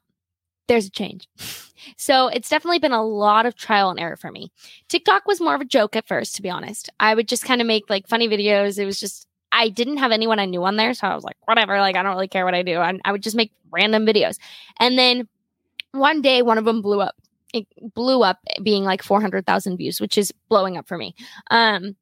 there's 0.68 0.88
a 0.88 0.92
change. 0.92 1.28
So, 1.98 2.30
it's 2.30 2.50
definitely 2.50 2.80
been 2.80 2.94
a 2.94 3.06
lot 3.06 3.46
of 3.46 3.56
trial 3.56 3.92
and 3.92 4.00
error 4.00 4.16
for 4.16 4.32
me. 4.32 4.52
TikTok 4.88 5.28
was 5.28 5.42
more 5.42 5.54
of 5.54 5.62
a 5.62 5.66
joke 5.66 5.96
at 5.96 6.08
first, 6.08 6.36
to 6.36 6.42
be 6.42 6.50
honest. 6.50 6.90
I 7.00 7.14
would 7.14 7.28
just 7.28 7.44
kind 7.44 7.62
of 7.62 7.68
make 7.68 7.90
like 7.90 8.08
funny 8.08 8.28
videos. 8.28 8.80
It 8.80 8.86
was 8.86 9.00
just, 9.00 9.28
I 9.52 9.70
didn't 9.70 9.98
have 9.98 10.12
anyone 10.12 10.40
I 10.40 10.46
knew 10.46 10.64
on 10.64 10.78
there. 10.78 10.94
So, 10.96 11.06
I 11.06 11.14
was 11.14 11.24
like, 11.24 11.36
whatever, 11.46 11.80
like, 11.80 11.96
I 11.96 12.02
don't 12.02 12.14
really 12.14 12.30
care 12.30 12.46
what 12.46 12.56
I 12.56 12.64
do. 12.64 12.78
I, 12.80 12.98
I 13.04 13.12
would 13.12 13.22
just 13.22 13.36
make 13.36 13.52
random 13.72 14.06
videos. 14.06 14.38
And 14.80 14.98
then 14.98 15.28
one 15.96 16.22
day 16.22 16.42
one 16.42 16.58
of 16.58 16.66
them 16.66 16.82
blew 16.82 17.02
up. 17.02 17.16
It 17.54 17.68
blew 17.94 18.22
up 18.22 18.40
being 18.64 18.84
like 18.84 19.02
400,000 19.02 19.78
views, 19.78 20.02
which 20.02 20.18
is 20.18 20.34
blowing 20.50 20.78
up 20.78 20.88
for 20.88 20.98
me. 20.98 21.16
Um, 21.52 21.96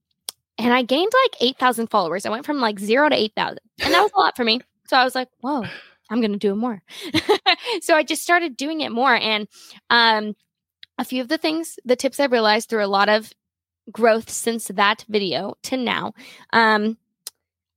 and 0.57 0.73
I 0.73 0.81
gained 0.83 1.11
like 1.23 1.41
8,000 1.41 1.87
followers. 1.87 2.25
I 2.25 2.29
went 2.29 2.45
from 2.45 2.59
like 2.59 2.79
zero 2.79 3.09
to 3.09 3.15
8,000. 3.15 3.59
And 3.83 3.93
that 3.93 4.01
was 4.01 4.11
a 4.15 4.19
lot 4.19 4.35
for 4.35 4.43
me. 4.43 4.61
So 4.87 4.97
I 4.97 5.03
was 5.03 5.15
like, 5.15 5.29
whoa, 5.41 5.65
I'm 6.09 6.21
going 6.21 6.33
to 6.33 6.39
do 6.39 6.51
it 6.51 6.55
more. 6.55 6.81
so 7.81 7.95
I 7.95 8.03
just 8.03 8.23
started 8.23 8.57
doing 8.57 8.81
it 8.81 8.91
more. 8.91 9.15
And 9.15 9.47
um, 9.89 10.35
a 10.97 11.05
few 11.05 11.21
of 11.21 11.27
the 11.27 11.37
things, 11.37 11.77
the 11.85 11.95
tips 11.95 12.19
I 12.19 12.25
realized 12.25 12.69
through 12.69 12.85
a 12.85 12.87
lot 12.87 13.09
of 13.09 13.31
growth 13.91 14.29
since 14.29 14.67
that 14.67 15.05
video 15.09 15.55
to 15.63 15.77
now. 15.77 16.13
Um, 16.51 16.97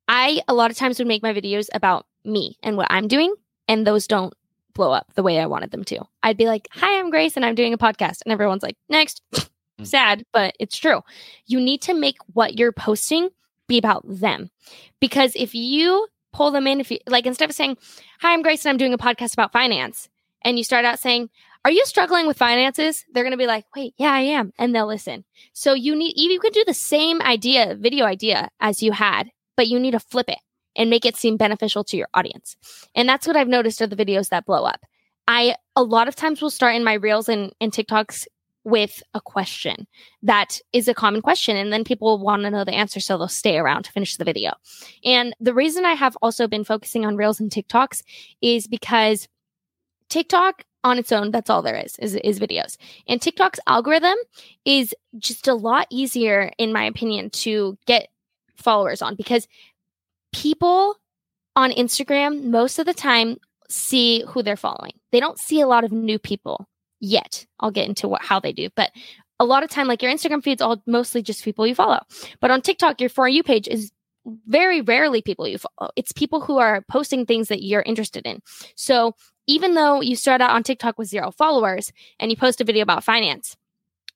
I 0.09 0.41
a 0.47 0.55
lot 0.55 0.71
of 0.71 0.77
times 0.77 0.99
would 0.99 1.09
make 1.09 1.23
my 1.23 1.33
videos 1.33 1.69
about 1.75 2.07
me 2.25 2.57
and 2.63 2.77
what 2.77 2.87
I'm 2.91 3.09
doing, 3.09 3.35
and 3.69 3.87
those 3.87 4.07
don't 4.07 4.35
blow 4.77 4.93
up 4.93 5.13
the 5.15 5.23
way 5.23 5.41
I 5.41 5.47
wanted 5.47 5.71
them 5.71 5.85
to. 5.85 6.05
I'd 6.23 6.37
be 6.37 6.47
like, 6.47 6.69
Hi, 6.73 6.99
I'm 6.99 7.11
Grace 7.11 7.35
and 7.37 7.45
I'm 7.45 7.55
doing 7.55 7.73
a 7.73 7.79
podcast. 7.79 8.23
And 8.25 8.33
everyone's 8.33 8.63
like, 8.63 8.77
Next. 8.89 9.23
Hmm. 9.79 9.85
Sad, 9.85 10.25
but 10.33 10.55
it's 10.59 10.79
true. 10.79 11.03
You 11.47 11.61
need 11.61 11.83
to 11.83 11.95
make 11.95 12.17
what 12.33 12.59
you're 12.59 12.73
posting 12.73 13.29
be 13.69 13.79
about 13.79 14.05
them. 14.07 14.51
Because 15.01 15.33
if 15.35 15.55
you 15.55 16.07
pull 16.33 16.51
them 16.51 16.67
in, 16.67 16.81
if 16.81 16.91
you 16.91 16.99
like, 17.07 17.27
instead 17.27 17.51
of 17.51 17.57
saying, 17.57 17.77
Hi, 18.21 18.33
I'm 18.33 18.43
Grace 18.43 18.65
and 18.65 18.71
I'm 18.71 18.79
doing 18.79 18.95
a 18.95 18.99
podcast 18.99 19.33
about 19.33 19.53
finance, 19.53 20.09
and 20.43 20.57
you 20.57 20.65
start 20.65 20.85
out 20.85 20.99
saying, 20.99 21.31
Are 21.65 21.71
you 21.71 21.85
struggling 21.85 22.27
with 22.27 22.39
finances? 22.39 23.05
They're 23.13 23.25
going 23.25 23.33
to 23.33 23.37
be 23.37 23.47
like, 23.47 23.65
Wait, 23.75 23.95
yeah, 23.99 24.13
I 24.13 24.21
am. 24.21 24.53
And 24.59 24.75
they'll 24.75 24.87
listen. 24.87 25.25
So 25.53 25.75
you 25.75 25.97
need, 25.97 26.15
you 26.17 26.39
could 26.41 26.53
do 26.53 26.65
the 26.67 26.75
same 26.75 27.21
idea, 27.21 27.75
video 27.75 28.07
idea 28.07 28.51
as 28.61 28.83
you 28.83 28.93
had, 28.93 29.31
but 29.57 29.67
you 29.67 29.81
need 29.81 29.93
to 29.93 30.01
flip 30.01 30.29
it 30.29 30.39
and 30.77 30.91
make 30.91 31.05
it 31.05 31.17
seem 31.17 31.37
beneficial 31.37 31.83
to 31.85 31.97
your 31.97 32.09
audience. 32.15 32.57
And 32.95 33.09
that's 33.09 33.27
what 33.27 33.37
I've 33.37 33.49
noticed 33.49 33.83
are 33.83 33.87
the 33.87 33.97
videos 33.97 34.29
that 34.29 34.47
blow 34.47 34.65
up. 34.65 34.85
I 35.27 35.57
a 35.75 35.83
lot 35.83 36.09
of 36.09 36.15
times 36.15 36.41
will 36.41 36.51
start 36.51 36.77
in 36.77 36.85
my 36.85 36.95
reels 36.95 37.29
and, 37.29 37.53
and 37.61 37.73
TikToks 37.73 38.27
with 38.65 39.01
a 39.15 39.21
question 39.21 39.87
that 40.23 40.59
is 40.73 40.89
a 40.89 40.95
common 40.95 41.23
question 41.23 41.57
and 41.57 41.73
then 41.73 41.85
people 41.85 42.19
want 42.19 42.43
to 42.43 42.51
know 42.51 42.65
the 42.65 42.75
answer 42.75 42.99
so 42.99 43.17
they'll 43.17 43.29
stay 43.29 43.59
around 43.59 43.85
to 43.85 43.93
finish 43.93 44.17
the 44.17 44.25
video. 44.25 44.53
And 45.05 45.35
the 45.41 45.55
reason 45.55 45.85
I 45.85 45.93
have 45.93 46.17
also 46.21 46.49
been 46.49 46.65
focusing 46.65 47.07
on 47.07 47.17
reels 47.17 47.39
and 47.39 47.51
TikToks 47.51 48.03
is 48.43 48.67
because 48.67 49.29
TikTok 50.09 50.65
on 50.83 50.99
its 50.99 51.13
own, 51.13 51.31
that's 51.31 51.49
all 51.49 51.63
there 51.63 51.77
is, 51.77 51.97
is, 52.01 52.17
is 52.17 52.41
videos. 52.41 52.77
And 53.09 53.21
TikTok's 53.21 53.61
algorithm 53.69 54.17
is 54.65 54.95
just 55.19 55.47
a 55.47 55.55
lot 55.55 55.87
easier, 55.91 56.53
in 56.59 56.73
my 56.73 56.85
opinion, 56.85 57.31
to 57.31 57.79
get 57.87 58.09
followers 58.57 59.03
on 59.03 59.15
because 59.15 59.47
people 60.37 60.97
on 61.57 61.71
Instagram 61.73 62.45
most 62.45 62.79
of 62.79 62.87
the 62.87 62.95
time 62.95 63.39
see 63.69 64.23
who 64.29 64.43
they're 64.43 64.57
following. 64.57 64.93
They 65.11 65.21
don't 65.21 65.39
see 65.39 65.61
a 65.61 65.67
lot 65.67 65.85
of 65.85 65.93
new 65.93 66.19
people 66.19 66.69
yet. 67.01 67.47
I'll 67.59 67.71
get 67.71 67.89
into 67.89 68.07
what 68.07 68.23
how 68.23 68.39
they 68.39 68.53
do, 68.53 68.69
but 68.77 68.91
a 69.39 69.45
lot 69.45 69.63
of 69.63 69.71
time, 69.71 69.87
like 69.87 70.03
your 70.03 70.13
Instagram 70.13 70.43
feed's 70.43 70.63
all 70.63 70.83
mostly 70.87 71.23
just 71.23 71.45
people 71.45 71.67
you 71.67 71.75
follow. 71.75 72.01
But 72.41 72.51
on 72.51 72.63
TikTok, 72.63 73.01
your 73.01 73.11
for 73.11 73.29
you 73.29 73.43
page 73.43 73.69
is 73.69 73.93
very 74.47 74.81
rarely 74.81 75.23
people 75.23 75.47
you 75.47 75.59
follow. 75.59 75.91
It's 75.95 76.13
people 76.13 76.41
who 76.41 76.59
are 76.59 76.85
posting 76.89 77.27
things 77.27 77.49
that 77.49 77.63
you're 77.63 77.83
interested 77.83 78.27
in. 78.27 78.41
So 78.77 79.15
even 79.47 79.75
though 79.75 80.01
you 80.01 80.17
start 80.17 80.41
out 80.41 80.51
on 80.51 80.63
TikTok 80.63 80.99
with 80.99 81.09
zero 81.09 81.31
followers 81.31 81.93
and 82.19 82.31
you 82.31 82.37
post 82.37 82.61
a 82.61 82.65
video 82.65 82.83
about 82.83 83.05
finance, 83.05 83.57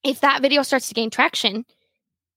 if 0.03 0.21
that 0.21 0.43
video 0.43 0.63
starts 0.63 0.89
to 0.89 0.95
gain 0.95 1.11
traction, 1.11 1.65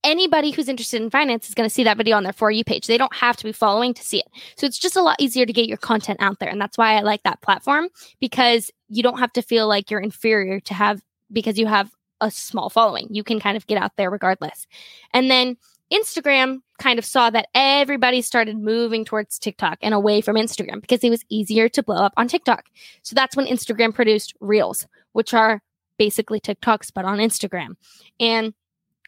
anybody 0.03 0.51
who's 0.51 0.69
interested 0.69 1.01
in 1.01 1.09
finance 1.09 1.47
is 1.47 1.55
going 1.55 1.67
to 1.67 1.73
see 1.73 1.83
that 1.83 1.97
video 1.97 2.17
on 2.17 2.23
their 2.23 2.33
For 2.33 2.51
You 2.51 2.63
page. 2.63 2.87
They 2.87 2.97
don't 2.97 3.15
have 3.15 3.37
to 3.37 3.43
be 3.43 3.51
following 3.51 3.93
to 3.93 4.03
see 4.03 4.19
it. 4.19 4.27
So 4.55 4.65
it's 4.65 4.77
just 4.77 4.95
a 4.95 5.01
lot 5.01 5.15
easier 5.19 5.45
to 5.45 5.53
get 5.53 5.67
your 5.67 5.77
content 5.77 6.21
out 6.21 6.39
there. 6.39 6.49
And 6.49 6.59
that's 6.59 6.77
why 6.77 6.95
I 6.95 7.01
like 7.01 7.23
that 7.23 7.41
platform 7.41 7.89
because 8.19 8.71
you 8.89 9.03
don't 9.03 9.19
have 9.19 9.33
to 9.33 9.41
feel 9.41 9.67
like 9.67 9.89
you're 9.89 9.99
inferior 9.99 10.59
to 10.61 10.73
have 10.73 11.01
because 11.31 11.57
you 11.57 11.65
have 11.67 11.91
a 12.21 12.29
small 12.29 12.69
following. 12.69 13.07
You 13.09 13.23
can 13.23 13.39
kind 13.39 13.57
of 13.57 13.67
get 13.67 13.77
out 13.77 13.91
there 13.97 14.09
regardless. 14.09 14.67
And 15.13 15.29
then 15.31 15.57
Instagram 15.91 16.59
kind 16.79 16.97
of 16.97 17.05
saw 17.05 17.29
that 17.29 17.47
everybody 17.53 18.21
started 18.21 18.57
moving 18.57 19.05
towards 19.05 19.37
TikTok 19.37 19.77
and 19.81 19.93
away 19.93 20.21
from 20.21 20.35
Instagram 20.35 20.81
because 20.81 21.03
it 21.03 21.09
was 21.09 21.23
easier 21.29 21.69
to 21.69 21.83
blow 21.83 21.97
up 21.97 22.13
on 22.17 22.27
TikTok. 22.27 22.65
So 23.03 23.13
that's 23.13 23.35
when 23.35 23.45
Instagram 23.45 23.93
produced 23.93 24.33
Reels, 24.39 24.87
which 25.11 25.33
are 25.33 25.61
basically 25.97 26.39
TikToks, 26.39 26.91
but 26.93 27.05
on 27.05 27.19
Instagram. 27.19 27.75
And 28.19 28.53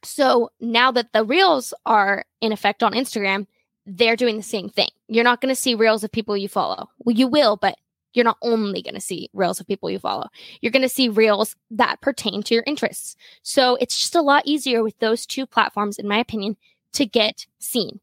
so 0.04 0.52
now 0.60 0.91
that 0.91 1.14
the 1.14 1.24
reels 1.24 1.74
are 1.86 2.26
in 2.41 2.52
effect 2.52 2.84
on 2.84 2.93
Instagram, 2.93 3.48
they're 3.86 4.16
doing 4.16 4.38
the 4.38 4.43
same 4.43 4.70
thing. 4.70 4.89
You're 5.08 5.24
not 5.24 5.41
going 5.41 5.54
to 5.54 5.60
see 5.60 5.76
reels 5.76 6.04
of 6.04 6.12
people 6.12 6.36
you 6.36 6.48
follow. 6.48 6.89
Well, 7.00 7.16
you 7.16 7.28
will, 7.28 7.58
but 7.58 7.78
you're 8.14 8.26
not 8.26 8.38
only 8.41 8.82
going 8.82 8.96
to 8.96 9.02
see 9.02 9.30
reels 9.34 9.60
of 9.60 9.68
people 9.68 9.89
you 9.89 10.00
follow. 10.00 10.30
You're 10.62 10.72
going 10.72 10.82
to 10.82 10.89
see 10.89 11.10
reels 11.10 11.56
that 11.72 12.02
pertain 12.02 12.41
to 12.43 12.54
your 12.54 12.64
interests. 12.66 13.16
So 13.43 13.76
it's 13.76 14.00
just 14.00 14.16
a 14.16 14.22
lot 14.22 14.43
easier 14.46 14.84
with 14.84 14.98
those 15.00 15.26
two 15.26 15.46
platforms, 15.46 16.00
in 16.00 16.08
my 16.08 16.18
opinion, 16.18 16.58
to 16.93 17.06
get 17.06 17.46
seen 17.60 18.00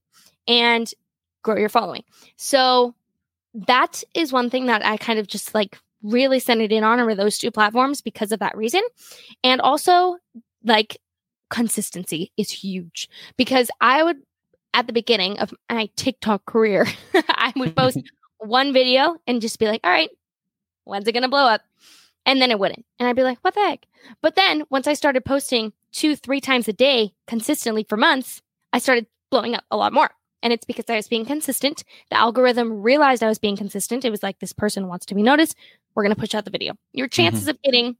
and 0.47 0.93
grow 1.43 1.57
your 1.57 1.69
following. 1.69 2.05
So 2.37 2.95
that 3.55 4.05
is 4.15 4.33
one 4.33 4.51
thing 4.51 4.67
that 4.67 4.85
I 4.85 4.97
kind 4.97 5.19
of 5.19 5.27
just 5.27 5.55
like 5.55 5.79
really 6.03 6.39
centered 6.39 6.73
in 6.73 6.85
on 6.85 7.01
over 7.01 7.15
those 7.15 7.39
two 7.39 7.51
platforms 7.51 8.01
because 8.01 8.33
of 8.33 8.41
that 8.41 8.57
reason. 8.57 8.83
And 9.43 9.61
also, 9.61 10.17
like 10.65 10.99
consistency 11.53 12.33
is 12.39 12.51
huge 12.51 13.09
because 13.37 13.71
I 13.81 14.03
would, 14.03 14.17
at 14.75 14.87
the 14.87 14.93
beginning 14.93 15.39
of 15.39 15.53
my 15.71 15.91
TikTok 15.97 16.47
career, 16.47 16.87
I 17.15 17.53
would 17.55 17.77
post 17.77 17.99
one 18.39 18.73
video 18.73 19.19
and 19.27 19.41
just 19.41 19.59
be 19.59 19.67
like, 19.67 19.83
all 19.85 19.91
right, 19.91 20.11
when's 20.85 21.07
it 21.07 21.13
going 21.13 21.25
to 21.25 21.29
blow 21.29 21.47
up? 21.47 21.61
And 22.25 22.41
then 22.41 22.51
it 22.51 22.59
wouldn't. 22.59 22.87
And 22.99 23.07
I'd 23.07 23.17
be 23.17 23.23
like, 23.23 23.39
what 23.43 23.55
the 23.55 23.61
heck? 23.61 23.87
But 24.23 24.35
then 24.35 24.65
once 24.71 24.87
I 24.87 24.95
started 24.95 25.27
posting 25.27 25.75
two, 25.93 26.17
three 26.17 26.41
times 26.41 26.69
a 26.69 26.73
day 26.73 27.13
consistently 27.27 27.85
for 27.85 27.99
months, 27.99 28.41
I 28.73 28.79
started 28.79 29.07
blowing 29.31 29.55
up 29.55 29.65
a 29.71 29.77
lot 29.77 29.93
more. 29.93 30.11
And 30.43 30.53
it's 30.55 30.65
because 30.65 30.87
I 30.89 30.97
was 30.97 31.07
being 31.07 31.27
consistent. 31.27 31.85
The 32.11 32.17
algorithm 32.17 32.81
realized 32.81 33.23
I 33.23 33.29
was 33.29 33.39
being 33.39 33.57
consistent. 33.57 34.07
It 34.07 34.11
was 34.11 34.23
like, 34.23 34.39
this 34.39 34.55
person 34.55 34.89
wants 34.89 35.07
to 35.07 35.15
be 35.15 35.23
noticed. 35.23 35.55
We're 35.95 36.03
going 36.03 36.15
to 36.15 36.21
push 36.21 36.35
out 36.35 36.47
the 36.47 36.51
video. 36.51 36.75
Your 36.93 37.09
chances 37.09 37.43
mm-hmm. 37.43 37.51
of 37.51 37.63
getting 37.63 37.97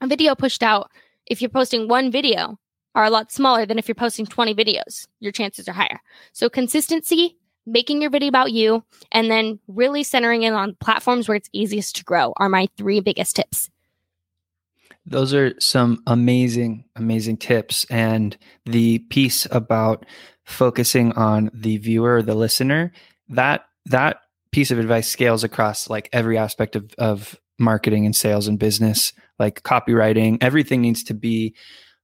a 0.00 0.06
video 0.06 0.36
pushed 0.36 0.62
out 0.62 0.90
if 1.26 1.42
you're 1.42 1.50
posting 1.50 1.88
one 1.88 2.12
video 2.12 2.58
are 2.94 3.04
a 3.04 3.10
lot 3.10 3.32
smaller 3.32 3.66
than 3.66 3.78
if 3.78 3.88
you're 3.88 3.94
posting 3.94 4.26
20 4.26 4.54
videos. 4.54 5.06
Your 5.20 5.32
chances 5.32 5.68
are 5.68 5.72
higher. 5.72 6.00
So 6.32 6.48
consistency, 6.48 7.36
making 7.66 8.00
your 8.00 8.10
video 8.10 8.28
about 8.28 8.52
you, 8.52 8.84
and 9.12 9.30
then 9.30 9.58
really 9.68 10.02
centering 10.02 10.42
in 10.42 10.54
on 10.54 10.76
platforms 10.80 11.28
where 11.28 11.36
it's 11.36 11.50
easiest 11.52 11.96
to 11.96 12.04
grow 12.04 12.32
are 12.36 12.48
my 12.48 12.68
three 12.76 13.00
biggest 13.00 13.36
tips. 13.36 13.70
Those 15.06 15.34
are 15.34 15.58
some 15.60 16.02
amazing, 16.06 16.84
amazing 16.96 17.36
tips. 17.36 17.84
And 17.90 18.36
the 18.64 19.00
piece 19.00 19.46
about 19.50 20.06
focusing 20.44 21.12
on 21.12 21.50
the 21.52 21.76
viewer 21.78 22.16
or 22.16 22.22
the 22.22 22.34
listener, 22.34 22.92
that 23.28 23.66
that 23.86 24.18
piece 24.50 24.70
of 24.70 24.78
advice 24.78 25.08
scales 25.08 25.44
across 25.44 25.90
like 25.90 26.08
every 26.12 26.38
aspect 26.38 26.76
of, 26.76 26.94
of 26.96 27.38
marketing 27.58 28.06
and 28.06 28.16
sales 28.16 28.46
and 28.46 28.58
business, 28.58 29.12
like 29.38 29.62
copywriting. 29.62 30.38
Everything 30.40 30.80
needs 30.80 31.02
to 31.04 31.14
be 31.14 31.54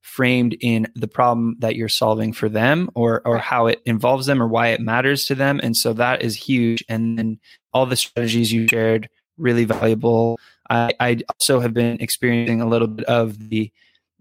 framed 0.00 0.56
in 0.60 0.86
the 0.94 1.08
problem 1.08 1.56
that 1.58 1.76
you're 1.76 1.88
solving 1.88 2.32
for 2.32 2.48
them 2.48 2.90
or 2.94 3.22
or 3.26 3.38
how 3.38 3.66
it 3.66 3.80
involves 3.84 4.26
them 4.26 4.42
or 4.42 4.48
why 4.48 4.68
it 4.68 4.80
matters 4.80 5.24
to 5.26 5.34
them. 5.34 5.60
And 5.62 5.76
so 5.76 5.92
that 5.94 6.22
is 6.22 6.36
huge. 6.36 6.82
And 6.88 7.18
then 7.18 7.38
all 7.72 7.86
the 7.86 7.96
strategies 7.96 8.52
you 8.52 8.66
shared 8.68 9.08
really 9.36 9.64
valuable. 9.64 10.38
I 10.68 10.92
i 11.00 11.18
also 11.28 11.60
have 11.60 11.74
been 11.74 12.00
experiencing 12.00 12.60
a 12.60 12.68
little 12.68 12.88
bit 12.88 13.06
of 13.06 13.50
the 13.50 13.70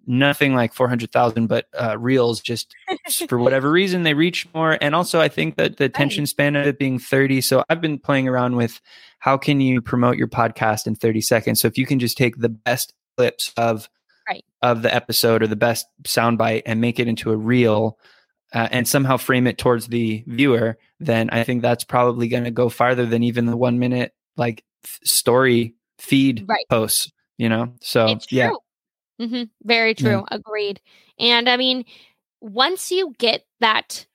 nothing 0.07 0.55
like 0.55 0.73
400,000 0.73 1.45
but 1.45 1.67
uh, 1.80 1.95
reels 1.99 2.41
just 2.41 2.73
for 3.30 3.38
whatever 3.38 3.69
reason 3.69 4.03
they 4.03 4.15
reach 4.15 4.47
more. 4.53 4.77
And 4.82 4.95
also 4.95 5.21
i 5.21 5.27
think 5.27 5.55
that 5.57 5.77
the 5.77 5.86
attention 5.86 6.25
span 6.25 6.55
of 6.55 6.65
it 6.65 6.80
being 6.80 6.97
30 6.97 7.41
so 7.41 7.63
i've 7.69 7.82
been 7.82 7.99
playing 7.99 8.27
around 8.27 8.55
with 8.55 8.82
how 9.19 9.38
can 9.38 9.61
you 9.61 9.82
promote 9.82 10.17
your 10.17 10.27
podcast 10.27 10.88
in 10.88 10.95
30 10.95 11.21
seconds? 11.21 11.61
So 11.61 11.67
if 11.67 11.77
you 11.77 11.86
can 11.86 11.99
just 11.99 12.17
take 12.17 12.38
the 12.38 12.49
best 12.49 12.93
clips 13.17 13.53
of 13.57 13.89
right. 14.30 14.45
of 14.61 14.82
the 14.82 14.93
episode 14.93 15.43
or 15.43 15.47
the 15.47 15.55
best 15.55 15.88
soundbite 16.03 16.63
and 16.65 16.82
make 16.82 16.99
it 16.99 17.07
into 17.07 17.32
a 17.32 17.38
reel 17.38 17.97
uh, 18.53 18.67
and 18.71 18.88
somehow 18.88 19.17
frame 19.17 19.47
it 19.47 19.57
towards 19.57 19.88
the 19.88 20.23
viewer, 20.27 20.77
then 20.99 21.30
I 21.30 21.43
think 21.43 21.61
that's 21.61 21.84
probably 21.84 22.27
going 22.27 22.45
to 22.45 22.51
go 22.51 22.69
farther 22.69 23.05
than 23.05 23.23
even 23.23 23.45
the 23.45 23.57
one 23.57 23.80
minute 23.80 24.13
like 24.38 24.63
f- 24.84 24.99
story 25.03 25.75
feed 25.99 26.45
right. 26.47 26.65
posts, 26.69 27.11
you 27.38 27.49
know? 27.49 27.73
So, 27.82 28.17
yeah. 28.30 28.51
Mm-hmm. 29.21 29.43
Very 29.63 29.93
true. 29.93 30.23
Yeah. 30.30 30.38
Agreed. 30.38 30.82
And 31.19 31.49
I 31.49 31.57
mean, 31.57 31.86
once 32.41 32.91
you 32.91 33.13
get 33.17 33.45
that, 33.59 34.05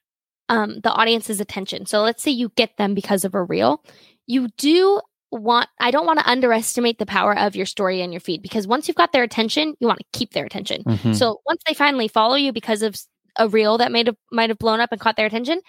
um, 0.49 0.79
the 0.81 0.91
audience's 0.91 1.39
attention, 1.39 1.85
so 1.85 2.01
let's 2.01 2.23
say 2.23 2.31
you 2.31 2.51
get 2.55 2.77
them 2.77 2.93
because 2.93 3.23
of 3.23 3.35
a 3.35 3.43
reel, 3.43 3.83
you 4.25 4.49
do 4.57 4.99
want 5.35 5.69
I 5.79 5.91
don't 5.91 6.05
want 6.05 6.19
to 6.19 6.29
underestimate 6.29 6.99
the 6.99 7.05
power 7.05 7.37
of 7.37 7.55
your 7.55 7.65
story 7.65 8.01
and 8.01 8.13
your 8.13 8.19
feed 8.19 8.41
because 8.41 8.67
once 8.67 8.87
you've 8.87 8.97
got 8.97 9.11
their 9.11 9.23
attention, 9.23 9.75
you 9.79 9.87
want 9.87 9.99
to 9.99 10.05
keep 10.17 10.31
their 10.31 10.45
attention. 10.45 10.83
Mm-hmm. 10.83 11.13
So 11.13 11.41
once 11.45 11.61
they 11.67 11.73
finally 11.73 12.07
follow 12.07 12.35
you 12.35 12.51
because 12.51 12.81
of 12.81 12.95
a 13.37 13.47
reel 13.47 13.77
that 13.77 13.91
might 13.91 14.07
have 14.07 14.15
might 14.31 14.49
have 14.49 14.59
blown 14.59 14.79
up 14.79 14.91
and 14.91 14.99
caught 15.01 15.17
their 15.17 15.25
attention, 15.25 15.61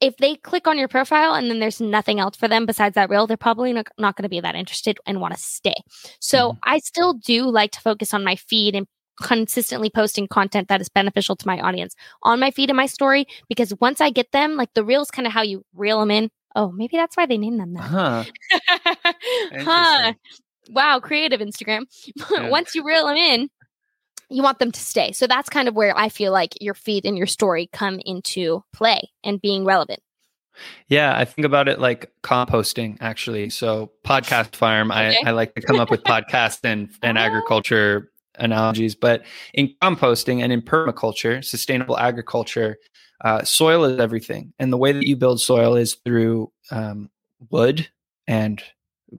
if 0.00 0.16
they 0.16 0.36
click 0.36 0.66
on 0.66 0.78
your 0.78 0.88
profile 0.88 1.34
and 1.34 1.50
then 1.50 1.60
there's 1.60 1.80
nothing 1.80 2.20
else 2.20 2.36
for 2.36 2.48
them 2.48 2.66
besides 2.66 2.94
that 2.94 3.10
reel, 3.10 3.26
they're 3.26 3.36
probably 3.36 3.72
not, 3.72 3.88
not 3.98 4.16
going 4.16 4.22
to 4.22 4.28
be 4.28 4.40
that 4.40 4.54
interested 4.54 4.98
and 5.06 5.20
want 5.20 5.34
to 5.34 5.40
stay. 5.40 5.74
So 6.20 6.52
mm-hmm. 6.52 6.58
I 6.62 6.78
still 6.78 7.12
do 7.12 7.50
like 7.50 7.72
to 7.72 7.80
focus 7.80 8.14
on 8.14 8.24
my 8.24 8.36
feed 8.36 8.74
and 8.74 8.86
consistently 9.22 9.90
posting 9.90 10.26
content 10.26 10.68
that 10.68 10.80
is 10.80 10.88
beneficial 10.88 11.36
to 11.36 11.46
my 11.46 11.60
audience 11.60 11.94
on 12.22 12.40
my 12.40 12.50
feed 12.50 12.70
and 12.70 12.76
my 12.78 12.86
story 12.86 13.26
because 13.50 13.74
once 13.78 14.00
I 14.00 14.08
get 14.08 14.32
them, 14.32 14.56
like 14.56 14.72
the 14.72 14.84
reels 14.84 15.10
kind 15.10 15.26
of 15.26 15.32
how 15.34 15.42
you 15.42 15.62
reel 15.74 16.00
them 16.00 16.10
in 16.10 16.30
Oh, 16.56 16.72
maybe 16.72 16.96
that's 16.96 17.16
why 17.16 17.26
they 17.26 17.38
named 17.38 17.60
them 17.60 17.74
that. 17.74 17.82
Huh. 17.82 18.24
huh. 19.58 20.12
Wow, 20.70 21.00
creative 21.00 21.40
Instagram. 21.40 21.82
Yeah. 22.30 22.48
Once 22.48 22.74
you 22.74 22.84
reel 22.84 23.06
them 23.06 23.16
in, 23.16 23.50
you 24.28 24.42
want 24.42 24.60
them 24.60 24.70
to 24.70 24.80
stay. 24.80 25.12
So 25.12 25.26
that's 25.26 25.48
kind 25.48 25.68
of 25.68 25.74
where 25.74 25.96
I 25.96 26.08
feel 26.08 26.32
like 26.32 26.54
your 26.60 26.74
feed 26.74 27.04
and 27.04 27.18
your 27.18 27.26
story 27.26 27.68
come 27.72 28.00
into 28.04 28.62
play 28.72 29.10
and 29.24 29.40
being 29.40 29.64
relevant. 29.64 30.00
Yeah, 30.88 31.16
I 31.16 31.24
think 31.24 31.44
about 31.44 31.68
it 31.68 31.80
like 31.80 32.12
composting 32.22 32.98
actually. 33.00 33.50
So 33.50 33.90
podcast 34.04 34.54
farm, 34.54 34.90
okay. 34.90 35.16
I, 35.24 35.30
I 35.30 35.30
like 35.32 35.54
to 35.54 35.60
come 35.60 35.80
up 35.80 35.90
with 35.90 36.02
podcast 36.04 36.60
and, 36.64 36.90
and 37.02 37.18
oh. 37.18 37.20
agriculture 37.20 38.10
analogies, 38.36 38.94
but 38.94 39.24
in 39.54 39.74
composting 39.82 40.42
and 40.42 40.52
in 40.52 40.62
permaculture, 40.62 41.44
sustainable 41.44 41.98
agriculture, 41.98 42.78
uh, 43.22 43.42
soil 43.44 43.84
is 43.84 43.98
everything, 43.98 44.52
and 44.58 44.72
the 44.72 44.78
way 44.78 44.92
that 44.92 45.06
you 45.06 45.14
build 45.14 45.40
soil 45.40 45.76
is 45.76 45.94
through 45.94 46.50
um, 46.70 47.10
wood 47.50 47.88
and 48.26 48.62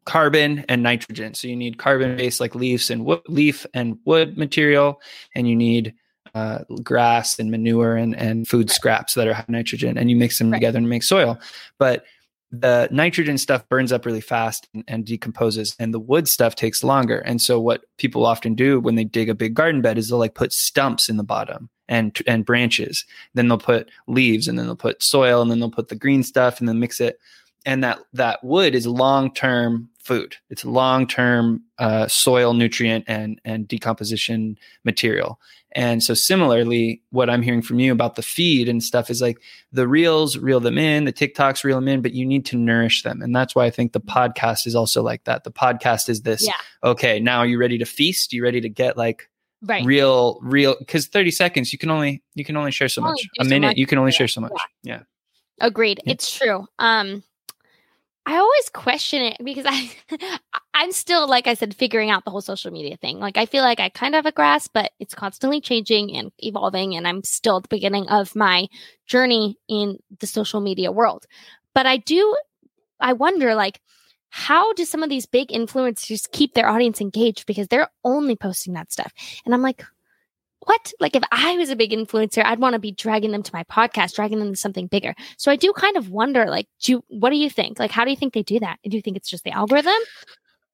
carbon 0.05 0.65
and 0.69 0.83
nitrogen. 0.83 1.33
So 1.33 1.47
you 1.47 1.55
need 1.55 1.77
carbon 1.77 2.15
based 2.15 2.39
like 2.39 2.55
leaves 2.55 2.89
and 2.89 3.05
wood, 3.05 3.21
leaf 3.27 3.65
and 3.73 3.97
wood 4.05 4.37
material, 4.37 5.01
and 5.35 5.47
you 5.47 5.55
need 5.55 5.93
uh, 6.33 6.59
grass 6.81 7.39
and 7.39 7.51
manure 7.51 7.95
and, 7.95 8.15
and 8.15 8.47
food 8.47 8.69
scraps 8.69 9.15
that 9.15 9.27
are 9.27 9.33
high 9.33 9.45
nitrogen, 9.47 9.97
and 9.97 10.09
you 10.09 10.15
mix 10.15 10.37
them 10.37 10.51
right. 10.51 10.57
together 10.57 10.77
and 10.77 10.89
make 10.89 11.03
soil. 11.03 11.39
But 11.77 12.05
the 12.51 12.89
nitrogen 12.91 13.37
stuff 13.37 13.67
burns 13.69 13.91
up 13.91 14.05
really 14.05 14.21
fast 14.21 14.67
and, 14.73 14.83
and, 14.87 15.05
decomposes 15.05 15.75
and 15.79 15.93
the 15.93 15.99
wood 15.99 16.27
stuff 16.27 16.53
takes 16.53 16.83
longer 16.83 17.19
and 17.19 17.41
so 17.41 17.59
what 17.59 17.85
people 17.97 18.25
often 18.25 18.55
do 18.55 18.79
when 18.79 18.95
they 18.95 19.05
dig 19.05 19.29
a 19.29 19.33
big 19.33 19.53
garden 19.53 19.81
bed 19.81 19.97
is 19.97 20.09
they'll 20.09 20.19
like 20.19 20.35
put 20.35 20.51
stumps 20.51 21.07
in 21.07 21.15
the 21.15 21.23
bottom 21.23 21.69
and 21.87 22.21
and 22.27 22.45
branches 22.45 23.05
then 23.33 23.47
they'll 23.47 23.57
put 23.57 23.89
leaves 24.07 24.49
and 24.49 24.59
then 24.59 24.65
they'll 24.65 24.75
put 24.75 25.01
soil 25.01 25.41
and 25.41 25.49
then 25.49 25.61
they'll 25.61 25.71
put 25.71 25.87
the 25.87 25.95
green 25.95 26.23
stuff 26.23 26.59
and 26.59 26.67
then 26.67 26.79
mix 26.79 26.99
it 26.99 27.19
and 27.65 27.83
that 27.83 27.99
that 28.13 28.43
wood 28.43 28.75
is 28.75 28.87
long 28.87 29.33
term 29.33 29.89
food 29.99 30.35
it's 30.49 30.65
long 30.65 31.05
term 31.05 31.61
uh, 31.77 32.07
soil 32.07 32.53
nutrient 32.53 33.05
and 33.07 33.39
and 33.45 33.67
decomposition 33.67 34.57
material 34.83 35.39
and 35.73 36.03
so 36.03 36.13
similarly, 36.13 37.01
what 37.11 37.29
I'm 37.29 37.41
hearing 37.41 37.61
from 37.61 37.79
you 37.79 37.91
about 37.91 38.15
the 38.15 38.21
feed 38.21 38.67
and 38.67 38.83
stuff 38.83 39.09
is 39.09 39.21
like 39.21 39.37
the 39.71 39.87
reels 39.87 40.37
reel 40.37 40.59
them 40.59 40.77
in, 40.77 41.05
the 41.05 41.13
TikToks 41.13 41.63
reel 41.63 41.77
them 41.77 41.87
in, 41.87 42.01
but 42.01 42.13
you 42.13 42.25
need 42.25 42.45
to 42.47 42.57
nourish 42.57 43.03
them. 43.03 43.21
And 43.21 43.33
that's 43.33 43.55
why 43.55 43.65
I 43.65 43.69
think 43.69 43.93
the 43.93 44.01
podcast 44.01 44.67
is 44.67 44.75
also 44.75 45.01
like 45.01 45.23
that. 45.25 45.45
The 45.45 45.51
podcast 45.51 46.09
is 46.09 46.23
this, 46.23 46.45
yeah. 46.45 46.53
okay, 46.83 47.19
now 47.19 47.39
are 47.39 47.45
you 47.45 47.57
ready 47.57 47.77
to 47.77 47.85
feast? 47.85 48.33
Are 48.33 48.35
you 48.35 48.43
ready 48.43 48.59
to 48.59 48.69
get 48.69 48.97
like 48.97 49.29
right. 49.61 49.85
real, 49.85 50.39
real, 50.41 50.75
because 50.77 51.07
30 51.07 51.31
seconds, 51.31 51.71
you 51.71 51.79
can 51.79 51.89
only, 51.89 52.21
you 52.35 52.43
can 52.43 52.57
only 52.57 52.71
share 52.71 52.89
so 52.89 53.01
much. 53.01 53.21
A 53.39 53.45
minute, 53.45 53.67
much. 53.67 53.77
you 53.77 53.87
can 53.87 53.97
only 53.97 54.11
share 54.11 54.27
so 54.27 54.41
much. 54.41 54.51
Yeah. 54.83 54.95
yeah. 54.95 55.03
Agreed. 55.61 56.01
Yeah. 56.05 56.13
It's 56.13 56.37
true. 56.37 56.65
Um, 56.79 57.23
I 58.25 58.37
always 58.37 58.69
question 58.69 59.21
it 59.23 59.37
because 59.43 59.65
I 59.67 59.91
I'm 60.73 60.91
still 60.91 61.27
like 61.27 61.47
I 61.47 61.55
said 61.55 61.75
figuring 61.75 62.09
out 62.09 62.23
the 62.23 62.31
whole 62.31 62.41
social 62.41 62.71
media 62.71 62.97
thing. 62.97 63.19
Like 63.19 63.37
I 63.37 63.45
feel 63.45 63.63
like 63.63 63.79
I 63.79 63.89
kind 63.89 64.13
of 64.13 64.19
have 64.19 64.31
a 64.31 64.35
grasp, 64.35 64.71
but 64.73 64.91
it's 64.99 65.15
constantly 65.15 65.59
changing 65.59 66.15
and 66.15 66.31
evolving 66.39 66.95
and 66.95 67.07
I'm 67.07 67.23
still 67.23 67.57
at 67.57 67.63
the 67.63 67.69
beginning 67.69 68.07
of 68.09 68.35
my 68.35 68.67
journey 69.07 69.57
in 69.67 69.97
the 70.19 70.27
social 70.27 70.61
media 70.61 70.91
world. 70.91 71.25
But 71.73 71.85
I 71.85 71.97
do 71.97 72.35
I 72.99 73.13
wonder 73.13 73.55
like 73.55 73.81
how 74.29 74.71
do 74.73 74.85
some 74.85 75.03
of 75.03 75.09
these 75.09 75.25
big 75.25 75.49
influencers 75.49 76.31
keep 76.31 76.53
their 76.53 76.69
audience 76.69 77.01
engaged 77.01 77.45
because 77.45 77.67
they're 77.67 77.89
only 78.05 78.35
posting 78.35 78.73
that 78.73 78.91
stuff. 78.91 79.11
And 79.45 79.53
I'm 79.53 79.61
like 79.61 79.83
what? 80.65 80.93
Like 80.99 81.15
if 81.15 81.23
I 81.31 81.55
was 81.57 81.69
a 81.69 81.75
big 81.75 81.91
influencer, 81.91 82.43
I'd 82.45 82.59
want 82.59 82.73
to 82.73 82.79
be 82.79 82.91
dragging 82.91 83.31
them 83.31 83.43
to 83.43 83.51
my 83.53 83.63
podcast, 83.63 84.15
dragging 84.15 84.39
them 84.39 84.51
to 84.51 84.55
something 84.55 84.87
bigger. 84.87 85.15
So 85.37 85.51
I 85.51 85.55
do 85.55 85.73
kind 85.73 85.97
of 85.97 86.09
wonder, 86.09 86.45
like, 86.45 86.67
do 86.81 86.93
you, 86.93 87.03
what 87.07 87.31
do 87.31 87.37
you 87.37 87.49
think? 87.49 87.79
Like, 87.79 87.91
how 87.91 88.05
do 88.05 88.11
you 88.11 88.17
think 88.17 88.33
they 88.33 88.43
do 88.43 88.59
that? 88.59 88.79
Do 88.83 88.95
you 88.95 89.01
think 89.01 89.17
it's 89.17 89.29
just 89.29 89.43
the 89.43 89.51
algorithm? 89.51 89.93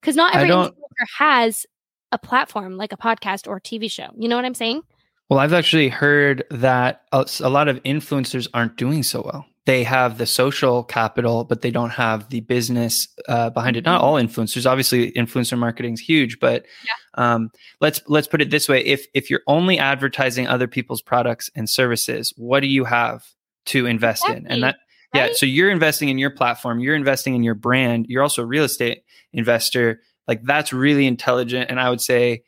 Because 0.00 0.16
not 0.16 0.34
every 0.34 0.50
influencer 0.50 0.72
has 1.18 1.66
a 2.12 2.18
platform 2.18 2.76
like 2.76 2.92
a 2.92 2.96
podcast 2.96 3.46
or 3.46 3.56
a 3.56 3.60
TV 3.60 3.90
show. 3.90 4.08
You 4.16 4.28
know 4.28 4.36
what 4.36 4.44
I'm 4.44 4.54
saying? 4.54 4.82
Well, 5.28 5.38
I've 5.38 5.52
actually 5.52 5.88
heard 5.88 6.44
that 6.50 7.02
a, 7.12 7.26
a 7.40 7.50
lot 7.50 7.68
of 7.68 7.82
influencers 7.82 8.48
aren't 8.54 8.76
doing 8.76 9.02
so 9.02 9.22
well 9.24 9.46
they 9.68 9.84
have 9.84 10.16
the 10.16 10.24
social 10.24 10.82
capital, 10.82 11.44
but 11.44 11.60
they 11.60 11.70
don't 11.70 11.90
have 11.90 12.30
the 12.30 12.40
business 12.40 13.06
uh, 13.28 13.50
behind 13.50 13.76
it. 13.76 13.84
Not 13.84 14.00
mm-hmm. 14.00 14.04
all 14.06 14.14
influencers, 14.14 14.64
obviously, 14.64 15.12
influencer 15.12 15.58
marketing 15.58 15.92
is 15.92 16.00
huge, 16.00 16.40
but 16.40 16.64
yeah. 16.86 17.34
um, 17.34 17.50
let's 17.78 18.00
let's 18.06 18.26
put 18.26 18.40
it 18.40 18.50
this 18.50 18.66
way: 18.66 18.82
if 18.82 19.06
if 19.12 19.28
you're 19.28 19.42
only 19.46 19.78
advertising 19.78 20.46
other 20.46 20.66
people's 20.66 21.02
products 21.02 21.50
and 21.54 21.68
services, 21.68 22.32
what 22.38 22.60
do 22.60 22.66
you 22.66 22.84
have 22.84 23.26
to 23.66 23.84
invest 23.84 24.24
exactly. 24.24 24.46
in? 24.46 24.52
And 24.52 24.62
that 24.62 24.76
right? 25.12 25.28
yeah, 25.28 25.34
so 25.34 25.44
you're 25.44 25.70
investing 25.70 26.08
in 26.08 26.16
your 26.16 26.30
platform, 26.30 26.80
you're 26.80 26.96
investing 26.96 27.34
in 27.34 27.42
your 27.42 27.54
brand, 27.54 28.06
you're 28.08 28.22
also 28.22 28.44
a 28.44 28.46
real 28.46 28.64
estate 28.64 29.02
investor. 29.34 30.00
Like 30.26 30.44
that's 30.44 30.72
really 30.72 31.06
intelligent, 31.06 31.70
and 31.70 31.78
I 31.78 31.90
would 31.90 32.00
say, 32.00 32.42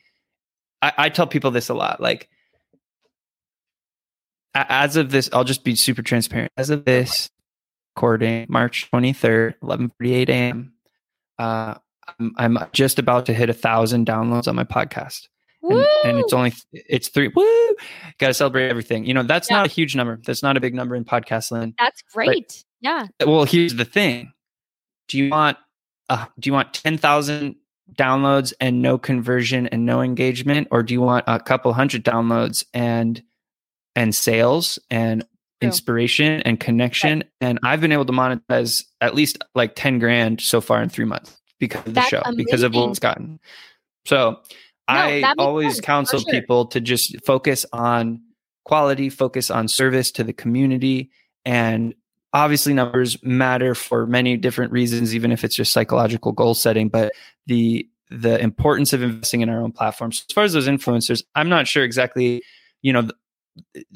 I, 0.80 0.92
I 0.96 1.08
tell 1.10 1.26
people 1.26 1.50
this 1.50 1.68
a 1.68 1.74
lot, 1.74 2.00
like 2.00 2.29
as 4.54 4.96
of 4.96 5.10
this, 5.10 5.30
I'll 5.32 5.44
just 5.44 5.64
be 5.64 5.76
super 5.76 6.02
transparent. 6.02 6.52
As 6.56 6.70
of 6.70 6.84
this 6.84 7.30
recording, 7.96 8.46
March 8.48 8.88
23rd, 8.92 9.54
11:48 9.62 10.28
a.m., 10.28 10.72
uh, 11.38 11.74
I'm, 12.18 12.34
I'm, 12.36 12.58
just 12.72 12.98
about 12.98 13.26
to 13.26 13.34
hit 13.34 13.50
a 13.50 13.54
thousand 13.54 14.06
downloads 14.06 14.48
on 14.48 14.56
my 14.56 14.64
podcast. 14.64 15.28
And, 15.62 15.86
and, 16.04 16.18
it's 16.18 16.32
only 16.32 16.54
it's 16.72 17.08
three. 17.08 17.28
Woo! 17.28 17.74
Got 18.18 18.28
to 18.28 18.34
celebrate 18.34 18.68
everything. 18.68 19.04
You 19.04 19.14
know 19.14 19.22
that's 19.22 19.50
yeah. 19.50 19.58
not 19.58 19.66
a 19.66 19.70
huge 19.70 19.94
number. 19.94 20.18
That's 20.24 20.42
not 20.42 20.56
a 20.56 20.60
big 20.60 20.74
number 20.74 20.96
in 20.96 21.04
podcast 21.04 21.50
land. 21.50 21.74
That's 21.78 22.02
great. 22.14 22.48
But, 22.48 22.64
yeah. 22.80 23.06
Well, 23.26 23.44
here's 23.44 23.74
the 23.74 23.84
thing. 23.84 24.32
Do 25.08 25.18
you 25.18 25.30
want 25.30 25.58
uh, 26.08 26.26
do 26.38 26.48
you 26.48 26.54
want 26.54 26.72
ten 26.72 26.96
thousand 26.96 27.56
downloads 27.94 28.52
and 28.60 28.82
no 28.82 28.98
conversion 28.98 29.66
and 29.66 29.84
no 29.84 30.00
engagement, 30.00 30.68
or 30.70 30.82
do 30.82 30.94
you 30.94 31.00
want 31.00 31.24
a 31.28 31.38
couple 31.38 31.72
hundred 31.72 32.04
downloads 32.04 32.64
and 32.72 33.22
and 33.96 34.14
sales 34.14 34.78
and 34.90 35.24
inspiration 35.60 36.40
and 36.42 36.58
connection. 36.58 37.18
Right. 37.18 37.28
And 37.40 37.58
I've 37.62 37.80
been 37.80 37.92
able 37.92 38.06
to 38.06 38.12
monetize 38.12 38.84
at 39.00 39.14
least 39.14 39.38
like 39.54 39.74
10 39.74 39.98
grand 39.98 40.40
so 40.40 40.60
far 40.60 40.82
in 40.82 40.88
three 40.88 41.04
months 41.04 41.38
because 41.58 41.86
of 41.86 41.94
the 41.94 42.02
show, 42.02 42.22
amazing. 42.24 42.44
because 42.44 42.62
of 42.62 42.74
what 42.74 42.90
it's 42.90 42.98
gotten. 42.98 43.38
So 44.06 44.30
no, 44.30 44.38
I 44.86 45.34
always 45.38 45.74
sense, 45.74 45.84
counsel 45.84 46.20
sure. 46.20 46.32
people 46.32 46.66
to 46.66 46.80
just 46.80 47.14
focus 47.24 47.66
on 47.72 48.22
quality, 48.64 49.10
focus 49.10 49.50
on 49.50 49.68
service 49.68 50.10
to 50.12 50.24
the 50.24 50.32
community. 50.32 51.10
And 51.44 51.94
obviously 52.32 52.72
numbers 52.72 53.22
matter 53.22 53.74
for 53.74 54.06
many 54.06 54.36
different 54.36 54.72
reasons, 54.72 55.14
even 55.14 55.32
if 55.32 55.44
it's 55.44 55.54
just 55.54 55.72
psychological 55.72 56.32
goal 56.32 56.54
setting, 56.54 56.88
but 56.88 57.12
the 57.46 57.88
the 58.10 58.40
importance 58.40 58.92
of 58.92 59.02
investing 59.02 59.40
in 59.40 59.48
our 59.48 59.62
own 59.62 59.70
platforms. 59.70 60.24
As 60.28 60.34
far 60.34 60.42
as 60.42 60.52
those 60.52 60.66
influencers, 60.66 61.22
I'm 61.36 61.48
not 61.48 61.68
sure 61.68 61.84
exactly, 61.84 62.42
you 62.82 62.92
know, 62.92 63.08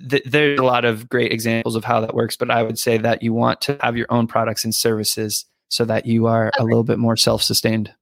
th- 0.09 0.25
there's 0.25 0.59
a 0.59 0.65
lot 0.65 0.85
of 0.85 1.09
great 1.09 1.33
examples 1.33 1.77
of 1.77 1.85
how 1.85 2.01
that 2.01 2.15
works, 2.15 2.37
but 2.37 2.51
I 2.51 2.63
would 2.63 2.79
say 2.79 2.99
that 2.99 3.23
you 3.23 3.33
want 3.33 3.61
to 3.63 3.79
have 3.81 3.97
your 3.97 4.07
own 4.11 4.27
products 4.27 4.65
and 4.65 4.75
services 4.75 5.47
so 5.69 5.85
that 5.85 6.07
you 6.07 6.27
are 6.27 6.49
okay. 6.49 6.63
a 6.63 6.65
little 6.65 6.85
bit 6.85 6.99
more 6.99 7.17
self 7.17 7.43
sustained. 7.43 7.93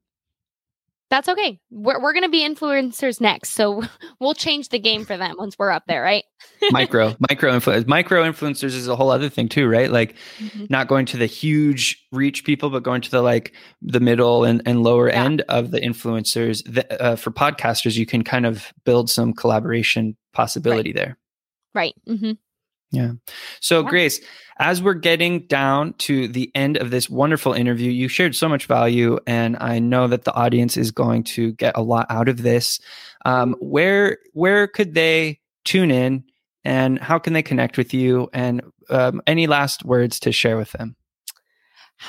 That's 1.13 1.29
okay. 1.29 1.61
We're, 1.71 2.01
we're 2.01 2.15
going 2.15 2.23
to 2.23 2.31
be 2.31 2.41
influencers 2.41 3.21
next. 3.21 3.51
So 3.51 3.83
we'll 4.21 4.33
change 4.33 4.71
the 4.71 4.79
game 4.79 5.05
for 5.05 5.19
them 5.19 5.35
once 5.39 5.59
we're 5.59 5.71
up 5.71 5.83
there, 5.87 6.03
right? 6.03 6.25
micro, 6.71 7.15
micro 7.31 7.53
influencers. 7.53 7.87
Micro 7.87 8.23
influencers 8.23 8.75
is 8.75 8.89
a 8.89 8.97
whole 8.97 9.11
other 9.11 9.29
thing 9.29 9.47
too, 9.47 9.69
right? 9.69 9.91
Like 9.91 10.17
mm-hmm. 10.39 10.65
not 10.71 10.89
going 10.89 11.05
to 11.07 11.19
the 11.19 11.27
huge 11.27 12.03
reach 12.13 12.45
people, 12.45 12.71
but 12.71 12.83
going 12.83 13.03
to 13.03 13.11
the 13.11 13.21
like 13.21 13.53
the 13.83 14.01
middle 14.01 14.45
and, 14.45 14.63
and 14.65 14.83
lower 14.83 15.11
yeah. 15.11 15.23
end 15.23 15.43
of 15.51 15.71
the 15.71 15.81
influencers. 15.81 16.63
The, 16.65 17.03
uh, 17.03 17.17
for 17.17 17.31
podcasters, 17.31 17.95
you 17.95 18.07
can 18.07 18.25
kind 18.25 18.47
of 18.47 18.73
build 18.87 19.11
some 19.11 19.35
collaboration 19.35 20.17
possibility 20.33 20.93
right. 20.93 20.97
there. 20.97 21.19
Right. 21.75 21.95
Mm-hmm. 22.09 22.33
Yeah. 22.93 23.13
So, 23.61 23.83
yeah. 23.83 23.89
Grace, 23.89 24.21
as 24.59 24.83
we're 24.83 24.95
getting 24.95 25.47
down 25.47 25.95
to 25.95 26.29
the 26.29 26.51
end 26.55 26.77
of 26.77 26.91
this 26.91 27.09
wonderful 27.09 27.55
interview, 27.55 27.91
you 27.91 28.07
shared 28.07 28.37
so 28.37 28.49
much 28.49 28.67
value, 28.67 29.19
and 29.27 29.57
I 29.61 29.79
know 29.79 30.07
that 30.09 30.25
the 30.25 30.35
audience 30.35 30.77
is 30.77 30.91
going 30.91 31.25
to 31.25 31.53
get 31.53 31.77
a 31.77 31.83
lot 31.83 32.07
out 32.11 32.29
of 32.29 32.43
this. 32.43 32.79
Um, 33.25 33.57
where 33.61 34.19
where 34.35 34.67
could 34.67 34.95
they 34.95 35.41
tune 35.65 35.91
in, 35.91 36.25
and 36.65 36.99
how 36.99 37.19
can 37.19 37.33
they 37.33 37.43
connect 37.43 37.79
with 37.79 37.95
you? 37.95 38.29
And 38.35 38.61
um, 38.91 39.23
any 39.27 39.47
last 39.47 39.85
words 39.87 40.21
to 40.21 40.33
share 40.33 40.59
with 40.59 40.73
them? 40.73 40.97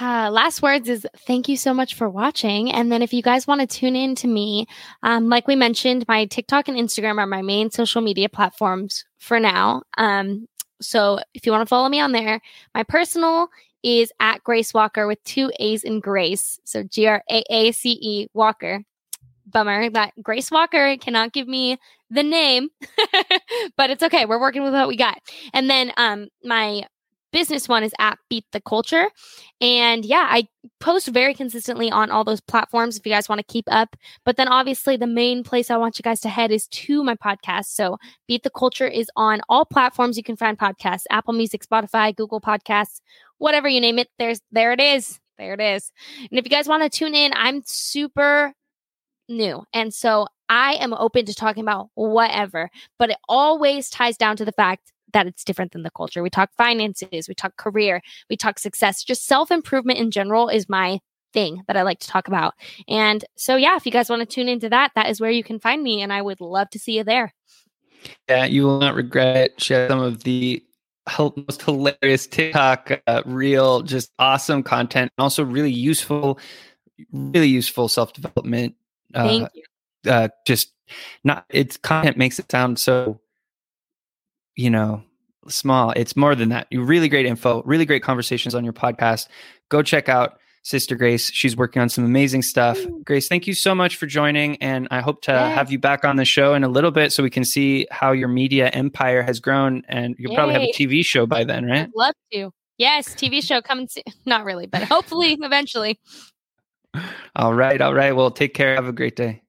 Uh, 0.01 0.30
last 0.32 0.61
words 0.61 0.89
is 0.89 1.05
thank 1.28 1.47
you 1.47 1.55
so 1.55 1.74
much 1.74 1.93
for 1.93 2.09
watching. 2.09 2.72
And 2.72 2.91
then 2.91 3.03
if 3.03 3.14
you 3.14 3.22
guys 3.22 3.45
want 3.45 3.61
to 3.61 3.68
tune 3.68 3.95
in 3.95 4.16
to 4.16 4.28
me, 4.28 4.66
um, 5.03 5.30
like 5.30 5.47
we 5.47 5.55
mentioned, 5.55 6.05
my 6.07 6.26
TikTok 6.26 6.68
and 6.68 6.78
Instagram 6.78 7.20
are 7.20 7.28
my 7.28 7.43
main 7.43 7.70
social 7.70 8.01
media 8.01 8.28
platforms 8.28 9.05
for 9.24 9.39
now. 9.39 9.84
Um, 9.97 10.47
so 10.82 11.19
if 11.34 11.45
you 11.45 11.51
want 11.51 11.61
to 11.61 11.69
follow 11.69 11.88
me 11.89 11.99
on 11.99 12.11
there, 12.11 12.41
my 12.76 12.84
personal 12.84 13.47
is 13.84 14.11
at 14.19 14.43
Grace 14.43 14.74
Walker 14.74 15.07
with 15.07 15.24
two 15.24 15.51
A's 15.59 15.84
in 15.84 15.99
Grace. 15.99 16.59
So 16.65 16.84
G 16.84 17.07
R 17.07 17.24
A 17.30 17.43
A 17.49 17.71
C 17.71 17.97
E 18.01 18.28
Walker. 18.34 18.84
Bummer 19.45 19.89
that 19.91 20.13
Grace 20.21 20.49
Walker 20.49 20.97
cannot 20.97 21.32
give 21.32 21.47
me 21.47 21.78
the 22.09 22.24
name, 22.24 22.69
but 23.78 23.89
it's 23.89 24.01
okay. 24.01 24.26
We're 24.26 24.39
working 24.39 24.63
with 24.63 24.74
what 24.74 24.88
we 24.88 24.97
got. 24.97 25.19
And 25.53 25.69
then 25.69 25.91
um 25.97 26.28
my 26.43 26.84
business 27.34 27.67
one 27.67 27.84
is 27.84 27.91
at 27.99 28.17
Beat 28.29 28.45
the 28.53 28.61
Culture. 28.61 29.09
And 29.59 30.05
yeah, 30.05 30.27
I 30.29 30.47
post 30.79 31.09
very 31.09 31.34
consistently 31.34 31.91
on 31.91 32.09
all 32.09 32.23
those 32.23 32.39
platforms 32.39 32.95
if 32.95 33.05
you 33.05 33.11
guys 33.11 33.27
want 33.27 33.39
to 33.39 33.51
keep 33.51 33.65
up. 33.67 33.97
But 34.23 34.38
then 34.38 34.47
obviously, 34.47 34.95
the 34.95 35.07
main 35.07 35.43
place 35.43 35.69
I 35.69 35.75
want 35.75 35.99
you 35.99 36.03
guys 36.03 36.21
to 36.21 36.29
head 36.29 36.51
is 36.51 36.67
to 36.67 37.03
my 37.03 37.15
podcast. 37.15 37.65
So 37.65 37.97
Beat 38.27 38.43
the 38.43 38.49
Culture 38.49 38.88
is 38.88 39.09
on 39.17 39.41
all 39.49 39.65
platforms 39.65 40.15
you 40.15 40.23
can 40.23 40.38
find 40.38 40.57
podcasts 40.57 41.03
Apple 41.09 41.34
Music, 41.34 41.65
Spotify, 41.65 42.15
Google 42.15 42.39
Podcasts, 42.39 43.01
whatever 43.39 43.67
you 43.67 43.81
name 43.81 43.99
it. 43.99 44.07
There's 44.17 44.39
there 44.51 44.71
it 44.71 44.79
is. 44.79 45.19
There 45.38 45.55
it 45.55 45.59
is. 45.59 45.91
And 46.29 46.39
if 46.39 46.45
you 46.45 46.51
guys 46.51 46.67
want 46.67 46.84
to 46.84 46.95
tune 46.95 47.15
in, 47.15 47.34
I'm 47.36 47.63
super 47.65 48.53
new. 49.27 49.63
And 49.73 49.93
so 49.93 50.27
I 50.47 50.75
am 50.75 50.93
open 50.93 51.25
to 51.25 51.34
talking 51.34 51.63
about 51.63 51.89
whatever, 51.95 52.69
but 52.99 53.09
it 53.09 53.17
always 53.27 53.89
ties 53.89 54.17
down 54.17 54.38
to 54.38 54.45
the 54.45 54.51
fact 54.51 54.92
that 55.14 55.28
it's 55.28 55.43
different 55.43 55.72
than 55.72 55.84
the 55.84 55.91
culture. 55.91 56.22
We 56.22 56.30
talk 56.30 56.51
finances, 56.57 57.28
we 57.28 57.34
talk 57.34 57.55
career, 57.57 58.01
we 58.30 58.38
talk 58.38 58.59
success. 58.59 59.03
Just 59.03 59.26
self 59.26 59.51
improvement 59.51 59.99
in 59.99 60.11
general 60.11 60.49
is 60.49 60.68
my 60.70 60.99
thing 61.34 61.64
that 61.68 61.76
I 61.76 61.82
like 61.82 61.99
to 61.99 62.07
talk 62.07 62.28
about. 62.28 62.53
And 62.88 63.26
so, 63.36 63.55
yeah, 63.55 63.76
if 63.76 63.86
you 63.86 63.91
guys 63.91 64.09
want 64.09 64.22
to 64.22 64.26
tune 64.26 64.47
into 64.47 64.70
that, 64.70 64.91
that 64.95 65.09
is 65.09 65.20
where 65.20 65.32
you 65.32 65.43
can 65.43 65.59
find 65.59 65.82
me. 65.82 66.01
And 66.01 66.14
I 66.14 66.22
would 66.22 66.39
love 66.39 66.70
to 66.72 66.80
see 66.80 66.97
you 66.97 67.03
there. 67.03 67.34
Yeah, 68.30 68.45
you 68.45 68.64
will 68.64 68.80
not 68.80 68.95
regret 68.95 69.38
it. 69.38 69.61
Share 69.61 69.89
some 69.89 69.99
of 69.99 70.24
the 70.24 70.64
most 71.18 71.61
hilarious 71.61 72.28
TikTok 72.28 73.01
uh, 73.07 73.24
reel, 73.26 73.82
just 73.82 74.11
awesome 74.20 74.64
content, 74.64 75.11
and 75.18 75.24
also 75.24 75.43
really 75.43 75.72
useful, 75.72 76.39
really 77.11 77.47
useful 77.47 77.88
self 77.88 78.14
development. 78.14 78.76
Uh, 79.14 79.28
Thank 79.28 79.49
you. 79.53 79.64
Uh, 80.05 80.28
just 80.45 80.74
not 81.24 81.45
its 81.49 81.78
content 81.78 82.18
makes 82.18 82.39
it 82.39 82.51
sound 82.51 82.78
so, 82.78 83.20
you 84.55 84.69
know, 84.69 85.03
small. 85.47 85.91
It's 85.91 86.15
more 86.15 86.35
than 86.35 86.49
that. 86.49 86.67
Really 86.71 87.09
great 87.09 87.25
info, 87.25 87.61
really 87.63 87.85
great 87.85 88.03
conversations 88.03 88.55
on 88.55 88.63
your 88.63 88.73
podcast. 88.73 89.27
Go 89.69 89.81
check 89.81 90.09
out 90.09 90.39
Sister 90.63 90.95
Grace. 90.95 91.31
She's 91.31 91.57
working 91.57 91.81
on 91.81 91.89
some 91.89 92.05
amazing 92.05 92.41
stuff. 92.41 92.77
Mm. 92.77 93.03
Grace, 93.03 93.27
thank 93.27 93.47
you 93.47 93.53
so 93.53 93.75
much 93.75 93.97
for 93.97 94.05
joining. 94.05 94.55
And 94.61 94.87
I 94.91 95.01
hope 95.01 95.21
to 95.23 95.31
have 95.31 95.71
you 95.71 95.77
back 95.77 96.05
on 96.05 96.15
the 96.15 96.25
show 96.25 96.53
in 96.53 96.63
a 96.63 96.69
little 96.69 96.91
bit 96.91 97.11
so 97.11 97.21
we 97.21 97.29
can 97.29 97.43
see 97.43 97.85
how 97.91 98.13
your 98.13 98.29
media 98.29 98.69
empire 98.69 99.21
has 99.21 99.39
grown. 99.39 99.83
And 99.89 100.15
you'll 100.17 100.31
Yay. 100.31 100.37
probably 100.37 100.53
have 100.53 100.63
a 100.63 100.71
TV 100.71 101.05
show 101.05 101.25
by 101.25 101.43
then, 101.43 101.65
right? 101.65 101.81
I'd 101.81 101.91
love 101.95 102.15
to. 102.31 102.51
Yes, 102.77 103.13
TV 103.13 103.43
show 103.43 103.61
coming 103.61 103.87
soon. 103.87 104.03
Not 104.25 104.45
really, 104.45 104.65
but 104.65 104.83
hopefully 104.83 105.33
eventually. 105.41 105.99
All 107.35 107.53
right. 107.53 107.81
All 107.81 107.93
right. 107.93 108.15
Well, 108.15 108.31
take 108.31 108.53
care. 108.53 108.75
Have 108.75 108.87
a 108.87 108.93
great 108.93 109.15
day. 109.15 109.41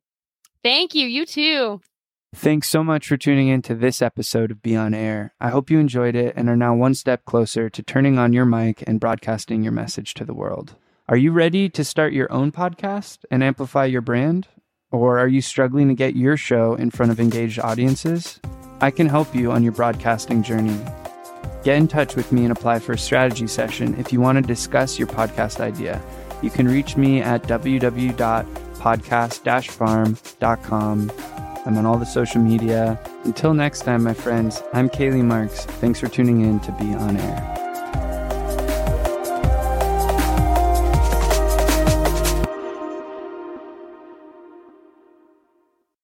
Thank 0.62 0.94
you. 0.94 1.07
You 1.07 1.26
too. 1.26 1.80
Thanks 2.35 2.68
so 2.68 2.82
much 2.82 3.07
for 3.07 3.16
tuning 3.16 3.47
in 3.47 3.62
to 3.62 3.76
this 3.76 4.03
episode 4.03 4.51
of 4.51 4.61
Be 4.61 4.74
On 4.74 4.93
Air. 4.93 5.32
I 5.41 5.51
hope 5.51 5.70
you 5.70 5.78
enjoyed 5.78 6.16
it 6.16 6.35
and 6.37 6.49
are 6.49 6.57
now 6.57 6.74
one 6.74 6.95
step 6.95 7.24
closer 7.24 7.70
to 7.70 7.82
turning 7.82 8.18
on 8.18 8.32
your 8.32 8.45
mic 8.45 8.82
and 8.89 8.99
broadcasting 8.99 9.62
your 9.62 9.72
message 9.72 10.14
to 10.14 10.24
the 10.24 10.35
world. 10.35 10.74
Are 11.09 11.16
you 11.16 11.30
ready 11.30 11.68
to 11.68 11.85
start 11.85 12.12
your 12.12 12.30
own 12.32 12.51
podcast 12.51 13.18
and 13.30 13.45
amplify 13.45 13.85
your 13.85 14.01
brand? 14.01 14.49
Or 14.91 15.20
are 15.20 15.28
you 15.28 15.41
struggling 15.41 15.87
to 15.89 15.95
get 15.95 16.16
your 16.16 16.37
show 16.37 16.74
in 16.74 16.91
front 16.91 17.12
of 17.12 17.20
engaged 17.20 17.61
audiences? 17.61 18.41
I 18.80 18.91
can 18.91 19.09
help 19.09 19.32
you 19.32 19.53
on 19.53 19.62
your 19.62 19.72
broadcasting 19.72 20.43
journey. 20.43 20.78
Get 21.62 21.76
in 21.76 21.87
touch 21.87 22.16
with 22.16 22.32
me 22.32 22.43
and 22.43 22.51
apply 22.53 22.80
for 22.80 22.95
a 22.95 22.99
strategy 22.99 23.47
session 23.47 23.95
if 23.99 24.12
you 24.12 24.20
want 24.20 24.37
to 24.37 24.43
discuss 24.43 24.99
your 24.99 25.09
podcast 25.09 25.61
idea. 25.61 26.03
You 26.43 26.51
can 26.51 26.66
reach 26.66 26.97
me 26.97 27.22
at 27.22 27.45
www.podcast 27.45 28.45
farm.com 29.70 31.11
I'm 31.67 31.79
on 31.79 31.87
all 31.87 31.99
the 31.99 32.07
social 32.07 32.41
media. 32.41 32.99
Until 33.25 33.55
next 33.55 33.81
time, 33.81 34.03
my 34.03 34.15
friends, 34.15 34.62
I'm 34.73 34.91
Kaylee 34.91 35.25
Marks. 35.25 35.65
Thanks 35.65 35.99
for 35.99 36.09
tuning 36.09 36.43
in 36.43 36.61
to 36.61 36.73
Be 36.73 36.95
On 36.95 37.17
Air. 37.17 37.64